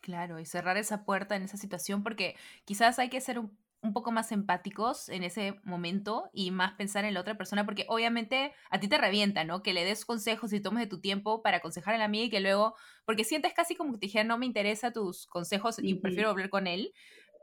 Claro, 0.00 0.38
y 0.38 0.46
cerrar 0.46 0.76
esa 0.76 1.04
puerta 1.04 1.36
en 1.36 1.42
esa 1.42 1.56
situación, 1.56 2.02
porque 2.02 2.36
quizás 2.64 2.98
hay 2.98 3.08
que 3.08 3.20
ser 3.20 3.38
un 3.38 3.56
un 3.84 3.92
poco 3.92 4.10
más 4.10 4.32
empáticos 4.32 5.10
en 5.10 5.22
ese 5.22 5.60
momento 5.62 6.30
y 6.32 6.50
más 6.50 6.72
pensar 6.72 7.04
en 7.04 7.12
la 7.12 7.20
otra 7.20 7.36
persona, 7.36 7.66
porque 7.66 7.84
obviamente 7.88 8.54
a 8.70 8.80
ti 8.80 8.88
te 8.88 8.96
revienta, 8.96 9.44
¿no? 9.44 9.62
Que 9.62 9.74
le 9.74 9.84
des 9.84 10.06
consejos 10.06 10.54
y 10.54 10.60
tomes 10.60 10.84
de 10.84 10.88
tu 10.88 11.00
tiempo 11.00 11.42
para 11.42 11.58
aconsejar 11.58 11.94
a 11.94 11.98
la 11.98 12.06
amiga 12.06 12.24
y 12.24 12.30
que 12.30 12.40
luego, 12.40 12.74
porque 13.04 13.24
sientes 13.24 13.52
casi 13.52 13.76
como 13.76 13.92
que 13.92 13.98
te 13.98 14.06
dijera, 14.06 14.24
no 14.24 14.38
me 14.38 14.46
interesa 14.46 14.90
tus 14.90 15.26
consejos 15.26 15.76
y 15.78 15.94
prefiero 15.96 16.30
hablar 16.30 16.48
con 16.48 16.66
él, 16.66 16.94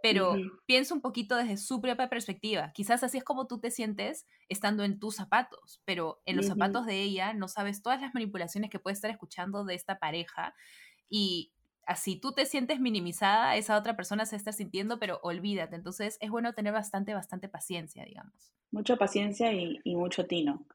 pero 0.01 0.35
piensa 0.65 0.95
un 0.95 1.01
poquito 1.01 1.35
desde 1.35 1.57
su 1.57 1.79
propia 1.79 2.09
perspectiva. 2.09 2.71
Quizás 2.73 3.03
así 3.03 3.19
es 3.19 3.23
como 3.23 3.45
tú 3.45 3.59
te 3.59 3.69
sientes 3.69 4.25
estando 4.49 4.83
en 4.83 4.99
tus 4.99 5.15
zapatos, 5.17 5.83
pero 5.85 6.23
en 6.25 6.37
los 6.37 6.47
zapatos 6.47 6.87
de 6.87 7.03
ella 7.03 7.33
no 7.33 7.47
sabes 7.47 7.83
todas 7.83 8.01
las 8.01 8.15
manipulaciones 8.15 8.71
que 8.71 8.79
puede 8.79 8.95
estar 8.95 9.11
escuchando 9.11 9.63
de 9.63 9.75
esta 9.75 9.99
pareja 9.99 10.55
y 11.07 11.53
así 11.91 12.19
tú 12.19 12.33
te 12.33 12.45
sientes 12.45 12.79
minimizada, 12.79 13.55
esa 13.55 13.77
otra 13.77 13.95
persona 13.95 14.25
se 14.25 14.35
está 14.35 14.51
sintiendo, 14.51 14.99
pero 14.99 15.19
olvídate. 15.23 15.75
Entonces 15.75 16.17
es 16.19 16.29
bueno 16.29 16.53
tener 16.53 16.73
bastante, 16.73 17.13
bastante 17.13 17.49
paciencia, 17.49 18.03
digamos. 18.05 18.51
Mucha 18.71 18.95
paciencia 18.95 19.51
y, 19.53 19.79
mucho 19.95 20.25
tino, 20.25 20.65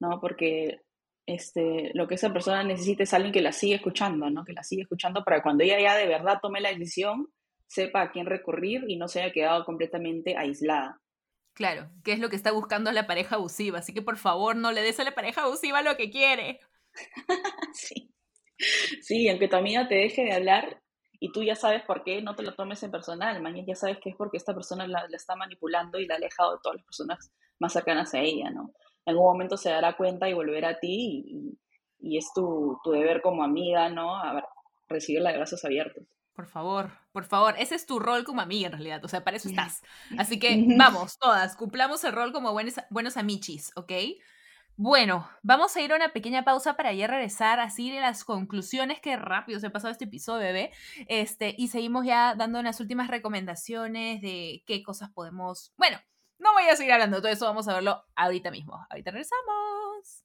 ¿no? 0.00 0.20
Porque 0.20 0.80
este, 1.26 1.90
lo 1.94 2.08
que 2.08 2.14
esa 2.14 2.32
persona 2.32 2.62
necesita 2.62 3.02
es 3.02 3.12
alguien 3.12 3.32
que 3.32 3.42
la 3.42 3.52
siga 3.52 3.76
escuchando, 3.76 4.30
¿no? 4.30 4.44
Que 4.44 4.52
la 4.52 4.62
siga 4.62 4.82
escuchando 4.82 5.24
para 5.24 5.42
cuando 5.42 5.64
ella 5.64 5.80
ya 5.80 5.96
de 5.96 6.06
verdad 6.06 6.38
tome 6.40 6.60
la 6.60 6.70
decisión, 6.70 7.28
sepa 7.66 8.02
a 8.02 8.10
quién 8.12 8.26
recurrir 8.26 8.84
y 8.88 8.96
no 8.96 9.08
se 9.08 9.22
haya 9.22 9.32
quedado 9.32 9.64
completamente 9.64 10.36
aislada. 10.36 11.00
Claro, 11.54 11.90
que 12.02 12.12
es 12.12 12.18
lo 12.18 12.30
que 12.30 12.36
está 12.36 12.52
buscando 12.52 12.90
la 12.92 13.06
pareja 13.06 13.36
abusiva. 13.36 13.80
Así 13.80 13.92
que 13.92 14.02
por 14.02 14.16
favor 14.16 14.56
no 14.56 14.72
le 14.72 14.82
des 14.82 14.98
a 15.00 15.04
la 15.04 15.14
pareja 15.14 15.42
abusiva 15.42 15.82
lo 15.82 15.96
que 15.96 16.10
quiere. 16.10 16.60
sí. 17.74 18.12
Sí, 19.02 19.28
aunque 19.28 19.48
tu 19.48 19.56
amiga 19.56 19.88
te 19.88 19.96
deje 19.96 20.24
de 20.24 20.32
hablar 20.32 20.82
y 21.20 21.30
tú 21.30 21.42
ya 21.42 21.54
sabes 21.54 21.82
por 21.84 22.02
qué, 22.02 22.20
no 22.20 22.34
te 22.34 22.42
lo 22.42 22.54
tomes 22.54 22.82
en 22.82 22.90
personal. 22.90 23.40
Mañana 23.40 23.64
ya 23.66 23.76
sabes 23.76 23.98
que 24.02 24.10
es 24.10 24.16
porque 24.16 24.36
esta 24.36 24.54
persona 24.54 24.86
la, 24.86 25.06
está 25.12 25.36
manipulando 25.36 26.00
y 26.00 26.06
la 26.06 26.14
ha 26.14 26.16
alejado 26.16 26.52
de 26.52 26.58
todas 26.62 26.76
las 26.76 26.84
personas 26.84 27.32
más 27.60 27.72
cercanas 27.72 28.12
a 28.14 28.18
ella, 28.18 28.50
¿no? 28.50 28.72
En 29.04 29.12
algún 29.12 29.26
momento 29.26 29.56
se 29.56 29.70
dará 29.70 29.96
cuenta 29.96 30.28
y 30.28 30.34
volverá 30.34 30.70
a 30.70 30.80
ti 30.80 31.56
y, 32.00 32.18
es 32.18 32.32
tu, 32.34 32.76
deber 32.86 33.22
como 33.22 33.44
amiga, 33.44 33.88
¿no? 33.88 34.16
A 34.16 34.44
recibirla 34.88 35.30
de 35.30 35.36
brazos 35.36 35.64
abiertos. 35.64 36.04
Por 36.34 36.46
favor, 36.46 36.90
por 37.12 37.24
favor, 37.24 37.54
ese 37.56 37.76
es 37.76 37.86
tu 37.86 38.00
rol 38.00 38.24
como 38.24 38.40
amiga 38.40 38.66
en 38.66 38.72
realidad, 38.72 39.04
o 39.04 39.08
sea, 39.08 39.22
para 39.22 39.36
eso 39.36 39.48
estás. 39.48 39.82
Así 40.18 40.40
que 40.40 40.56
vamos, 40.76 41.18
todas, 41.18 41.56
cumplamos 41.56 42.02
el 42.02 42.12
rol 42.12 42.32
como 42.32 42.52
buenos, 42.52 42.74
buenos 42.90 43.16
amichis, 43.16 43.70
¿ok? 43.76 43.92
Bueno, 44.76 45.28
vamos 45.42 45.76
a 45.76 45.82
ir 45.82 45.92
a 45.92 45.96
una 45.96 46.14
pequeña 46.14 46.44
pausa 46.44 46.76
para 46.76 46.94
ya 46.94 47.06
regresar 47.06 47.60
así 47.60 47.90
de 47.90 48.00
las 48.00 48.24
conclusiones 48.24 49.00
que 49.00 49.16
rápido 49.16 49.60
se 49.60 49.66
ha 49.66 49.70
pasado 49.70 49.92
este 49.92 50.06
episodio, 50.06 50.46
bebé. 50.46 50.72
Este, 51.08 51.54
y 51.58 51.68
seguimos 51.68 52.06
ya 52.06 52.34
dando 52.34 52.58
unas 52.58 52.80
últimas 52.80 53.08
recomendaciones 53.08 54.22
de 54.22 54.62
qué 54.66 54.82
cosas 54.82 55.10
podemos. 55.10 55.74
Bueno, 55.76 55.98
no 56.38 56.52
voy 56.54 56.64
a 56.64 56.76
seguir 56.76 56.92
hablando 56.92 57.16
de 57.16 57.20
todo 57.20 57.32
eso, 57.32 57.44
vamos 57.44 57.68
a 57.68 57.74
verlo 57.74 58.02
ahorita 58.16 58.50
mismo. 58.50 58.86
Ahorita 58.88 59.10
regresamos. 59.10 60.24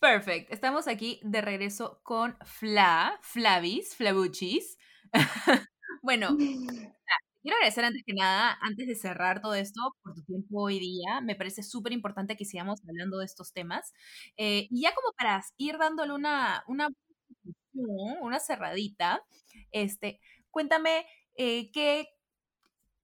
Perfect. 0.00 0.52
Estamos 0.52 0.88
aquí 0.88 1.20
de 1.22 1.40
regreso 1.40 2.00
con 2.02 2.36
Fla, 2.44 3.16
Flavis, 3.22 3.94
Flavuchis. 3.94 4.76
Bueno, 6.06 6.28
quiero 7.42 7.56
agradecer 7.56 7.84
antes 7.84 8.04
que 8.06 8.14
nada, 8.14 8.56
antes 8.62 8.86
de 8.86 8.94
cerrar 8.94 9.42
todo 9.42 9.54
esto, 9.54 9.80
por 10.04 10.14
tu 10.14 10.22
tiempo 10.22 10.62
hoy 10.62 10.78
día. 10.78 11.20
Me 11.20 11.34
parece 11.34 11.64
súper 11.64 11.92
importante 11.92 12.36
que 12.36 12.44
sigamos 12.44 12.80
hablando 12.88 13.18
de 13.18 13.24
estos 13.24 13.52
temas. 13.52 13.92
Eh, 14.36 14.68
y 14.70 14.82
ya 14.82 14.94
como 14.94 15.12
para 15.18 15.42
ir 15.56 15.78
dándole 15.78 16.12
una, 16.12 16.62
una, 16.68 16.90
una 17.72 18.38
cerradita, 18.38 19.20
este, 19.72 20.20
cuéntame 20.52 21.06
eh, 21.36 21.72
qué 21.72 22.06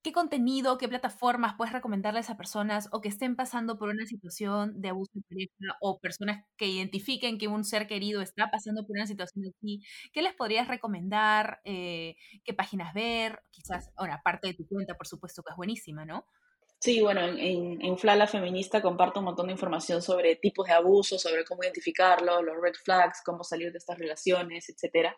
¿Qué 0.02 0.12
contenido, 0.12 0.78
qué 0.78 0.88
plataformas 0.88 1.54
puedes 1.56 1.72
recomendarles 1.72 2.28
a 2.28 2.36
personas 2.36 2.88
o 2.90 3.00
que 3.00 3.08
estén 3.08 3.36
pasando 3.36 3.78
por 3.78 3.88
una 3.88 4.04
situación 4.04 4.80
de 4.80 4.88
abuso 4.88 5.12
de 5.14 5.22
pareja 5.28 5.76
o 5.80 6.00
personas 6.00 6.44
que 6.56 6.66
identifiquen 6.66 7.38
que 7.38 7.46
un 7.46 7.64
ser 7.64 7.86
querido 7.86 8.20
está 8.20 8.50
pasando 8.50 8.84
por 8.84 8.96
una 8.96 9.06
situación 9.06 9.44
así? 9.46 9.80
¿Qué 10.12 10.22
les 10.22 10.34
podrías 10.34 10.66
recomendar? 10.66 11.60
Eh, 11.64 12.16
¿Qué 12.44 12.52
páginas 12.52 12.92
ver? 12.94 13.44
Quizás, 13.52 13.92
bueno, 13.96 14.14
aparte 14.14 14.48
de 14.48 14.54
tu 14.54 14.66
cuenta, 14.66 14.94
por 14.94 15.06
supuesto, 15.06 15.44
que 15.44 15.52
es 15.52 15.56
buenísima, 15.56 16.04
¿no? 16.04 16.26
Sí, 16.82 17.00
bueno, 17.00 17.20
en, 17.24 17.96
Flala 17.96 18.26
Feminista 18.26 18.82
comparto 18.82 19.20
un 19.20 19.26
montón 19.26 19.46
de 19.46 19.52
información 19.52 20.02
sobre 20.02 20.34
tipos 20.34 20.66
de 20.66 20.72
abuso, 20.72 21.16
sobre 21.16 21.44
cómo 21.44 21.62
identificarlo, 21.62 22.42
los 22.42 22.60
red 22.60 22.74
flags, 22.74 23.22
cómo 23.24 23.44
salir 23.44 23.70
de 23.70 23.78
estas 23.78 23.96
relaciones, 24.00 24.68
etcétera. 24.68 25.16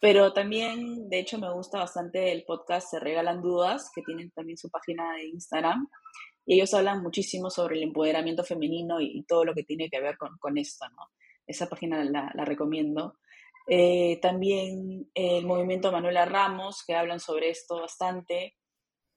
Pero 0.00 0.32
también, 0.32 1.08
de 1.10 1.18
hecho, 1.18 1.38
me 1.38 1.52
gusta 1.52 1.78
bastante 1.78 2.32
el 2.32 2.44
podcast 2.44 2.90
Se 2.90 2.98
Regalan 2.98 3.42
Dudas, 3.42 3.90
que 3.94 4.02
tienen 4.02 4.30
también 4.30 4.56
su 4.56 4.70
página 4.70 5.14
de 5.14 5.26
Instagram. 5.26 5.88
Ellos 6.46 6.72
hablan 6.72 7.02
muchísimo 7.02 7.50
sobre 7.50 7.76
el 7.76 7.82
empoderamiento 7.82 8.42
femenino 8.42 9.00
y, 9.00 9.22
todo 9.24 9.44
lo 9.44 9.54
que 9.54 9.62
tiene 9.62 9.90
que 9.90 10.00
ver 10.00 10.16
con, 10.16 10.38
con 10.38 10.56
esto. 10.56 10.86
Esa 11.46 11.68
página 11.68 12.02
la, 12.04 12.32
la 12.34 12.44
recomiendo. 12.44 13.18
Eh, 13.68 14.18
también 14.20 15.08
el 15.14 15.46
movimiento 15.46 15.92
Manuela 15.92 16.24
Ramos, 16.24 16.82
que 16.84 16.94
hablan 16.94 17.20
sobre 17.20 17.50
esto 17.50 17.80
bastante. 17.80 18.56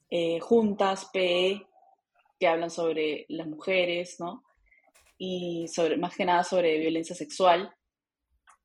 Eh, 0.09 0.39
juntas, 0.41 1.09
PE, 1.11 1.65
que 2.39 2.47
hablan 2.47 2.69
sobre 2.69 3.25
las 3.29 3.47
mujeres, 3.47 4.19
¿no? 4.19 4.43
Y 5.17 5.67
sobre, 5.69 5.97
más 5.97 6.15
que 6.15 6.25
nada 6.25 6.43
sobre 6.43 6.77
violencia 6.77 7.15
sexual 7.15 7.73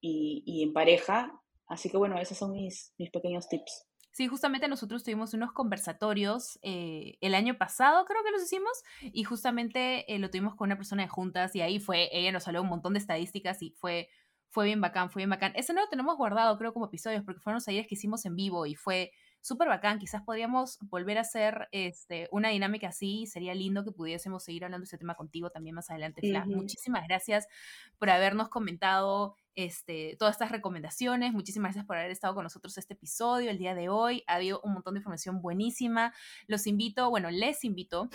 y, 0.01 0.43
y 0.45 0.63
en 0.63 0.73
pareja. 0.73 1.38
Así 1.69 1.91
que 1.91 1.97
bueno, 1.97 2.19
esos 2.19 2.39
son 2.39 2.53
mis, 2.53 2.95
mis 2.99 3.11
pequeños 3.11 3.49
tips. 3.49 3.87
Sí, 4.19 4.27
justamente 4.27 4.67
nosotros 4.67 5.05
tuvimos 5.05 5.33
unos 5.35 5.53
conversatorios 5.53 6.59
eh, 6.63 7.19
el 7.21 7.37
año 7.37 7.57
pasado, 7.57 8.05
creo 8.05 8.25
que 8.25 8.33
los 8.33 8.43
hicimos, 8.43 8.83
y 9.01 9.23
justamente 9.23 10.13
eh, 10.13 10.19
lo 10.19 10.29
tuvimos 10.29 10.57
con 10.57 10.67
una 10.67 10.77
persona 10.77 11.03
de 11.05 11.09
juntas 11.09 11.55
y 11.55 11.61
ahí 11.61 11.79
fue, 11.79 12.09
ella 12.11 12.33
nos 12.33 12.49
habló 12.49 12.63
un 12.63 12.69
montón 12.69 12.95
de 12.95 12.99
estadísticas 12.99 13.63
y 13.63 13.71
fue, 13.71 14.09
fue 14.49 14.65
bien 14.65 14.81
bacán, 14.81 15.11
fue 15.11 15.21
bien 15.21 15.31
bacán. 15.31 15.53
Ese 15.55 15.73
no 15.73 15.83
lo 15.83 15.89
tenemos 15.89 16.17
guardado, 16.17 16.59
creo, 16.59 16.73
como 16.73 16.87
episodios, 16.87 17.23
porque 17.23 17.41
fueron 17.41 17.59
los 17.59 17.65
talleres 17.67 17.87
que 17.87 17.95
hicimos 17.95 18.25
en 18.25 18.35
vivo 18.35 18.67
y 18.67 18.75
fue 18.75 19.13
súper 19.41 19.69
bacán. 19.69 19.99
Quizás 19.99 20.23
podríamos 20.23 20.79
volver 20.83 21.19
a 21.19 21.23
hacer 21.23 21.69
este, 21.73 22.29
una 22.33 22.51
dinámica 22.51 22.89
así. 22.89 23.27
Sería 23.27 23.55
lindo 23.55 23.85
que 23.85 23.93
pudiésemos 23.93 24.45
seguir 24.45 24.65
hablando 24.65 24.83
de 24.83 24.85
este 24.85 24.99
tema 24.99 25.15
contigo 25.15 25.51
también 25.51 25.75
más 25.75 25.91
adelante, 25.91 26.21
Fla. 26.21 26.45
Muchísimas 26.45 27.07
gracias 27.07 27.47
por 27.99 28.11
habernos 28.11 28.49
comentado 28.49 29.37
este, 29.55 30.17
todas 30.19 30.37
estas 30.37 30.53
recomendaciones. 30.53 31.33
Muchísimas 31.33 31.71
gracias 31.71 31.87
por 31.87 31.97
haber 31.97 32.11
estado 32.11 32.35
con 32.35 32.45
nosotros 32.45 32.79
este 32.79 32.95
episodio 32.95 33.51
el 33.51 33.59
día 33.59 33.75
de 33.75 33.89
hoy. 33.89 34.23
Ha 34.27 34.37
habido 34.37 34.61
un 34.63 34.73
montón 34.73 34.95
de 34.95 34.99
información 34.99 35.43
buenísima. 35.43 36.15
Los 36.47 36.67
invito, 36.67 37.11
bueno, 37.11 37.31
les 37.31 37.65
invito 37.65 38.09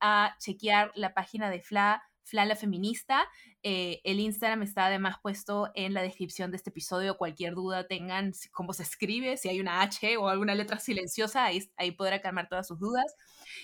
a 0.00 0.36
chequear 0.38 0.92
la 0.94 1.14
página 1.14 1.50
de 1.50 1.60
Fla 1.60 2.02
Flala 2.24 2.56
Feminista. 2.56 3.28
Eh, 3.62 4.00
el 4.04 4.20
Instagram 4.20 4.62
está 4.62 4.86
además 4.86 5.16
puesto 5.22 5.70
en 5.74 5.94
la 5.94 6.02
descripción 6.02 6.50
de 6.50 6.56
este 6.56 6.70
episodio. 6.70 7.16
Cualquier 7.16 7.54
duda 7.54 7.86
tengan, 7.86 8.32
cómo 8.52 8.72
se 8.72 8.82
escribe, 8.82 9.36
si 9.36 9.48
hay 9.48 9.60
una 9.60 9.82
H 9.82 10.16
o 10.16 10.28
alguna 10.28 10.54
letra 10.54 10.78
silenciosa, 10.78 11.44
ahí, 11.44 11.60
ahí 11.76 11.90
podrá 11.90 12.20
calmar 12.20 12.48
todas 12.48 12.66
sus 12.66 12.78
dudas. 12.78 13.14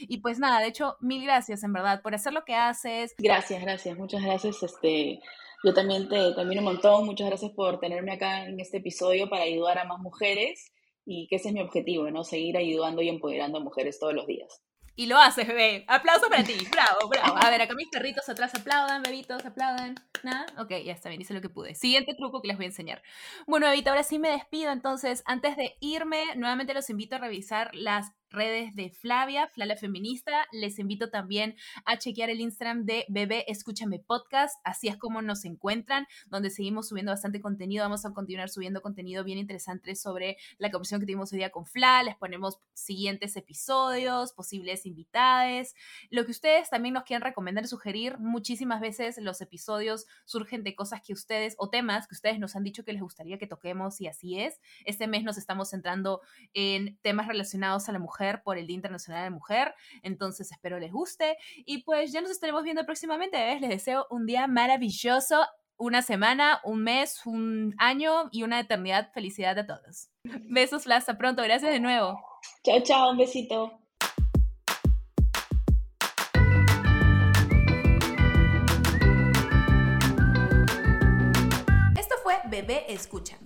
Y 0.01 0.19
pues 0.19 0.39
nada, 0.39 0.61
de 0.61 0.69
hecho, 0.69 0.97
mil 1.01 1.25
gracias 1.25 1.63
en 1.63 1.73
verdad 1.73 2.03
por 2.03 2.15
hacer 2.15 2.33
lo 2.33 2.45
que 2.45 2.55
haces. 2.55 3.15
Gracias, 3.19 3.63
gracias, 3.63 3.97
muchas 3.97 4.23
gracias 4.23 4.63
este, 4.63 5.21
Yo 5.65 5.75
también 5.75 6.09
te, 6.09 6.33
también 6.35 6.59
un 6.61 6.67
montón. 6.67 7.07
Muchas 7.07 7.29
gracias 7.29 7.53
por 7.53 7.81
tenerme 7.81 8.13
acá 8.13 8.45
en 8.45 8.61
este 8.61 8.79
episodio 8.79 9.29
para 9.29 9.45
ayudar 9.45 9.79
a 9.79 9.85
más 9.85 10.01
mujeres 10.01 10.73
y 11.05 11.29
que 11.29 11.37
ese 11.37 11.49
es 11.49 11.55
mi 11.55 11.61
objetivo, 11.61 12.11
¿no? 12.11 12.25
Seguir 12.25 12.57
ayudando 12.57 13.01
y 13.01 13.09
empoderando 13.09 13.59
a 13.59 13.63
mujeres 13.63 13.99
todos 13.99 14.13
los 14.13 14.27
días. 14.27 14.61
Y 14.99 15.07
lo 15.07 15.19
haces, 15.19 15.47
bebé. 15.47 15.85
Aplauso 15.89 16.29
para 16.29 16.43
ti. 16.43 16.57
Bravo, 16.73 17.09
bravo. 17.09 17.37
A 17.37 17.51
ver, 17.51 17.61
acá 17.61 17.75
mis 17.75 17.89
perritos 17.89 18.27
atrás 18.31 18.55
aplaudan, 18.55 19.03
bebitos, 19.03 19.45
aplaudan. 19.45 19.95
¿Nada? 20.23 20.47
Ok, 20.59 20.71
ya 20.83 20.93
está 20.93 21.11
bien, 21.11 21.21
hice 21.21 21.35
lo 21.35 21.43
que 21.43 21.51
pude. 21.51 21.75
Siguiente 21.75 22.15
truco 22.15 22.41
que 22.41 22.49
les 22.49 22.57
voy 22.57 22.65
a 22.65 22.69
enseñar. 22.69 23.03
Bueno, 23.47 23.67
bebita, 23.67 23.91
ahora 23.91 24.03
sí 24.03 24.19
me 24.19 24.31
despido. 24.31 24.73
Entonces, 24.73 25.23
antes 25.27 25.55
de 25.57 25.77
irme, 25.81 26.25
nuevamente 26.37 26.73
los 26.73 26.89
invito 26.89 27.17
a 27.17 27.19
revisar 27.19 27.75
las 27.75 28.13
redes 28.37 28.75
de 28.75 28.91
Flavia, 28.91 29.49
Flavia 29.49 29.77
Feminista. 29.77 30.47
Les 30.53 30.79
invito 30.79 31.09
también 31.09 31.57
a 31.87 31.97
chequear 31.97 32.29
el 32.29 32.41
Instagram 32.41 32.85
de 32.85 33.07
Bebé 33.09 33.47
Escúchame 33.49 33.99
Podcast. 33.99 34.61
Así 34.63 34.89
es 34.89 34.99
como 34.99 35.23
nos 35.23 35.47
encuentran, 35.47 36.07
donde 36.27 36.51
seguimos 36.51 36.89
subiendo 36.89 37.13
bastante 37.13 37.41
contenido. 37.41 37.85
Vamos 37.85 38.05
a 38.05 38.13
continuar 38.13 38.51
subiendo 38.51 38.83
contenido 38.83 39.25
bien 39.25 39.39
interesante 39.39 39.97
sobre 39.97 40.37
la 40.59 40.71
conversación 40.71 41.01
que 41.01 41.07
tuvimos 41.07 41.33
hoy 41.33 41.39
día 41.39 41.51
con 41.51 41.65
Fla. 41.65 42.03
Les 42.03 42.15
ponemos 42.15 42.61
siguientes 42.75 43.37
episodios, 43.37 44.35
posibles 44.35 44.85
invitadas. 44.85 45.75
Lo 46.11 46.27
que 46.27 46.33
ustedes 46.33 46.69
también 46.69 46.93
nos 46.93 47.05
quieran 47.05 47.23
recomendar 47.23 47.67
sugerir, 47.67 48.19
muchísimas 48.19 48.83
veces 48.83 49.17
los 49.19 49.41
episodios 49.41 50.05
surgen 50.27 50.63
de 50.63 50.75
cosas 50.75 51.01
que 51.01 51.15
ustedes 51.15 51.55
o 51.57 51.71
temas 51.71 52.07
que 52.07 52.15
ustedes 52.15 52.39
nos 52.39 52.55
han 52.55 52.65
dicho 52.65 52.85
que 52.85 52.93
les 52.93 53.01
gustaría 53.01 53.39
que 53.39 53.47
toquemos 53.47 53.99
y 54.03 54.09
así 54.09 54.39
es. 54.39 54.61
Este 54.85 55.07
mes 55.07 55.25
nos 55.25 55.39
estamos 55.39 55.71
centrando 55.71 56.21
en 56.53 56.99
temas 56.99 57.29
relacionados 57.29 57.89
a 57.89 57.93
la 57.93 57.99
mujer 57.99 58.26
por 58.43 58.59
el 58.59 58.67
Día 58.67 58.77
Internacional 58.77 59.23
de 59.23 59.31
la 59.31 59.35
Mujer. 59.35 59.75
Entonces 60.03 60.51
espero 60.51 60.79
les 60.79 60.93
guste. 60.93 61.37
Y 61.65 61.83
pues 61.83 62.13
ya 62.13 62.21
nos 62.21 62.31
estaremos 62.31 62.63
viendo 62.63 62.85
próximamente. 62.85 63.37
¿ves? 63.37 63.61
Les 63.61 63.71
deseo 63.71 64.07
un 64.11 64.27
día 64.27 64.47
maravilloso, 64.47 65.47
una 65.77 66.03
semana, 66.03 66.61
un 66.65 66.83
mes, 66.83 67.25
un 67.27 67.75
año 67.79 68.29
y 68.33 68.43
una 68.43 68.61
eternidad. 68.61 69.11
Felicidad 69.13 69.59
a 69.59 69.67
todos. 69.67 70.09
Besos, 70.49 70.87
hasta 70.87 71.19
pronto. 71.19 71.43
Gracias 71.43 71.71
de 71.71 71.81
nuevo. 71.81 72.19
Chao, 72.65 72.81
chao. 72.83 73.11
Un 73.11 73.19
besito. 73.19 73.79
Esto 81.99 82.15
fue 82.23 82.37
Bebé 82.49 82.87
Escúchame 82.89 83.46